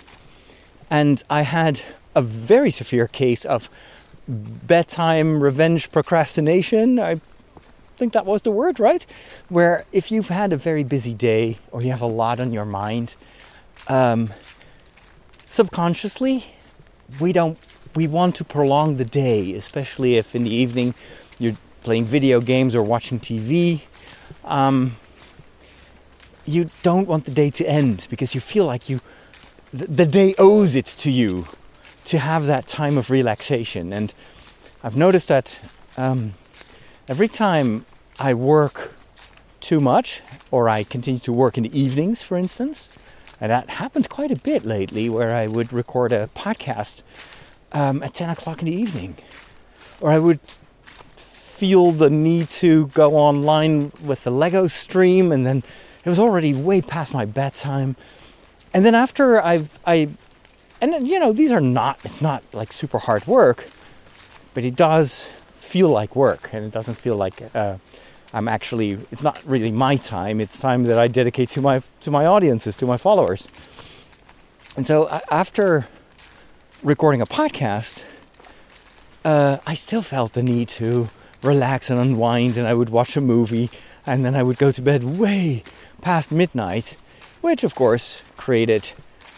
And 0.90 1.22
I 1.28 1.42
had 1.42 1.80
a 2.14 2.22
very 2.22 2.70
severe 2.70 3.08
case 3.08 3.44
of 3.44 3.68
bedtime 4.26 5.42
revenge 5.42 5.90
procrastination. 5.90 6.98
I 6.98 7.20
think 7.96 8.12
that 8.12 8.26
was 8.26 8.42
the 8.42 8.50
word, 8.50 8.80
right? 8.80 9.04
Where 9.48 9.84
if 9.92 10.10
you've 10.12 10.28
had 10.28 10.52
a 10.52 10.56
very 10.56 10.84
busy 10.84 11.14
day 11.14 11.58
or 11.72 11.82
you 11.82 11.90
have 11.90 12.02
a 12.02 12.06
lot 12.06 12.40
on 12.40 12.52
your 12.52 12.64
mind, 12.64 13.14
um, 13.88 14.32
subconsciously, 15.46 16.44
we 17.20 17.32
don't 17.32 17.58
we 17.94 18.06
want 18.06 18.36
to 18.36 18.44
prolong 18.44 18.96
the 18.96 19.04
day, 19.04 19.54
especially 19.54 20.16
if 20.16 20.34
in 20.34 20.44
the 20.44 20.54
evening 20.54 20.94
you're 21.38 21.56
playing 21.82 22.04
video 22.04 22.40
games 22.40 22.74
or 22.74 22.82
watching 22.82 23.18
TV. 23.18 23.80
Um, 24.44 24.96
you 26.44 26.70
don't 26.82 27.08
want 27.08 27.24
the 27.24 27.30
day 27.30 27.50
to 27.50 27.64
end 27.68 28.06
because 28.10 28.34
you 28.34 28.40
feel 28.40 28.64
like 28.64 28.88
you 28.88 29.00
the, 29.72 29.86
the 29.86 30.06
day 30.06 30.34
owes 30.38 30.74
it 30.74 30.86
to 30.86 31.10
you 31.10 31.46
to 32.04 32.18
have 32.18 32.46
that 32.46 32.66
time 32.66 32.96
of 32.96 33.10
relaxation. 33.10 33.92
And 33.92 34.12
I've 34.82 34.96
noticed 34.96 35.28
that 35.28 35.60
um, 35.96 36.34
every 37.06 37.28
time 37.28 37.84
I 38.18 38.34
work 38.34 38.94
too 39.60 39.80
much, 39.80 40.22
or 40.50 40.68
I 40.68 40.84
continue 40.84 41.20
to 41.20 41.32
work 41.32 41.58
in 41.58 41.64
the 41.64 41.78
evenings, 41.78 42.22
for 42.22 42.36
instance, 42.36 42.88
and 43.40 43.50
that 43.50 43.70
happened 43.70 44.08
quite 44.08 44.30
a 44.30 44.36
bit 44.36 44.64
lately, 44.64 45.08
where 45.08 45.34
I 45.34 45.46
would 45.46 45.72
record 45.72 46.12
a 46.12 46.28
podcast 46.34 47.02
um, 47.72 48.02
at 48.02 48.14
10 48.14 48.30
o'clock 48.30 48.60
in 48.60 48.66
the 48.66 48.74
evening, 48.74 49.16
or 50.00 50.10
I 50.10 50.18
would 50.18 50.40
feel 51.16 51.90
the 51.90 52.10
need 52.10 52.48
to 52.48 52.86
go 52.88 53.16
online 53.16 53.92
with 54.02 54.24
the 54.24 54.30
Lego 54.30 54.66
stream, 54.66 55.32
and 55.32 55.46
then 55.46 55.62
it 56.04 56.08
was 56.08 56.18
already 56.18 56.54
way 56.54 56.80
past 56.80 57.12
my 57.12 57.24
bedtime. 57.24 57.96
And 58.72 58.84
then 58.84 58.94
after 58.94 59.42
I, 59.42 59.68
I, 59.86 60.08
and 60.80 60.92
then, 60.92 61.06
you 61.06 61.18
know, 61.18 61.32
these 61.32 61.50
are 61.50 61.60
not, 61.60 61.98
it's 62.04 62.22
not 62.22 62.42
like 62.52 62.72
super 62.72 62.98
hard 62.98 63.26
work, 63.26 63.68
but 64.54 64.64
it 64.64 64.76
does 64.76 65.28
feel 65.56 65.90
like 65.90 66.16
work, 66.16 66.50
and 66.52 66.64
it 66.64 66.72
doesn't 66.72 66.94
feel 66.94 67.16
like 67.16 67.42
uh, 67.54 67.76
I'm 68.32 68.48
actually. 68.48 68.98
It's 69.10 69.22
not 69.22 69.42
really 69.44 69.72
my 69.72 69.96
time. 69.96 70.40
It's 70.40 70.60
time 70.60 70.84
that 70.84 70.98
I 70.98 71.08
dedicate 71.08 71.48
to 71.50 71.60
my 71.60 71.82
to 72.00 72.10
my 72.10 72.26
audiences, 72.26 72.76
to 72.76 72.86
my 72.86 72.96
followers. 72.96 73.48
And 74.76 74.86
so 74.86 75.08
after 75.30 75.88
recording 76.82 77.20
a 77.20 77.26
podcast, 77.26 78.04
uh, 79.24 79.58
I 79.66 79.74
still 79.74 80.02
felt 80.02 80.34
the 80.34 80.42
need 80.42 80.68
to 80.80 81.08
relax 81.42 81.90
and 81.90 82.00
unwind, 82.00 82.56
and 82.56 82.66
I 82.66 82.74
would 82.74 82.90
watch 82.90 83.16
a 83.16 83.20
movie, 83.20 83.70
and 84.06 84.24
then 84.24 84.34
I 84.34 84.42
would 84.42 84.58
go 84.58 84.70
to 84.72 84.82
bed 84.82 85.04
way 85.04 85.62
past 86.02 86.30
midnight, 86.30 86.96
which 87.40 87.64
of 87.64 87.74
course 87.74 88.22
created 88.36 88.92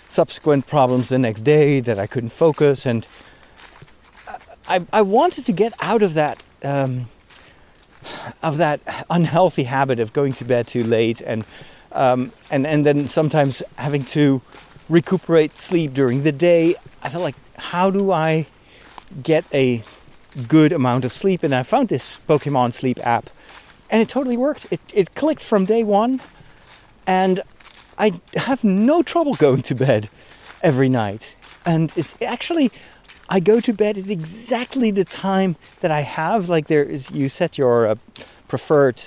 subsequent 0.08 0.66
problems 0.66 1.08
the 1.08 1.18
next 1.18 1.42
day 1.42 1.80
that 1.80 1.98
I 1.98 2.06
couldn't 2.06 2.30
focus 2.30 2.84
and 2.84 3.06
I, 4.70 4.86
I 4.92 5.02
wanted 5.02 5.46
to 5.46 5.52
get 5.52 5.72
out 5.80 6.02
of 6.02 6.14
that 6.14 6.40
um, 6.62 7.08
of 8.42 8.56
that 8.58 8.80
unhealthy 9.10 9.64
habit 9.64 10.00
of 10.00 10.12
going 10.12 10.32
to 10.34 10.44
bed 10.44 10.66
too 10.66 10.84
late 10.84 11.20
and 11.20 11.44
um, 11.92 12.32
and 12.50 12.66
and 12.66 12.86
then 12.86 13.08
sometimes 13.08 13.62
having 13.76 14.04
to 14.04 14.40
recuperate 14.88 15.56
sleep 15.56 15.94
during 15.94 16.22
the 16.22 16.32
day. 16.32 16.76
I 17.02 17.08
felt 17.08 17.22
like 17.22 17.36
how 17.56 17.90
do 17.90 18.12
I 18.12 18.46
get 19.22 19.44
a 19.52 19.82
good 20.48 20.72
amount 20.72 21.04
of 21.04 21.12
sleep? 21.12 21.42
And 21.42 21.54
I 21.54 21.62
found 21.62 21.88
this 21.88 22.18
Pokemon 22.28 22.72
Sleep 22.72 22.98
app, 23.04 23.30
and 23.90 24.00
it 24.02 24.08
totally 24.08 24.36
worked. 24.36 24.66
It 24.70 24.80
it 24.94 25.14
clicked 25.14 25.42
from 25.42 25.64
day 25.64 25.82
one, 25.82 26.20
and 27.06 27.40
I 27.98 28.20
have 28.34 28.62
no 28.64 29.02
trouble 29.02 29.34
going 29.34 29.62
to 29.62 29.74
bed 29.74 30.08
every 30.62 30.88
night. 30.88 31.34
And 31.66 31.92
it's 31.96 32.16
actually 32.22 32.72
I 33.32 33.38
go 33.38 33.60
to 33.60 33.72
bed 33.72 33.96
at 33.96 34.10
exactly 34.10 34.90
the 34.90 35.04
time 35.04 35.54
that 35.80 35.92
I 35.92 36.00
have. 36.00 36.48
Like 36.48 36.66
there 36.66 36.82
is, 36.82 37.10
you 37.12 37.28
set 37.28 37.56
your 37.56 37.86
uh, 37.86 37.94
preferred 38.48 39.02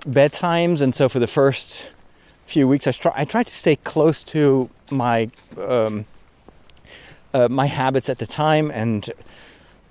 bedtimes, 0.00 0.82
and 0.82 0.94
so 0.94 1.08
for 1.08 1.18
the 1.18 1.26
first 1.26 1.90
few 2.44 2.68
weeks, 2.68 2.86
I 2.86 2.92
try 2.92 3.12
I 3.16 3.24
try 3.24 3.42
to 3.42 3.54
stay 3.54 3.76
close 3.76 4.22
to 4.24 4.68
my 4.90 5.30
um, 5.56 6.04
uh, 7.32 7.48
my 7.48 7.64
habits 7.64 8.10
at 8.10 8.18
the 8.18 8.26
time, 8.26 8.70
and 8.70 9.10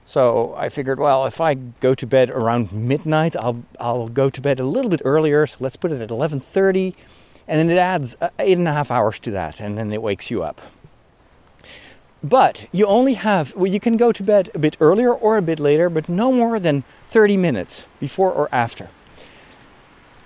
so 0.06 0.54
I 0.56 0.70
figured, 0.70 1.00
well, 1.00 1.26
if 1.26 1.42
I 1.42 1.56
go 1.56 1.96
to 1.96 2.06
bed 2.06 2.30
around 2.30 2.72
midnight, 2.72 3.36
I'll 3.36 3.64
I'll 3.80 4.08
go 4.08 4.30
to 4.30 4.42
bed 4.42 4.60
a 4.60 4.66
little 4.66 4.92
bit 4.92 5.02
earlier. 5.04 5.48
So 5.48 5.58
let's 5.60 5.76
put 5.76 5.92
it 5.92 6.00
at 6.00 6.12
eleven 6.12 6.40
thirty, 6.40 6.94
and 7.48 7.58
then 7.58 7.76
it 7.76 7.80
adds 7.80 8.16
uh, 8.22 8.30
eight 8.38 8.60
and 8.60 8.68
a 8.68 8.74
half 8.74 8.92
hours 8.92 9.20
to 9.22 9.32
that, 9.32 9.60
and 9.60 9.76
then 9.76 9.92
it 9.92 10.04
wakes 10.04 10.30
you 10.30 10.44
up. 10.44 10.62
But 12.24 12.66
you 12.72 12.86
only 12.86 13.16
have, 13.16 13.54
well, 13.56 13.72
you 13.72 13.80
can 13.80 13.98
go 13.98 14.12
to 14.12 14.24
bed 14.24 14.50
a 14.56 14.60
bit 14.60 14.78
earlier 14.80 15.14
or 15.14 15.38
a 15.38 15.42
bit 15.42 15.60
later, 15.60 15.90
but 15.90 16.08
no 16.08 16.32
more 16.32 16.60
than 16.60 16.84
30 17.08 17.36
minutes 17.38 17.86
before 18.00 18.32
or 18.32 18.48
after. 18.52 18.90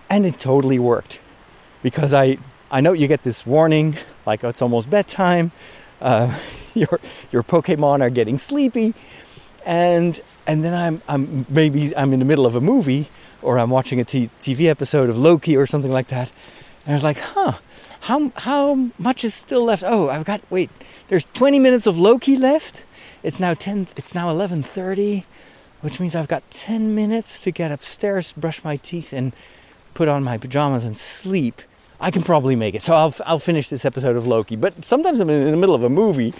And 0.09 0.25
it 0.25 0.37
totally 0.37 0.79
worked 0.79 1.19
because 1.81 2.13
I, 2.13 2.37
I 2.69 2.81
know 2.81 2.93
you 2.93 3.07
get 3.07 3.23
this 3.23 3.45
warning 3.45 3.97
like 4.27 4.43
oh, 4.43 4.49
it's 4.49 4.61
almost 4.61 4.89
bedtime, 4.89 5.51
uh, 6.01 6.37
your, 6.75 6.99
your 7.31 7.41
Pokemon 7.41 8.01
are 8.01 8.11
getting 8.11 8.37
sleepy, 8.37 8.93
and, 9.65 10.19
and 10.45 10.63
then 10.63 10.73
I'm, 10.73 11.01
I'm 11.07 11.45
maybe 11.49 11.95
I'm 11.95 12.13
in 12.13 12.19
the 12.19 12.25
middle 12.25 12.45
of 12.45 12.55
a 12.55 12.61
movie 12.61 13.09
or 13.41 13.57
I'm 13.57 13.69
watching 13.69 13.99
a 13.99 14.03
t- 14.03 14.29
TV 14.39 14.65
episode 14.65 15.09
of 15.09 15.17
Loki 15.17 15.57
or 15.57 15.65
something 15.65 15.91
like 15.91 16.09
that. 16.09 16.31
And 16.85 16.93
I 16.93 16.95
was 16.95 17.03
like, 17.03 17.17
huh, 17.17 17.57
how, 18.07 18.31
how 18.37 18.89
much 18.97 19.25
is 19.25 19.33
still 19.33 19.65
left? 19.65 19.83
Oh, 19.85 20.09
I've 20.09 20.23
got, 20.23 20.41
wait, 20.49 20.69
there's 21.09 21.25
20 21.33 21.59
minutes 21.59 21.87
of 21.87 21.97
Loki 21.97 22.37
left. 22.37 22.85
It's 23.21 23.37
now 23.37 23.53
10. 23.53 23.85
It's 23.97 24.15
now 24.15 24.29
11:30, 24.29 25.25
which 25.81 25.99
means 25.99 26.15
I've 26.15 26.29
got 26.29 26.49
10 26.51 26.95
minutes 26.95 27.41
to 27.41 27.51
get 27.51 27.69
upstairs, 27.69 28.31
brush 28.31 28.63
my 28.63 28.77
teeth, 28.77 29.11
and 29.11 29.33
put 29.93 30.07
on 30.07 30.23
my 30.23 30.37
pajamas 30.37 30.85
and 30.85 30.95
sleep. 30.95 31.61
I 31.99 32.09
can 32.09 32.23
probably 32.23 32.55
make 32.55 32.75
it. 32.75 32.81
So 32.81 32.93
I'll 32.93 33.13
I'll 33.25 33.39
finish 33.39 33.67
this 33.67 33.83
episode 33.83 34.15
of 34.15 34.25
Loki. 34.25 34.55
But 34.55 34.85
sometimes 34.85 35.19
I'm 35.19 35.29
in 35.29 35.51
the 35.51 35.57
middle 35.57 35.75
of 35.75 35.83
a 35.83 35.89
movie. 35.89 36.33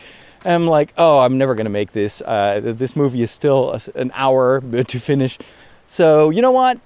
I'm 0.45 0.67
like, 0.67 0.93
oh, 0.97 1.19
I'm 1.19 1.37
never 1.37 1.53
gonna 1.53 1.69
make 1.69 1.91
this. 1.91 2.21
Uh, 2.21 2.61
this 2.63 2.95
movie 2.95 3.23
is 3.23 3.31
still 3.31 3.77
an 3.95 4.11
hour 4.13 4.61
to 4.87 4.99
finish. 4.99 5.37
So 5.85 6.29
you 6.29 6.41
know 6.41 6.51
what? 6.51 6.79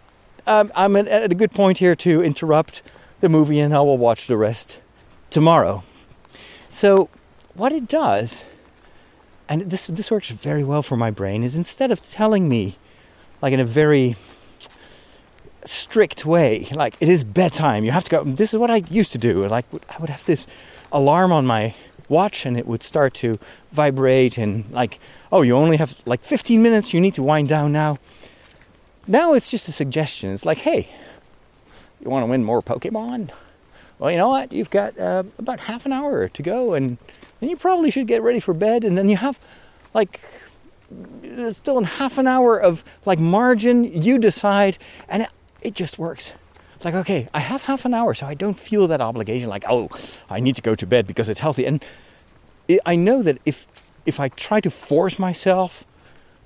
Um, 0.47 0.71
I'm 0.75 0.95
at 0.95 1.31
a 1.31 1.35
good 1.35 1.51
point 1.51 1.77
here 1.77 1.95
to 1.97 2.23
interrupt 2.23 2.81
the 3.21 3.29
movie, 3.29 3.59
and 3.59 3.73
I 3.73 3.79
will 3.79 3.97
watch 3.97 4.27
the 4.27 4.37
rest 4.37 4.79
tomorrow. 5.29 5.83
So 6.69 7.09
what 7.53 7.71
it 7.71 7.87
does, 7.87 8.43
and 9.47 9.61
this 9.61 9.87
this 9.87 10.11
works 10.11 10.29
very 10.29 10.63
well 10.63 10.81
for 10.81 10.97
my 10.97 11.11
brain, 11.11 11.43
is 11.43 11.55
instead 11.55 11.91
of 11.91 12.01
telling 12.01 12.49
me, 12.49 12.77
like 13.41 13.53
in 13.53 13.59
a 13.59 13.65
very 13.65 14.15
strict 15.63 16.25
way, 16.25 16.67
like 16.71 16.95
it 16.99 17.09
is 17.09 17.23
bedtime, 17.23 17.83
you 17.83 17.91
have 17.91 18.03
to 18.05 18.11
go. 18.11 18.23
This 18.23 18.53
is 18.53 18.59
what 18.59 18.71
I 18.71 18.77
used 18.89 19.11
to 19.13 19.17
do. 19.17 19.47
Like 19.47 19.65
I 19.89 19.97
would 19.99 20.09
have 20.09 20.25
this 20.25 20.47
alarm 20.91 21.31
on 21.31 21.45
my 21.45 21.73
watch, 22.09 22.45
and 22.45 22.57
it 22.57 22.67
would 22.67 22.83
start 22.83 23.13
to 23.15 23.39
vibrate, 23.71 24.37
and 24.37 24.69
like, 24.71 24.99
oh, 25.31 25.41
you 25.41 25.55
only 25.55 25.77
have 25.77 25.95
like 26.05 26.23
15 26.23 26.61
minutes. 26.61 26.93
You 26.93 27.01
need 27.01 27.15
to 27.15 27.23
wind 27.23 27.49
down 27.49 27.71
now. 27.71 27.99
Now 29.07 29.33
it's 29.33 29.49
just 29.49 29.67
a 29.67 29.71
suggestion. 29.71 30.31
It's 30.31 30.45
like, 30.45 30.59
hey, 30.59 30.89
you 32.03 32.09
want 32.09 32.23
to 32.23 32.27
win 32.29 32.43
more 32.43 32.61
Pokemon? 32.61 33.31
Well, 33.99 34.09
you 34.09 34.17
know 34.17 34.29
what? 34.29 34.51
You've 34.51 34.69
got 34.69 34.97
uh, 34.97 35.23
about 35.37 35.59
half 35.59 35.85
an 35.85 35.93
hour 35.93 36.27
to 36.27 36.41
go, 36.43 36.73
and 36.73 36.97
then 37.39 37.49
you 37.49 37.57
probably 37.57 37.91
should 37.91 38.07
get 38.07 38.23
ready 38.23 38.39
for 38.39 38.53
bed, 38.53 38.83
and 38.83 38.97
then 38.97 39.07
you 39.09 39.17
have 39.17 39.39
like 39.93 40.19
still 41.51 41.77
in 41.77 41.83
half 41.83 42.17
an 42.17 42.27
hour 42.27 42.59
of 42.59 42.83
like 43.05 43.19
margin. 43.19 43.83
You 43.83 44.17
decide, 44.17 44.77
and 45.07 45.23
it, 45.23 45.29
it 45.61 45.75
just 45.75 45.99
works. 45.99 46.33
Like, 46.83 46.95
okay, 46.95 47.29
I 47.31 47.39
have 47.39 47.61
half 47.61 47.85
an 47.85 47.93
hour, 47.93 48.15
so 48.15 48.25
I 48.25 48.33
don't 48.33 48.59
feel 48.59 48.87
that 48.87 49.01
obligation. 49.01 49.49
Like, 49.49 49.65
oh, 49.69 49.89
I 50.31 50.39
need 50.39 50.55
to 50.55 50.63
go 50.63 50.73
to 50.73 50.87
bed 50.87 51.05
because 51.05 51.29
it's 51.29 51.39
healthy. 51.39 51.67
And 51.67 51.85
I 52.87 52.95
know 52.95 53.21
that 53.21 53.37
if 53.45 53.67
if 54.07 54.19
I 54.19 54.29
try 54.29 54.61
to 54.61 54.71
force 54.71 55.19
myself 55.19 55.85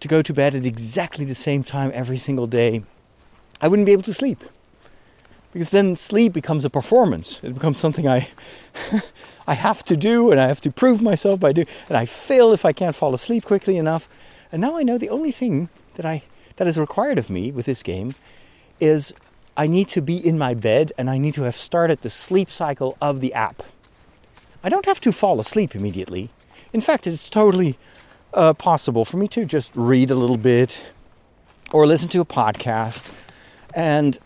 to 0.01 0.09
go 0.09 0.21
to 0.21 0.33
bed 0.33 0.55
at 0.55 0.65
exactly 0.65 1.23
the 1.23 1.35
same 1.35 1.63
time 1.63 1.91
every 1.93 2.17
single 2.17 2.47
day, 2.47 2.83
I 3.61 3.69
wouldn't 3.69 3.85
be 3.85 3.93
able 3.93 4.03
to 4.03 4.13
sleep 4.13 4.43
because 5.55 5.71
then 5.71 5.95
sleep 5.95 6.33
becomes 6.33 6.65
a 6.65 6.69
performance. 6.69 7.39
It 7.41 7.53
becomes 7.53 7.77
something 7.77 8.09
I 8.09 8.27
I 9.47 9.53
have 9.53 9.83
to 9.85 9.95
do 9.95 10.29
and 10.29 10.41
I 10.41 10.49
have 10.49 10.59
to 10.61 10.69
prove 10.69 11.01
myself 11.01 11.39
by 11.39 11.53
doing 11.53 11.67
and 11.87 11.95
I 11.95 12.05
fail 12.05 12.51
if 12.51 12.65
I 12.65 12.73
can't 12.73 12.93
fall 12.93 13.13
asleep 13.13 13.45
quickly 13.45 13.77
enough. 13.77 14.09
And 14.51 14.61
now 14.61 14.75
I 14.75 14.83
know 14.83 14.97
the 14.97 15.07
only 15.07 15.31
thing 15.31 15.69
that 15.93 16.05
I 16.05 16.23
that 16.57 16.67
is 16.67 16.77
required 16.77 17.17
of 17.17 17.29
me 17.29 17.53
with 17.53 17.65
this 17.65 17.83
game 17.83 18.15
is 18.81 19.13
I 19.55 19.67
need 19.67 19.87
to 19.89 20.01
be 20.01 20.17
in 20.17 20.37
my 20.37 20.55
bed 20.55 20.91
and 20.97 21.09
I 21.09 21.17
need 21.17 21.35
to 21.35 21.43
have 21.43 21.55
started 21.55 22.01
the 22.01 22.09
sleep 22.09 22.49
cycle 22.49 22.97
of 23.01 23.21
the 23.21 23.33
app. 23.33 23.63
I 24.61 24.67
don't 24.67 24.85
have 24.85 24.99
to 25.01 25.13
fall 25.13 25.39
asleep 25.39 25.73
immediately. 25.73 26.29
in 26.73 26.81
fact, 26.81 27.07
it's 27.07 27.29
totally 27.29 27.77
uh, 28.33 28.53
possible 28.55 29.05
for 29.05 29.15
me 29.15 29.29
to 29.29 29.45
just 29.45 29.71
read 29.73 30.11
a 30.11 30.15
little 30.15 30.35
bit 30.35 30.81
or 31.71 31.87
listen 31.87 32.09
to 32.09 32.19
a 32.19 32.25
podcast, 32.25 33.15
and 33.73 34.19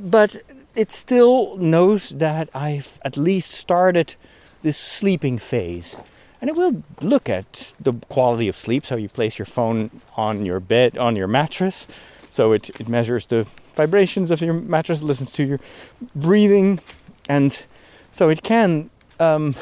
but 0.00 0.36
it 0.74 0.92
still 0.92 1.56
knows 1.56 2.10
that 2.10 2.48
I've 2.54 3.00
at 3.04 3.16
least 3.16 3.50
started 3.50 4.14
this 4.62 4.76
sleeping 4.76 5.38
phase. 5.38 5.96
And 6.40 6.48
it 6.48 6.56
will 6.56 6.82
look 7.00 7.28
at 7.28 7.72
the 7.80 7.92
quality 8.08 8.48
of 8.48 8.56
sleep. 8.56 8.86
So 8.86 8.96
you 8.96 9.08
place 9.08 9.38
your 9.38 9.46
phone 9.46 9.90
on 10.16 10.46
your 10.46 10.60
bed, 10.60 10.96
on 10.96 11.16
your 11.16 11.26
mattress. 11.26 11.86
So 12.28 12.52
it, 12.52 12.70
it 12.80 12.88
measures 12.88 13.26
the 13.26 13.46
vibrations 13.74 14.30
of 14.30 14.40
your 14.40 14.54
mattress, 14.54 15.02
listens 15.02 15.32
to 15.32 15.44
your 15.44 15.60
breathing. 16.14 16.80
And 17.28 17.60
so 18.12 18.28
it 18.28 18.42
can 18.42 18.90
um, 19.18 19.54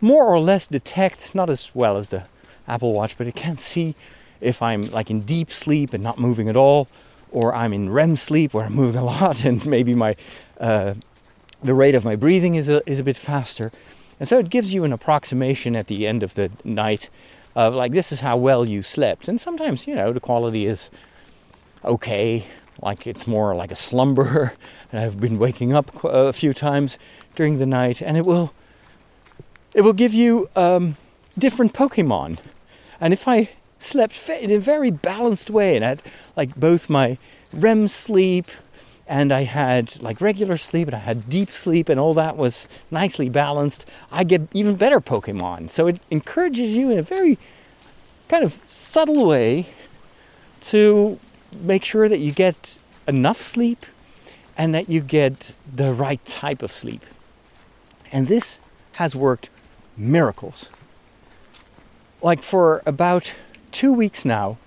more 0.00 0.24
or 0.24 0.40
less 0.40 0.66
detect, 0.66 1.34
not 1.34 1.50
as 1.50 1.74
well 1.74 1.96
as 1.96 2.08
the 2.10 2.24
Apple 2.66 2.92
Watch, 2.92 3.18
but 3.18 3.26
it 3.26 3.34
can 3.34 3.56
see 3.56 3.94
if 4.40 4.62
I'm 4.62 4.82
like 4.82 5.10
in 5.10 5.22
deep 5.22 5.50
sleep 5.50 5.92
and 5.92 6.02
not 6.02 6.18
moving 6.18 6.48
at 6.48 6.56
all, 6.56 6.88
or 7.32 7.54
I'm 7.54 7.72
in 7.72 7.90
REM 7.90 8.16
sleep 8.16 8.54
where 8.54 8.64
I'm 8.64 8.74
moving 8.74 9.00
a 9.00 9.04
lot 9.04 9.44
and 9.48 9.64
maybe 9.66 9.94
my 9.94 10.16
uh, 10.60 10.94
the 11.62 11.74
rate 11.74 11.94
of 11.94 12.04
my 12.04 12.16
breathing 12.16 12.54
is 12.54 12.68
a, 12.68 12.88
is 12.88 13.00
a 13.00 13.04
bit 13.04 13.16
faster. 13.16 13.72
And 14.20 14.28
so 14.28 14.38
it 14.38 14.48
gives 14.48 14.72
you 14.72 14.84
an 14.84 14.92
approximation 14.92 15.76
at 15.76 15.86
the 15.86 16.06
end 16.06 16.22
of 16.22 16.34
the 16.34 16.50
night 16.64 17.10
of 17.54 17.74
like 17.74 17.92
this 17.92 18.12
is 18.12 18.20
how 18.20 18.36
well 18.36 18.64
you 18.64 18.82
slept. 18.82 19.28
And 19.28 19.40
sometimes, 19.40 19.86
you 19.86 19.94
know, 19.94 20.12
the 20.12 20.20
quality 20.20 20.66
is 20.66 20.90
okay, 21.84 22.44
like 22.80 23.06
it's 23.06 23.26
more 23.26 23.54
like 23.54 23.70
a 23.70 23.76
slumber. 23.76 24.54
And 24.90 25.02
I've 25.02 25.20
been 25.20 25.38
waking 25.38 25.74
up 25.74 26.02
a 26.02 26.32
few 26.32 26.54
times 26.54 26.98
during 27.34 27.58
the 27.58 27.66
night, 27.66 28.00
and 28.00 28.16
it 28.16 28.24
will 28.24 28.54
it 29.74 29.82
will 29.82 29.92
give 29.92 30.14
you 30.14 30.48
um, 30.56 30.96
different 31.36 31.74
Pokemon. 31.74 32.38
And 32.98 33.12
if 33.12 33.28
I 33.28 33.50
slept 33.78 34.28
in 34.28 34.50
a 34.50 34.58
very 34.58 34.90
balanced 34.90 35.50
way 35.50 35.76
and 35.76 35.84
I 35.84 35.88
had 35.90 36.02
like 36.36 36.54
both 36.56 36.90
my 36.90 37.18
REM 37.52 37.88
sleep 37.88 38.46
and 39.06 39.32
I 39.32 39.44
had 39.44 40.00
like 40.02 40.20
regular 40.20 40.56
sleep 40.56 40.88
and 40.88 40.94
I 40.94 41.00
had 41.00 41.30
deep 41.30 41.50
sleep 41.50 41.88
and 41.88 41.98
all 41.98 42.14
that 42.14 42.36
was 42.36 42.68
nicely 42.90 43.28
balanced, 43.28 43.86
I 44.12 44.24
get 44.24 44.42
even 44.52 44.76
better 44.76 45.00
Pokemon. 45.00 45.70
So 45.70 45.86
it 45.86 45.98
encourages 46.10 46.70
you 46.70 46.90
in 46.90 46.98
a 46.98 47.02
very 47.02 47.38
kind 48.28 48.44
of 48.44 48.58
subtle 48.68 49.26
way 49.26 49.66
to 50.60 51.18
make 51.52 51.84
sure 51.84 52.08
that 52.08 52.18
you 52.18 52.32
get 52.32 52.78
enough 53.06 53.40
sleep 53.40 53.86
and 54.58 54.74
that 54.74 54.90
you 54.90 55.00
get 55.00 55.54
the 55.74 55.94
right 55.94 56.22
type 56.26 56.62
of 56.62 56.70
sleep. 56.70 57.04
And 58.12 58.28
this 58.28 58.58
has 58.92 59.14
worked 59.14 59.48
miracles. 59.96 60.68
Like 62.20 62.42
for 62.42 62.82
about 62.84 63.32
two 63.78 63.92
weeks 63.92 64.24
now, 64.24 64.58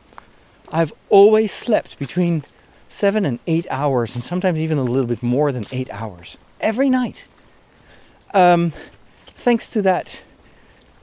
I've 0.71 0.93
always 1.09 1.51
slept 1.51 1.99
between 1.99 2.45
seven 2.87 3.25
and 3.25 3.39
eight 3.45 3.67
hours, 3.69 4.15
and 4.15 4.23
sometimes 4.23 4.57
even 4.57 4.77
a 4.77 4.83
little 4.83 5.05
bit 5.05 5.21
more 5.21 5.51
than 5.51 5.65
eight 5.73 5.89
hours 5.91 6.37
every 6.61 6.89
night. 6.89 7.27
Um, 8.33 8.71
thanks 9.35 9.71
to 9.71 9.81
that 9.81 10.21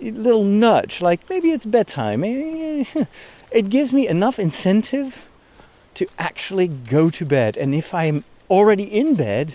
little 0.00 0.44
nudge, 0.44 1.02
like 1.02 1.28
maybe 1.28 1.50
it's 1.50 1.66
bedtime, 1.66 2.24
it 2.24 3.68
gives 3.68 3.92
me 3.92 4.08
enough 4.08 4.38
incentive 4.38 5.26
to 5.92 6.06
actually 6.18 6.68
go 6.68 7.10
to 7.10 7.26
bed. 7.26 7.58
And 7.58 7.74
if 7.74 7.92
I'm 7.92 8.24
already 8.48 8.84
in 8.84 9.16
bed, 9.16 9.54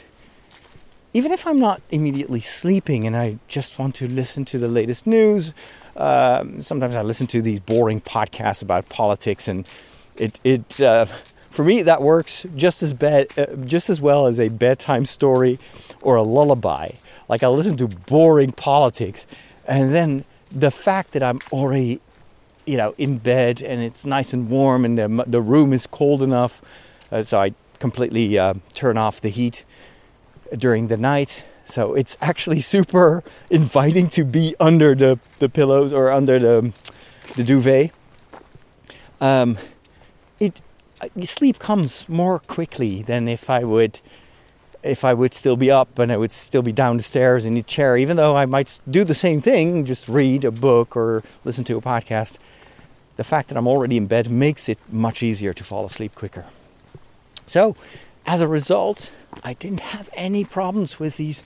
even 1.15 1.31
if 1.31 1.47
I'm 1.47 1.59
not 1.59 1.81
immediately 1.89 2.41
sleeping 2.41 3.07
and 3.07 3.17
I 3.17 3.39
just 3.47 3.79
want 3.79 3.95
to 3.95 4.07
listen 4.07 4.45
to 4.45 4.59
the 4.59 4.67
latest 4.67 5.07
news, 5.07 5.53
um, 5.95 6.61
sometimes 6.61 6.95
I 6.95 7.01
listen 7.01 7.27
to 7.27 7.41
these 7.41 7.59
boring 7.59 8.01
podcasts 8.01 8.61
about 8.61 8.89
politics, 8.89 9.47
and 9.47 9.65
it 10.15 10.39
it 10.43 10.81
uh, 10.81 11.05
for 11.49 11.63
me 11.63 11.83
that 11.83 12.01
works 12.01 12.45
just 12.55 12.83
as 12.83 12.93
bad, 12.93 13.27
uh, 13.37 13.45
just 13.65 13.89
as 13.89 14.01
well 14.01 14.27
as 14.27 14.39
a 14.39 14.49
bedtime 14.49 15.05
story 15.05 15.59
or 16.01 16.15
a 16.15 16.23
lullaby. 16.23 16.91
Like 17.29 17.43
I 17.43 17.47
listen 17.47 17.77
to 17.77 17.87
boring 17.87 18.51
politics, 18.51 19.27
and 19.67 19.93
then 19.93 20.25
the 20.51 20.71
fact 20.71 21.13
that 21.13 21.23
I'm 21.23 21.39
already, 21.51 21.99
you 22.65 22.77
know, 22.77 22.95
in 22.97 23.17
bed 23.17 23.61
and 23.61 23.81
it's 23.81 24.05
nice 24.05 24.33
and 24.33 24.49
warm 24.49 24.85
and 24.85 24.97
the 24.97 25.23
the 25.27 25.41
room 25.41 25.73
is 25.73 25.87
cold 25.87 26.23
enough, 26.23 26.61
uh, 27.11 27.23
so 27.23 27.39
I 27.39 27.53
completely 27.79 28.37
uh, 28.39 28.55
turn 28.73 28.97
off 28.97 29.21
the 29.21 29.29
heat 29.29 29.65
during 30.57 30.87
the 30.87 30.97
night. 30.97 31.43
So 31.65 31.93
it's 31.93 32.17
actually 32.21 32.61
super 32.61 33.23
inviting 33.49 34.07
to 34.09 34.23
be 34.23 34.55
under 34.59 34.95
the, 34.95 35.19
the 35.39 35.49
pillows 35.49 35.93
or 35.93 36.11
under 36.11 36.39
the, 36.39 36.73
the 37.35 37.43
duvet. 37.43 37.91
Um, 39.21 39.57
it 40.39 40.61
uh, 41.01 41.07
sleep 41.23 41.59
comes 41.59 42.07
more 42.09 42.39
quickly 42.39 43.03
than 43.03 43.27
if 43.27 43.49
I 43.49 43.63
would 43.63 43.99
if 44.83 45.05
I 45.05 45.13
would 45.13 45.33
still 45.33 45.55
be 45.55 45.71
up 45.71 45.97
and 45.97 46.11
I 46.11 46.17
would 46.17 46.33
still 46.33 46.61
be 46.61 46.73
down 46.73 46.97
the 46.97 47.03
stairs 47.03 47.45
in 47.45 47.53
the 47.53 47.63
chair, 47.63 47.95
even 47.97 48.17
though 48.17 48.35
I 48.35 48.45
might 48.45 48.79
do 48.89 49.05
the 49.05 49.13
same 49.13 49.39
thing, 49.39 49.85
just 49.85 50.09
read 50.09 50.43
a 50.43 50.51
book 50.51 50.97
or 50.97 51.23
listen 51.45 51.63
to 51.65 51.77
a 51.77 51.81
podcast. 51.81 52.37
The 53.15 53.23
fact 53.23 53.47
that 53.47 53.57
I'm 53.57 53.67
already 53.67 53.95
in 53.95 54.07
bed 54.07 54.29
makes 54.29 54.67
it 54.67 54.77
much 54.91 55.23
easier 55.23 55.53
to 55.53 55.63
fall 55.63 55.85
asleep 55.85 56.15
quicker. 56.15 56.43
So, 57.45 57.77
as 58.25 58.41
a 58.41 58.47
result, 58.47 59.11
I 59.43 59.53
didn't 59.53 59.79
have 59.81 60.09
any 60.13 60.43
problems 60.43 60.99
with 60.99 61.17
these, 61.17 61.43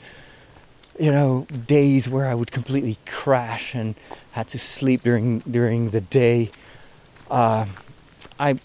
you 0.99 1.11
know, 1.11 1.47
days 1.67 2.09
where 2.09 2.27
I 2.27 2.33
would 2.33 2.51
completely 2.51 2.97
crash 3.05 3.75
and 3.75 3.95
had 4.31 4.49
to 4.49 4.59
sleep 4.59 5.03
during 5.03 5.39
during 5.39 5.89
the 5.89 6.01
day. 6.01 6.51
Uh, 7.29 7.65
I. 8.39 8.59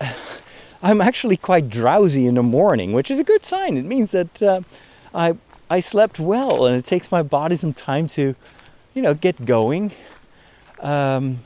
I'm 0.82 1.00
actually 1.00 1.38
quite 1.38 1.70
drowsy 1.70 2.26
in 2.26 2.34
the 2.34 2.42
morning, 2.42 2.92
which 2.92 3.10
is 3.10 3.18
a 3.18 3.24
good 3.24 3.44
sign. 3.44 3.78
It 3.78 3.86
means 3.86 4.12
that 4.12 4.42
uh, 4.42 4.60
I 5.14 5.36
I 5.68 5.80
slept 5.80 6.20
well, 6.20 6.66
and 6.66 6.76
it 6.76 6.84
takes 6.84 7.10
my 7.10 7.22
body 7.22 7.56
some 7.56 7.72
time 7.72 8.08
to, 8.08 8.36
you 8.94 9.02
know, 9.02 9.14
get 9.14 9.44
going. 9.44 9.90
Um, 10.80 11.40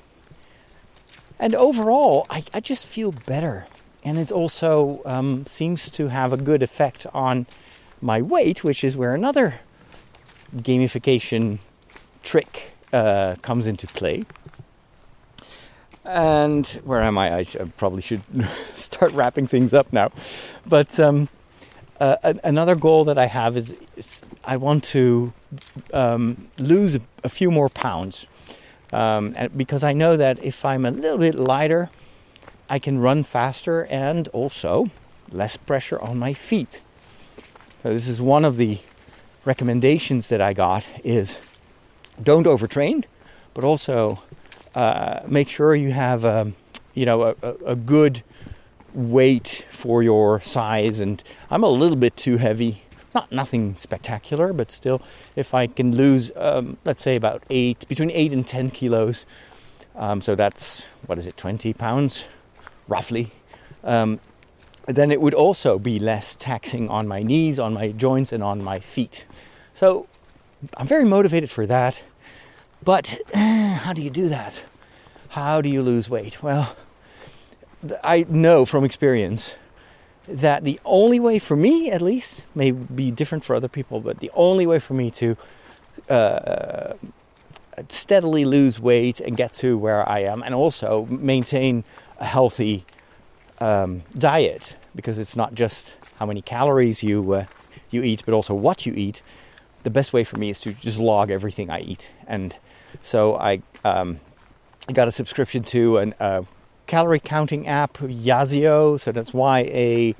and 1.39 1.55
overall, 1.55 2.27
I, 2.29 2.43
I 2.53 2.61
just 2.61 2.85
feel 2.85 3.13
better 3.13 3.67
and 4.05 4.19
it 4.19 4.33
also 4.33 5.03
um, 5.05 5.47
seems 5.47 5.91
to 5.91 6.09
have 6.09 6.33
a 6.33 6.37
good 6.37 6.63
effect 6.63 7.07
on 7.13 7.47
my 8.01 8.23
weight, 8.23 8.65
which 8.65 8.83
is 8.85 8.97
where 8.97 9.15
another 9.15 9.55
gamification 10.57 11.59
trick 12.23 12.73
uh, 12.93 13.37
comes 13.43 13.67
into 13.67 13.87
play. 13.87 14.25
And 16.05 16.67
where 16.85 17.03
am 17.03 17.19
I? 17.19 17.41
I, 17.41 17.45
probably 17.77 18.03
should 18.03 18.23
start 18.75 19.13
wrapping 19.13 19.47
things 19.47 19.75
up 19.75 19.93
now. 19.93 20.11
But 20.67 20.99
um, 20.99 21.29
uh, 22.01 22.17
another 22.43 22.75
goal 22.75 23.05
that 23.05 23.19
I 23.19 23.27
have 23.27 23.57
is, 23.57 23.77
is 23.97 24.23
I 24.43 24.57
want 24.57 24.85
to 24.85 25.33
um, 25.93 26.49
lose 26.59 26.95
a, 26.95 27.01
a, 27.23 27.29
few 27.29 27.51
more 27.51 27.69
pounds. 27.69 28.27
Um, 28.93 29.37
because 29.57 29.85
I 29.85 29.93
know 29.93 30.17
that 30.17 30.43
if 30.43 30.65
I'm 30.65 30.85
a 30.85 30.91
little 30.91 31.19
bit 31.19 31.37
lighter, 31.37 31.91
I 32.71 32.79
can 32.79 33.01
run 33.01 33.25
faster 33.25 33.85
and 33.87 34.29
also 34.29 34.89
less 35.33 35.57
pressure 35.57 36.01
on 36.01 36.21
my 36.21 36.35
feet. 36.35 36.81
This 37.83 38.07
is 38.07 38.23
one 38.23 38.45
of 38.45 38.57
the 38.57 38.79
recommendations 39.45 40.29
that 40.29 40.41
I 40.41 40.53
got 40.53 40.87
is 41.03 41.37
don't 42.23 42.47
overtrain, 42.47 43.05
but 43.55 43.65
also 43.65 44.23
uh, 44.77 45.21
make 45.27 45.49
sure 45.49 45.75
you 45.75 45.91
have 45.91 46.25
um, 46.25 46.55
you 46.95 47.07
know 47.07 47.35
a, 47.43 47.55
a, 47.67 47.75
good 47.75 48.23
weight 48.95 49.67
for 49.71 50.05
your 50.05 50.41
size. 50.41 51.01
And 51.01 51.21
I'm 51.51 51.65
a 51.65 51.69
little 51.69 51.97
bit 51.97 52.17
too 52.17 52.37
heavy. 52.37 52.83
Not 53.17 53.33
nothing 53.33 53.75
spectacular, 53.79 54.53
but 54.53 54.71
still, 54.71 55.03
if 55.35 55.55
I 55.55 55.67
can 55.67 55.97
lose, 55.97 56.31
um, 56.37 56.77
let's 56.85 57.03
say 57.03 57.17
about 57.17 57.43
eight, 57.51 57.89
between 57.89 58.13
eight 58.13 58.33
and 58.33 58.47
ten 58.47 58.71
kilos, 58.71 59.25
um, 59.97 60.21
so 60.21 60.37
that's 60.37 60.87
what 61.07 61.19
is 61.19 61.27
it, 61.27 61.37
twenty 61.37 61.73
pounds 61.73 62.29
roughly, 62.91 63.33
um, 63.85 64.21
then 64.87 65.11
it 65.13 65.21
would 65.21 65.35
also 65.35 65.79
be 65.79 65.99
less 65.99 66.37
taxing 66.37 66.91
on 66.91 67.09
my 67.09 67.23
knees, 67.23 67.59
on 67.59 67.73
my 67.73 67.93
joints, 67.93 68.33
and 68.33 68.43
on 68.43 68.63
my 68.63 68.81
feet. 68.81 69.25
So 69.75 70.07
I'm 70.77 70.87
very 70.87 71.05
motivated 71.05 71.51
for 71.51 71.65
that. 71.67 72.03
But 72.85 73.17
uh, 73.35 73.75
how 73.75 73.93
do 73.93 74.03
you 74.03 74.11
do 74.11 74.29
that? 74.31 74.63
How 75.29 75.61
do 75.61 75.69
you 75.69 75.83
lose 75.83 76.11
weight? 76.11 76.43
Well, 76.43 76.77
I 78.03 78.27
know 78.29 78.67
from 78.67 78.85
experience 78.85 79.55
that 80.27 80.65
the 80.65 80.81
only 80.85 81.21
way 81.21 81.39
for 81.39 81.57
me, 81.57 81.91
at 81.91 82.03
least, 82.03 82.45
may 82.55 82.73
be 82.73 83.11
different 83.11 83.45
for 83.45 83.55
other 83.57 83.69
people, 83.69 84.01
but 84.01 84.19
the 84.21 84.31
only 84.35 84.67
way 84.67 84.79
for 84.79 84.95
me 84.95 85.11
to 85.13 85.37
uh, 86.09 86.95
steadily 87.89 88.45
lose 88.45 88.81
weight 88.81 89.21
and 89.21 89.37
get 89.37 89.53
to 89.55 89.79
where 89.79 90.07
I 90.09 90.21
am, 90.21 90.43
and 90.43 90.55
also 90.55 91.07
maintain 91.07 91.85
a 92.21 92.25
healthy 92.25 92.85
um, 93.59 94.03
diet 94.17 94.77
because 94.95 95.19
it's 95.19 95.37
not 95.37 95.55
just 95.55 95.97
how 96.17 96.27
many 96.27 96.43
calories 96.43 97.03
you 97.03 97.33
uh, 97.33 97.45
you 97.91 98.03
eat, 98.03 98.23
but 98.25 98.35
also 98.35 98.55
what 98.55 98.87
you 98.87 98.93
eat. 98.95 99.23
The 99.83 99.91
best 99.91 100.13
way 100.13 100.25
for 100.25 100.39
me 100.39 100.51
is 100.51 100.61
to 100.61 100.73
just 100.75 100.99
log 100.99 101.31
everything 101.31 101.71
I 101.71 101.81
eat, 101.81 102.11
and 102.27 102.55
So 103.03 103.37
I 103.37 103.63
um, 103.85 104.21
got 104.93 105.09
a 105.09 105.13
subscription 105.13 105.63
to 105.65 105.99
a 105.99 106.15
uh, 106.21 106.43
calorie 106.87 107.21
counting 107.21 107.67
app, 107.67 107.95
Yazio. 107.99 108.99
So 108.99 109.13
that's 109.13 109.33
Y 109.33 109.61
A 109.61 110.15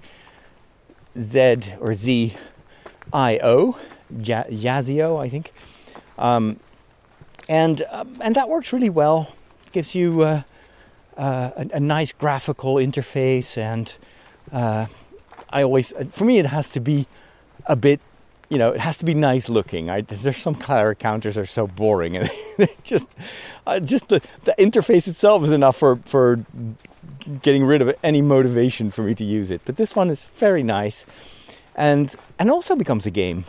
Z 1.19 1.75
or 1.81 1.95
Z 1.95 2.37
I 3.13 3.41
O, 3.43 3.79
Yazio, 4.13 5.21
I 5.21 5.29
think. 5.29 5.53
Um, 6.19 6.61
and 7.49 7.83
um, 7.91 8.19
and 8.21 8.35
that 8.37 8.49
works 8.49 8.73
really 8.73 8.91
well. 8.91 9.35
Gives 9.73 9.95
you 9.95 10.23
uh, 10.23 10.43
uh, 11.17 11.51
a, 11.57 11.67
a, 11.75 11.81
nice 11.81 12.13
graphical 12.13 12.75
interface, 12.77 13.59
and 13.59 13.93
uh, 14.53 14.87
I 15.51 15.63
always, 15.63 15.93
for 16.11 16.25
me, 16.25 16.39
it 16.39 16.47
has 16.47 16.73
to 16.73 16.81
be 16.81 17.07
a 17.67 17.77
bit 17.77 18.01
you 18.51 18.59
know, 18.59 18.71
it 18.71 18.81
has 18.81 18.99
to 18.99 19.05
be 19.05 19.15
nice 19.15 19.49
looking. 19.49 19.89
I, 19.89 20.01
there's 20.01 20.37
some 20.37 20.57
calorie 20.57 20.97
counters 20.97 21.39
are 21.39 21.47
so 21.47 21.69
boring, 21.69 22.17
and 22.17 22.29
just, 22.83 23.13
uh, 23.65 23.79
just 23.79 24.09
the, 24.09 24.21
the 24.43 24.55
interface 24.59 25.07
itself 25.07 25.45
is 25.45 25.53
enough 25.53 25.77
for 25.77 25.97
for 26.05 26.45
getting 27.43 27.65
rid 27.65 27.81
of 27.81 27.95
any 28.03 28.21
motivation 28.21 28.91
for 28.91 29.03
me 29.03 29.15
to 29.15 29.25
use 29.25 29.51
it. 29.51 29.61
But 29.65 29.77
this 29.77 29.95
one 29.95 30.11
is 30.11 30.25
very 30.35 30.65
nice, 30.65 31.07
and 31.77 32.15
and 32.41 32.51
also 32.51 32.75
becomes 32.75 33.07
a 33.07 33.11
game. 33.13 33.45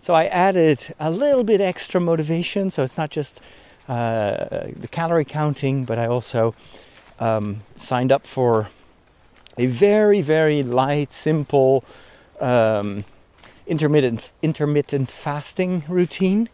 So 0.00 0.14
I 0.14 0.26
added 0.26 0.80
a 0.98 1.10
little 1.10 1.44
bit 1.44 1.60
extra 1.60 2.00
motivation. 2.00 2.70
So 2.70 2.82
it's 2.82 2.98
not 2.98 3.10
just 3.10 3.40
uh, 3.88 4.68
the 4.76 4.88
calorie 4.90 5.24
counting, 5.24 5.84
but 5.84 5.98
I 5.98 6.06
also 6.06 6.54
um, 7.18 7.62
signed 7.76 8.12
up 8.12 8.26
for 8.26 8.68
a 9.56 9.66
very 9.66 10.22
very 10.22 10.62
light, 10.62 11.12
simple. 11.12 11.84
Um, 12.40 13.04
intermittent 13.66 14.30
intermittent 14.42 15.10
fasting 15.10 15.84
routine, 15.88 16.48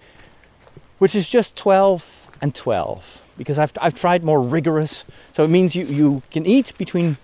which 0.98 1.14
is 1.14 1.28
just 1.28 1.56
12 1.56 2.30
and 2.40 2.54
12 2.54 3.24
because 3.36 3.58
I've, 3.58 3.72
I've 3.80 3.94
tried 3.94 4.22
more 4.22 4.40
rigorous. 4.40 5.04
So 5.32 5.44
it 5.44 5.48
means 5.48 5.74
you, 5.74 5.84
you 5.84 6.22
can 6.30 6.46
eat 6.46 6.72
between 6.78 7.16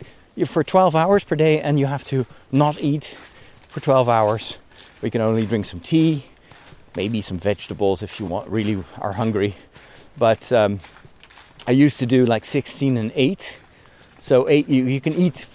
for 0.47 0.65
12 0.65 0.95
hours 0.95 1.25
per 1.25 1.37
day 1.37 1.61
and 1.61 1.79
you 1.79 1.87
have 1.87 2.05
to 2.05 2.27
not 2.53 2.81
eat 2.81 3.17
for 3.69 3.81
12 3.81 4.09
hours. 4.09 4.59
We 5.03 5.11
can 5.11 5.21
only 5.21 5.47
drink 5.47 5.67
some 5.67 5.81
tea, 5.81 6.25
maybe 6.95 7.21
some 7.21 7.39
vegetables 7.39 8.03
if 8.03 8.19
you 8.19 8.27
want 8.27 8.49
really 8.49 8.83
are 8.99 9.13
hungry. 9.13 9.55
But 10.19 10.51
um, 10.53 10.81
I 11.67 11.73
used 11.73 11.99
to 11.99 12.07
do 12.07 12.25
like 12.25 12.45
16 12.45 12.97
and 12.97 13.13
8. 13.15 13.61
So 14.19 14.49
eight 14.49 14.69
you, 14.69 14.85
you 14.87 15.01
can 15.01 15.15
eat 15.15 15.47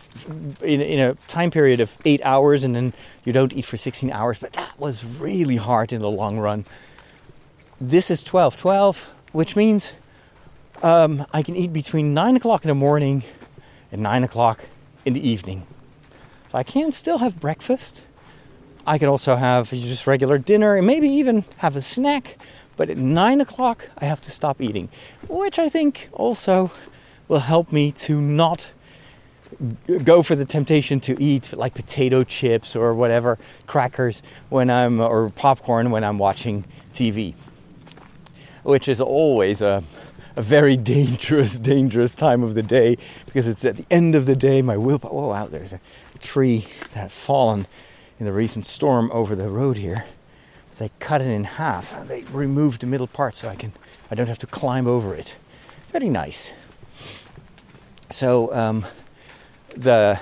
in, 0.62 0.82
in 0.82 1.00
a 1.00 1.16
time 1.28 1.52
period 1.52 1.80
of 1.80 1.96
eight 2.06 2.22
hours 2.24 2.64
and 2.64 2.76
then 2.76 2.94
you 3.26 3.34
don't 3.34 3.54
eat 3.54 3.66
for 3.66 3.78
16 3.78 4.12
hours. 4.12 4.38
But 4.40 4.54
that 4.54 4.80
was 4.80 5.04
really 5.04 5.56
hard 5.56 5.92
in 5.92 6.02
the 6.02 6.10
long 6.10 6.38
run. 6.38 6.66
This 7.80 8.12
is 8.12 8.24
12 8.24 8.58
12, 8.58 9.14
which 9.32 9.56
means 9.56 9.92
um, 10.84 11.26
I 11.34 11.44
can 11.44 11.56
eat 11.56 11.74
between 11.74 12.14
9 12.14 12.38
o'clock 12.38 12.64
in 12.64 12.70
the 12.70 12.76
morning 12.76 13.24
and 13.92 14.02
9 14.02 14.24
o'clock 14.24 14.64
in 15.06 15.14
the 15.14 15.28
evening. 15.28 15.66
So 16.52 16.58
I 16.58 16.64
can 16.64 16.92
still 16.92 17.18
have 17.18 17.40
breakfast. 17.40 18.04
I 18.86 18.98
can 18.98 19.08
also 19.08 19.36
have 19.36 19.70
just 19.70 20.08
regular 20.08 20.38
dinner 20.38 20.76
and 20.76 20.86
maybe 20.86 21.08
even 21.10 21.46
have 21.58 21.76
a 21.76 21.82
snack. 21.82 22.38
But 22.82 22.90
at 22.90 22.98
9 22.98 23.42
o'clock, 23.42 23.88
I 24.00 24.06
have 24.06 24.22
to 24.22 24.32
stop 24.32 24.60
eating, 24.60 24.90
which 25.30 25.60
I 25.60 25.70
think 25.70 26.10
also 26.14 26.72
will 27.28 27.42
help 27.42 27.72
me 27.72 27.92
to 28.08 28.20
not 28.20 28.72
go 30.04 30.24
for 30.24 30.34
the 30.34 30.46
temptation 30.46 31.00
to 31.02 31.16
eat 31.22 31.54
like 31.54 31.76
potato 31.76 32.24
chips 32.24 32.76
or 32.76 32.96
whatever 32.96 33.38
crackers 33.68 34.24
when 34.50 34.72
I'm 34.72 35.00
or 35.00 35.30
popcorn 35.30 35.92
when 35.92 36.04
I'm 36.04 36.18
watching 36.18 36.66
TV, 36.92 37.36
which 38.64 38.88
is 38.88 39.00
always 39.00 39.62
a, 39.62 39.84
a 40.36 40.42
very 40.42 40.76
dangerous, 40.96 41.60
dangerous 41.60 42.16
time 42.16 42.42
of 42.42 42.56
the 42.56 42.64
day 42.64 42.98
because 43.28 43.48
it's 43.48 43.64
at 43.64 43.78
the 43.78 43.86
end 43.92 44.16
of 44.16 44.26
the 44.26 44.36
day. 44.36 44.64
My 44.64 44.78
willpower. 44.78 45.12
Oh 45.14 45.28
wow, 45.28 45.46
there's 45.46 45.74
a 45.74 45.80
tree 46.20 46.66
that 46.96 47.00
had 47.00 47.12
fallen 47.12 47.68
in 48.20 48.26
the 48.26 48.34
recent 48.34 48.66
storm 48.66 49.12
over 49.14 49.36
the 49.36 49.52
road 49.52 49.78
here. 49.78 50.04
They 50.82 50.90
cut 50.98 51.22
it 51.22 51.28
in 51.28 51.44
half. 51.44 52.08
They 52.08 52.24
removed 52.32 52.82
the 52.82 52.88
middle 52.88 53.06
part 53.06 53.36
so 53.36 53.48
I 53.48 53.54
can 53.54 53.72
I 54.10 54.16
don't 54.16 54.26
have 54.26 54.40
to 54.40 54.48
climb 54.48 54.88
over 54.88 55.14
it. 55.14 55.36
Very 55.90 56.10
nice. 56.10 56.54
So 58.10 58.52
um, 58.52 58.88
the 59.76 60.20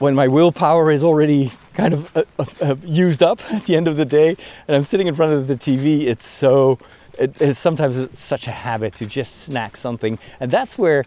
when 0.00 0.14
my 0.14 0.28
willpower 0.28 0.90
is 0.90 1.02
already 1.02 1.50
kind 1.72 1.94
of 1.94 2.14
uh, 2.14 2.24
uh, 2.38 2.44
uh, 2.60 2.76
used 2.84 3.22
up 3.22 3.40
at 3.50 3.64
the 3.64 3.74
end 3.74 3.88
of 3.88 3.96
the 3.96 4.04
day 4.04 4.36
and 4.68 4.76
I'm 4.76 4.84
sitting 4.84 5.06
in 5.06 5.14
front 5.14 5.32
of 5.32 5.46
the 5.46 5.56
TV, 5.56 6.02
it's 6.02 6.26
so 6.28 6.78
it, 7.18 7.40
it's 7.40 7.58
sometimes 7.58 7.96
it's 7.96 8.18
such 8.18 8.46
a 8.46 8.50
habit 8.50 8.96
to 8.96 9.06
just 9.06 9.44
snack 9.44 9.78
something, 9.78 10.18
and 10.40 10.50
that's 10.50 10.76
where 10.76 11.06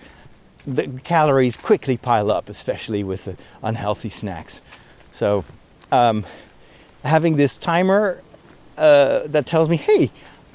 the 0.66 0.88
calories 1.04 1.58
quickly 1.58 1.96
pile 1.96 2.32
up, 2.32 2.50
especially 2.50 3.04
with 3.04 3.26
the 3.26 3.38
unhealthy 3.62 4.10
snacks. 4.10 4.62
So, 5.12 5.46
um, 5.92 6.26
having 7.06 7.36
this 7.36 7.58
timer 7.58 8.22
uh, 8.78 9.22
that 9.28 9.46
tells 9.46 9.70
me, 9.70 9.78
"Hey, 9.78 10.12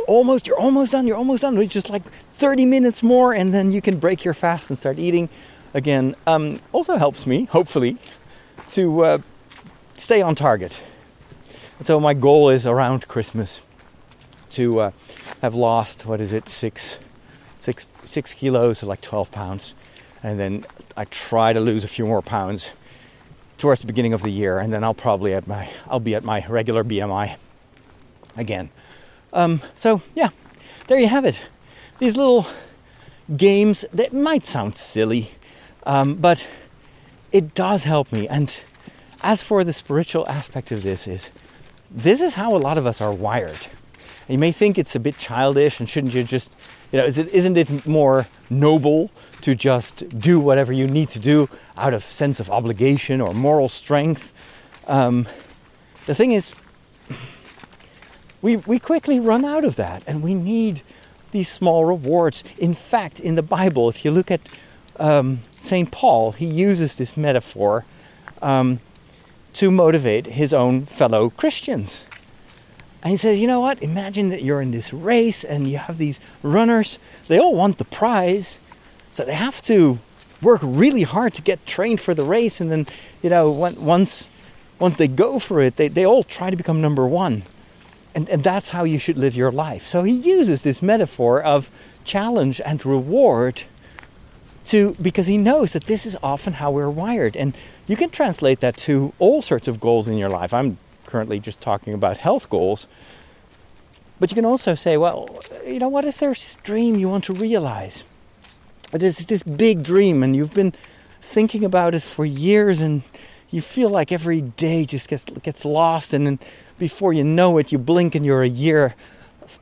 almost, 0.06 0.46
you're 0.46 0.58
almost 0.58 0.92
done, 0.92 1.06
you're 1.06 1.16
almost 1.16 1.42
done," 1.42 1.56
it's 1.58 1.72
just 1.72 1.90
like 1.90 2.02
30 2.34 2.66
minutes 2.66 3.02
more, 3.02 3.32
and 3.32 3.54
then 3.54 3.72
you 3.72 3.80
can 3.80 3.98
break 3.98 4.24
your 4.24 4.34
fast 4.34 4.70
and 4.70 4.78
start 4.78 4.98
eating 4.98 5.28
again, 5.74 6.14
um, 6.26 6.60
also 6.72 6.96
helps 6.96 7.26
me, 7.26 7.44
hopefully, 7.44 7.96
to 8.68 9.04
uh, 9.04 9.18
stay 9.96 10.22
on 10.22 10.34
target. 10.34 10.80
So 11.80 11.98
my 12.00 12.14
goal 12.14 12.50
is 12.50 12.66
around 12.66 13.08
Christmas 13.08 13.60
to 14.50 14.80
uh, 14.80 14.90
have 15.42 15.54
lost 15.54 16.06
what 16.06 16.20
is 16.20 16.32
it 16.32 16.48
six, 16.48 16.98
six, 17.58 17.86
six 18.04 18.34
kilos, 18.34 18.78
so 18.78 18.86
like 18.86 19.00
12 19.00 19.30
pounds, 19.30 19.74
and 20.22 20.38
then 20.38 20.66
I 20.96 21.04
try 21.06 21.52
to 21.52 21.60
lose 21.60 21.84
a 21.84 21.88
few 21.88 22.04
more 22.04 22.22
pounds 22.22 22.70
towards 23.60 23.82
the 23.82 23.86
beginning 23.86 24.12
of 24.12 24.22
the 24.22 24.30
year, 24.30 24.58
and 24.58 24.72
then 24.72 24.82
I'll 24.82 24.94
probably 24.94 25.34
at 25.34 25.46
my 25.46 25.70
I'll 25.88 26.00
be 26.00 26.14
at 26.14 26.24
my 26.24 26.44
regular 26.48 26.82
BMI 26.82 27.36
again. 28.36 28.70
Um, 29.32 29.62
so 29.76 30.02
yeah, 30.14 30.30
there 30.86 30.98
you 30.98 31.06
have 31.08 31.24
it. 31.24 31.40
These 31.98 32.16
little 32.16 32.46
games 33.36 33.84
that 33.92 34.12
might 34.12 34.44
sound 34.44 34.76
silly, 34.76 35.30
um, 35.84 36.14
but 36.14 36.46
it 37.30 37.54
does 37.54 37.84
help 37.84 38.10
me. 38.12 38.26
And 38.26 38.54
as 39.22 39.42
for 39.42 39.62
the 39.62 39.72
spiritual 39.72 40.26
aspect 40.26 40.72
of 40.72 40.82
this, 40.82 41.06
is 41.06 41.30
this 41.90 42.20
is 42.20 42.34
how 42.34 42.56
a 42.56 42.58
lot 42.58 42.78
of 42.78 42.86
us 42.86 43.00
are 43.00 43.12
wired. 43.12 43.58
You 44.30 44.38
may 44.38 44.52
think 44.52 44.78
it's 44.78 44.94
a 44.94 45.00
bit 45.00 45.18
childish, 45.18 45.80
and 45.80 45.88
shouldn't 45.88 46.14
you 46.14 46.22
just, 46.22 46.52
you 46.92 46.98
know, 46.98 47.04
is 47.04 47.18
it, 47.18 47.28
isn't 47.30 47.56
it 47.56 47.84
more 47.84 48.28
noble 48.48 49.10
to 49.40 49.56
just 49.56 50.08
do 50.20 50.38
whatever 50.38 50.72
you 50.72 50.86
need 50.86 51.08
to 51.10 51.18
do 51.18 51.48
out 51.76 51.94
of 51.94 52.04
sense 52.04 52.38
of 52.38 52.48
obligation 52.48 53.20
or 53.20 53.34
moral 53.34 53.68
strength? 53.68 54.32
Um, 54.86 55.26
the 56.06 56.14
thing 56.14 56.30
is, 56.30 56.52
we 58.40 58.56
we 58.56 58.78
quickly 58.78 59.18
run 59.18 59.44
out 59.44 59.64
of 59.64 59.74
that, 59.76 60.04
and 60.06 60.22
we 60.22 60.34
need 60.34 60.82
these 61.32 61.48
small 61.48 61.84
rewards. 61.84 62.44
In 62.56 62.72
fact, 62.72 63.18
in 63.18 63.34
the 63.34 63.42
Bible, 63.42 63.88
if 63.88 64.04
you 64.04 64.12
look 64.12 64.30
at 64.30 64.40
um, 65.00 65.40
St. 65.58 65.90
Paul, 65.90 66.30
he 66.30 66.46
uses 66.46 66.94
this 66.94 67.16
metaphor 67.16 67.84
um, 68.42 68.78
to 69.54 69.72
motivate 69.72 70.26
his 70.26 70.52
own 70.52 70.86
fellow 70.86 71.30
Christians. 71.30 72.04
And 73.02 73.10
he 73.10 73.16
says, 73.16 73.38
you 73.38 73.46
know 73.46 73.60
what? 73.60 73.82
Imagine 73.82 74.28
that 74.28 74.42
you're 74.42 74.60
in 74.60 74.70
this 74.70 74.92
race 74.92 75.44
and 75.44 75.68
you 75.68 75.78
have 75.78 75.96
these 75.96 76.20
runners. 76.42 76.98
They 77.28 77.38
all 77.38 77.54
want 77.54 77.78
the 77.78 77.84
prize. 77.84 78.58
So 79.10 79.24
they 79.24 79.34
have 79.34 79.60
to 79.62 79.98
work 80.42 80.60
really 80.62 81.02
hard 81.02 81.34
to 81.34 81.42
get 81.42 81.64
trained 81.66 82.00
for 82.00 82.14
the 82.14 82.24
race. 82.24 82.60
And 82.60 82.70
then, 82.70 82.86
you 83.22 83.30
know, 83.30 83.50
once, 83.50 84.28
once 84.78 84.96
they 84.96 85.08
go 85.08 85.38
for 85.38 85.60
it, 85.60 85.76
they, 85.76 85.88
they 85.88 86.04
all 86.04 86.22
try 86.22 86.50
to 86.50 86.56
become 86.56 86.80
number 86.82 87.06
one. 87.06 87.42
And, 88.14 88.28
and 88.28 88.42
that's 88.42 88.68
how 88.68 88.84
you 88.84 88.98
should 88.98 89.16
live 89.16 89.34
your 89.34 89.52
life. 89.52 89.86
So 89.86 90.02
he 90.02 90.12
uses 90.12 90.62
this 90.62 90.82
metaphor 90.82 91.42
of 91.42 91.70
challenge 92.04 92.60
and 92.60 92.84
reward 92.84 93.62
to 94.66 94.94
because 95.00 95.26
he 95.26 95.38
knows 95.38 95.72
that 95.72 95.84
this 95.84 96.06
is 96.06 96.16
often 96.22 96.52
how 96.52 96.70
we're 96.70 96.90
wired 96.90 97.36
and 97.36 97.56
you 97.86 97.96
can 97.96 98.10
translate 98.10 98.60
that 98.60 98.76
to 98.76 99.12
all 99.18 99.42
sorts 99.42 99.68
of 99.68 99.80
goals 99.80 100.06
in 100.06 100.16
your 100.16 100.28
life 100.28 100.52
i'm 100.52 100.76
currently 101.10 101.40
just 101.40 101.60
talking 101.60 101.94
about 101.94 102.18
health 102.18 102.48
goals. 102.48 102.86
But 104.18 104.30
you 104.30 104.34
can 104.34 104.44
also 104.44 104.74
say 104.74 104.96
well 104.96 105.42
you 105.66 105.78
know 105.78 105.88
what 105.88 106.04
if 106.04 106.18
there's 106.18 106.42
this 106.42 106.56
dream 106.56 106.96
you 106.96 107.08
want 107.08 107.24
to 107.24 107.32
realize? 107.32 108.04
There's 108.92 109.26
this 109.26 109.42
big 109.42 109.82
dream 109.82 110.22
and 110.22 110.34
you've 110.34 110.54
been 110.54 110.74
thinking 111.20 111.64
about 111.64 111.94
it 111.94 112.02
for 112.02 112.24
years 112.24 112.80
and 112.80 113.02
you 113.50 113.62
feel 113.62 113.90
like 113.90 114.12
every 114.12 114.40
day 114.40 114.84
just 114.84 115.08
gets 115.08 115.24
gets 115.24 115.64
lost 115.64 116.12
and 116.12 116.26
then 116.26 116.38
before 116.78 117.12
you 117.12 117.24
know 117.24 117.58
it 117.58 117.72
you 117.72 117.78
blink 117.78 118.14
and 118.14 118.24
you're 118.24 118.42
a 118.42 118.48
year 118.48 118.94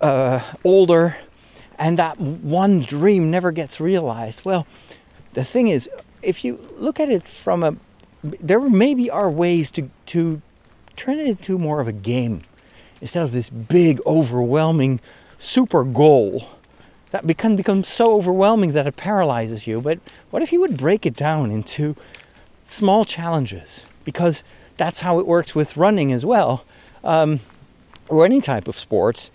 uh, 0.01 0.41
older 0.65 1.17
and 1.79 1.99
that 1.99 2.19
one 2.21 2.81
dream 2.81 3.31
never 3.31 3.53
gets 3.53 3.81
realized. 3.81 4.45
Well 4.45 4.67
the 5.39 5.45
thing 5.45 5.69
is, 5.69 5.89
if 6.23 6.45
you 6.45 6.59
look 6.77 7.01
at 7.01 7.11
it 7.11 7.29
from 7.29 7.63
a, 7.63 7.77
there 8.23 8.61
maybe 8.61 9.11
are 9.11 9.31
ways 9.31 9.71
to 9.73 9.89
to 10.07 10.43
turn 10.99 11.19
it 11.19 11.27
into 11.27 11.59
more 11.59 11.81
of 11.81 11.89
a 11.89 11.93
game 11.93 12.43
instead 13.01 13.23
of 13.23 13.33
this 13.33 13.49
big, 13.49 14.01
overwhelming 14.05 15.01
super 15.39 15.85
goal 15.85 16.47
that 17.11 17.25
can 17.39 17.57
become 17.57 17.85
so 17.85 18.17
overwhelming 18.17 18.73
that 18.73 18.87
it 18.87 18.97
paralyzes 18.97 19.67
you. 19.67 19.81
But 19.81 19.99
what 20.31 20.43
if 20.43 20.53
you 20.53 20.61
would 20.61 20.77
break 20.77 21.07
it 21.07 21.15
down 21.15 21.51
into 21.51 21.97
small 22.65 23.05
challenges? 23.05 23.87
Because 24.05 24.43
that's 24.77 25.01
how 25.01 25.19
it 25.21 25.27
works 25.27 25.55
with 25.55 25.77
running 25.77 26.13
as 26.13 26.27
well, 26.27 26.65
um, 27.05 27.41
or 28.09 28.25
any 28.25 28.41
type 28.41 28.69
of 28.69 28.79
sports. 28.79 29.31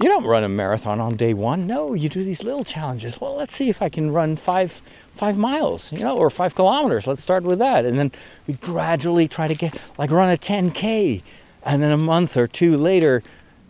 You 0.00 0.08
don't 0.08 0.24
run 0.24 0.42
a 0.42 0.48
marathon 0.48 1.00
on 1.00 1.16
day 1.16 1.34
one. 1.34 1.66
No, 1.66 1.94
you 1.94 2.08
do 2.08 2.24
these 2.24 2.42
little 2.42 2.64
challenges. 2.64 3.20
Well, 3.20 3.36
let's 3.36 3.54
see 3.54 3.68
if 3.68 3.82
I 3.82 3.88
can 3.88 4.10
run 4.10 4.36
five 4.36 4.80
five 5.14 5.38
miles, 5.38 5.92
you 5.92 6.00
know, 6.00 6.16
or 6.16 6.30
five 6.30 6.54
kilometers. 6.54 7.06
Let's 7.06 7.22
start 7.22 7.42
with 7.44 7.58
that, 7.58 7.84
and 7.84 7.98
then 7.98 8.12
we 8.46 8.54
gradually 8.54 9.28
try 9.28 9.48
to 9.48 9.54
get 9.54 9.76
like 9.98 10.10
run 10.10 10.30
a 10.30 10.36
10k, 10.36 11.22
and 11.64 11.82
then 11.82 11.92
a 11.92 11.96
month 11.96 12.36
or 12.36 12.46
two 12.46 12.76
later, 12.76 13.22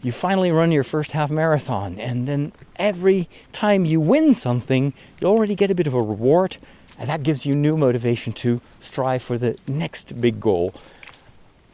you 0.02 0.12
finally 0.12 0.50
run 0.50 0.72
your 0.72 0.84
first 0.84 1.12
half 1.12 1.30
marathon, 1.30 1.98
and 1.98 2.26
then 2.26 2.52
every 2.76 3.28
time 3.52 3.84
you 3.84 4.00
win 4.00 4.34
something, 4.34 4.92
you 5.20 5.26
already 5.26 5.54
get 5.54 5.70
a 5.70 5.74
bit 5.74 5.86
of 5.86 5.94
a 5.94 6.02
reward, 6.02 6.56
and 6.98 7.08
that 7.08 7.22
gives 7.22 7.46
you 7.46 7.54
new 7.54 7.76
motivation 7.76 8.32
to 8.32 8.60
strive 8.80 9.22
for 9.22 9.38
the 9.38 9.56
next 9.66 10.20
big 10.20 10.40
goal. 10.40 10.74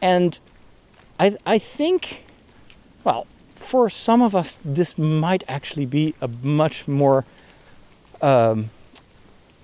And 0.01 0.39
I 1.19 1.37
I 1.47 1.59
think, 1.59 2.25
well 3.05 3.27
for 3.59 3.91
some 3.91 4.23
of 4.23 4.35
us, 4.35 4.59
this 4.65 4.97
might 4.97 5.45
actually 5.49 5.87
be 5.87 6.15
a 6.21 6.29
much 6.29 6.89
more 6.89 7.25
um, 8.23 8.71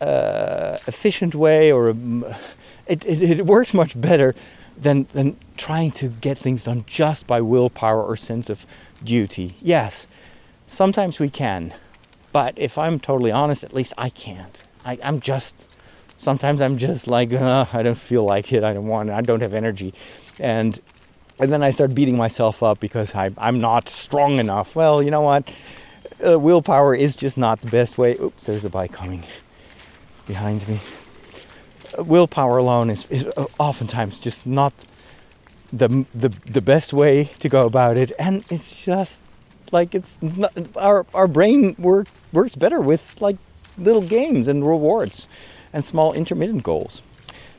uh, 0.04 0.78
efficient 0.86 1.34
way, 1.34 1.72
or 1.72 1.88
a, 1.88 1.94
it, 2.86 3.04
it, 3.06 3.22
it, 3.22 3.46
works 3.46 3.72
much 3.72 3.98
better 3.98 4.34
than 4.76 5.06
than 5.14 5.36
trying 5.56 5.90
to 5.92 6.08
get 6.08 6.38
things 6.38 6.64
done 6.64 6.84
just 6.86 7.26
by 7.26 7.40
willpower 7.40 8.02
or 8.02 8.16
sense 8.16 8.50
of 8.50 8.66
duty. 9.02 9.56
Yes, 9.62 10.06
sometimes 10.66 11.18
we 11.18 11.30
can, 11.30 11.72
but 12.32 12.52
if 12.56 12.76
I'm 12.76 13.00
totally 13.00 13.32
honest, 13.32 13.64
at 13.64 13.72
least 13.72 13.94
I 13.96 14.10
can't. 14.10 14.62
I, 14.84 14.98
I'm 15.02 15.20
just 15.20 15.68
sometimes 16.18 16.60
I'm 16.60 16.76
just 16.76 17.06
like 17.06 17.32
I 17.32 17.82
don't 17.82 17.98
feel 17.98 18.24
like 18.24 18.52
it. 18.52 18.62
I 18.62 18.74
don't 18.74 18.86
want. 18.86 19.08
It, 19.08 19.14
I 19.14 19.22
don't 19.22 19.40
have 19.40 19.54
energy, 19.54 19.94
and 20.38 20.78
and 21.38 21.50
then 21.50 21.62
I 21.62 21.70
start 21.70 21.94
beating 21.94 22.18
myself 22.18 22.62
up 22.62 22.78
because 22.78 23.14
I, 23.14 23.30
I'm 23.38 23.60
not 23.60 23.88
strong 23.88 24.38
enough. 24.38 24.76
Well, 24.76 25.02
you 25.02 25.10
know 25.10 25.22
what? 25.22 25.48
Uh, 26.24 26.38
willpower 26.38 26.94
is 26.94 27.16
just 27.16 27.38
not 27.38 27.62
the 27.62 27.68
best 27.68 27.96
way. 27.96 28.16
Oops, 28.20 28.44
there's 28.44 28.66
a 28.66 28.70
bike 28.70 28.92
coming 28.92 29.24
behind 30.26 30.66
me. 30.68 30.80
Uh, 31.98 32.04
willpower 32.04 32.58
alone 32.58 32.90
is, 32.90 33.06
is 33.10 33.24
uh, 33.36 33.46
oftentimes 33.58 34.18
just 34.18 34.46
not 34.46 34.72
the, 35.72 36.04
the 36.14 36.28
the 36.46 36.60
best 36.60 36.92
way 36.92 37.30
to 37.40 37.48
go 37.48 37.66
about 37.66 37.96
it, 37.96 38.12
and 38.18 38.44
it's 38.50 38.84
just 38.84 39.22
like 39.72 39.94
it's, 39.94 40.18
it's 40.22 40.38
not 40.38 40.52
our 40.76 41.04
our 41.14 41.26
brain 41.26 41.74
work, 41.78 42.06
works 42.32 42.54
better 42.54 42.80
with 42.80 43.02
like 43.20 43.36
little 43.78 44.02
games 44.02 44.48
and 44.48 44.66
rewards 44.66 45.26
and 45.72 45.84
small 45.84 46.12
intermittent 46.12 46.62
goals. 46.62 47.02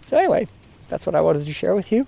So 0.05 0.17
anyway, 0.17 0.47
that's 0.87 1.05
what 1.05 1.15
I 1.15 1.21
wanted 1.21 1.45
to 1.45 1.53
share 1.53 1.75
with 1.75 1.91
you. 1.91 2.07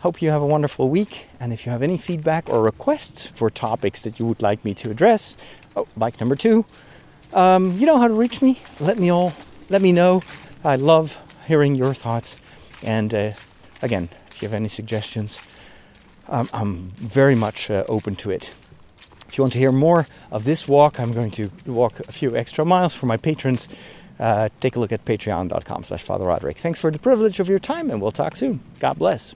Hope 0.00 0.20
you 0.20 0.30
have 0.30 0.42
a 0.42 0.46
wonderful 0.46 0.88
week. 0.88 1.26
And 1.40 1.52
if 1.52 1.64
you 1.64 1.72
have 1.72 1.82
any 1.82 1.96
feedback 1.96 2.50
or 2.50 2.62
requests 2.62 3.26
for 3.26 3.48
topics 3.48 4.02
that 4.02 4.18
you 4.18 4.26
would 4.26 4.42
like 4.42 4.64
me 4.64 4.74
to 4.74 4.90
address, 4.90 5.36
oh, 5.76 5.86
bike 5.96 6.20
number 6.20 6.36
two, 6.36 6.64
um, 7.32 7.76
you 7.78 7.86
know 7.86 7.96
how 7.96 8.08
to 8.08 8.14
reach 8.14 8.42
me. 8.42 8.60
Let 8.80 8.98
me 8.98 9.10
all 9.10 9.32
let 9.68 9.82
me 9.82 9.92
know. 9.92 10.22
I 10.62 10.76
love 10.76 11.18
hearing 11.46 11.74
your 11.74 11.94
thoughts. 11.94 12.36
And 12.82 13.12
uh, 13.14 13.32
again, 13.82 14.08
if 14.30 14.42
you 14.42 14.48
have 14.48 14.54
any 14.54 14.68
suggestions, 14.68 15.38
um, 16.28 16.48
I'm 16.52 16.90
very 16.90 17.34
much 17.34 17.70
uh, 17.70 17.84
open 17.88 18.16
to 18.16 18.30
it. 18.30 18.50
If 19.28 19.38
you 19.38 19.42
want 19.42 19.52
to 19.54 19.58
hear 19.58 19.72
more 19.72 20.06
of 20.30 20.44
this 20.44 20.68
walk, 20.68 21.00
I'm 21.00 21.12
going 21.12 21.32
to 21.32 21.50
walk 21.66 22.00
a 22.00 22.12
few 22.12 22.36
extra 22.36 22.64
miles 22.64 22.94
for 22.94 23.06
my 23.06 23.16
patrons. 23.16 23.68
Uh, 24.18 24.48
take 24.60 24.76
a 24.76 24.80
look 24.80 24.92
at 24.92 25.04
patreon.com 25.04 25.82
slash 25.82 26.02
Father 26.02 26.24
Roderick. 26.24 26.58
Thanks 26.58 26.78
for 26.78 26.90
the 26.90 27.00
privilege 27.00 27.40
of 27.40 27.48
your 27.48 27.58
time, 27.58 27.90
and 27.90 28.00
we'll 28.00 28.12
talk 28.12 28.36
soon. 28.36 28.60
God 28.78 28.98
bless. 28.98 29.34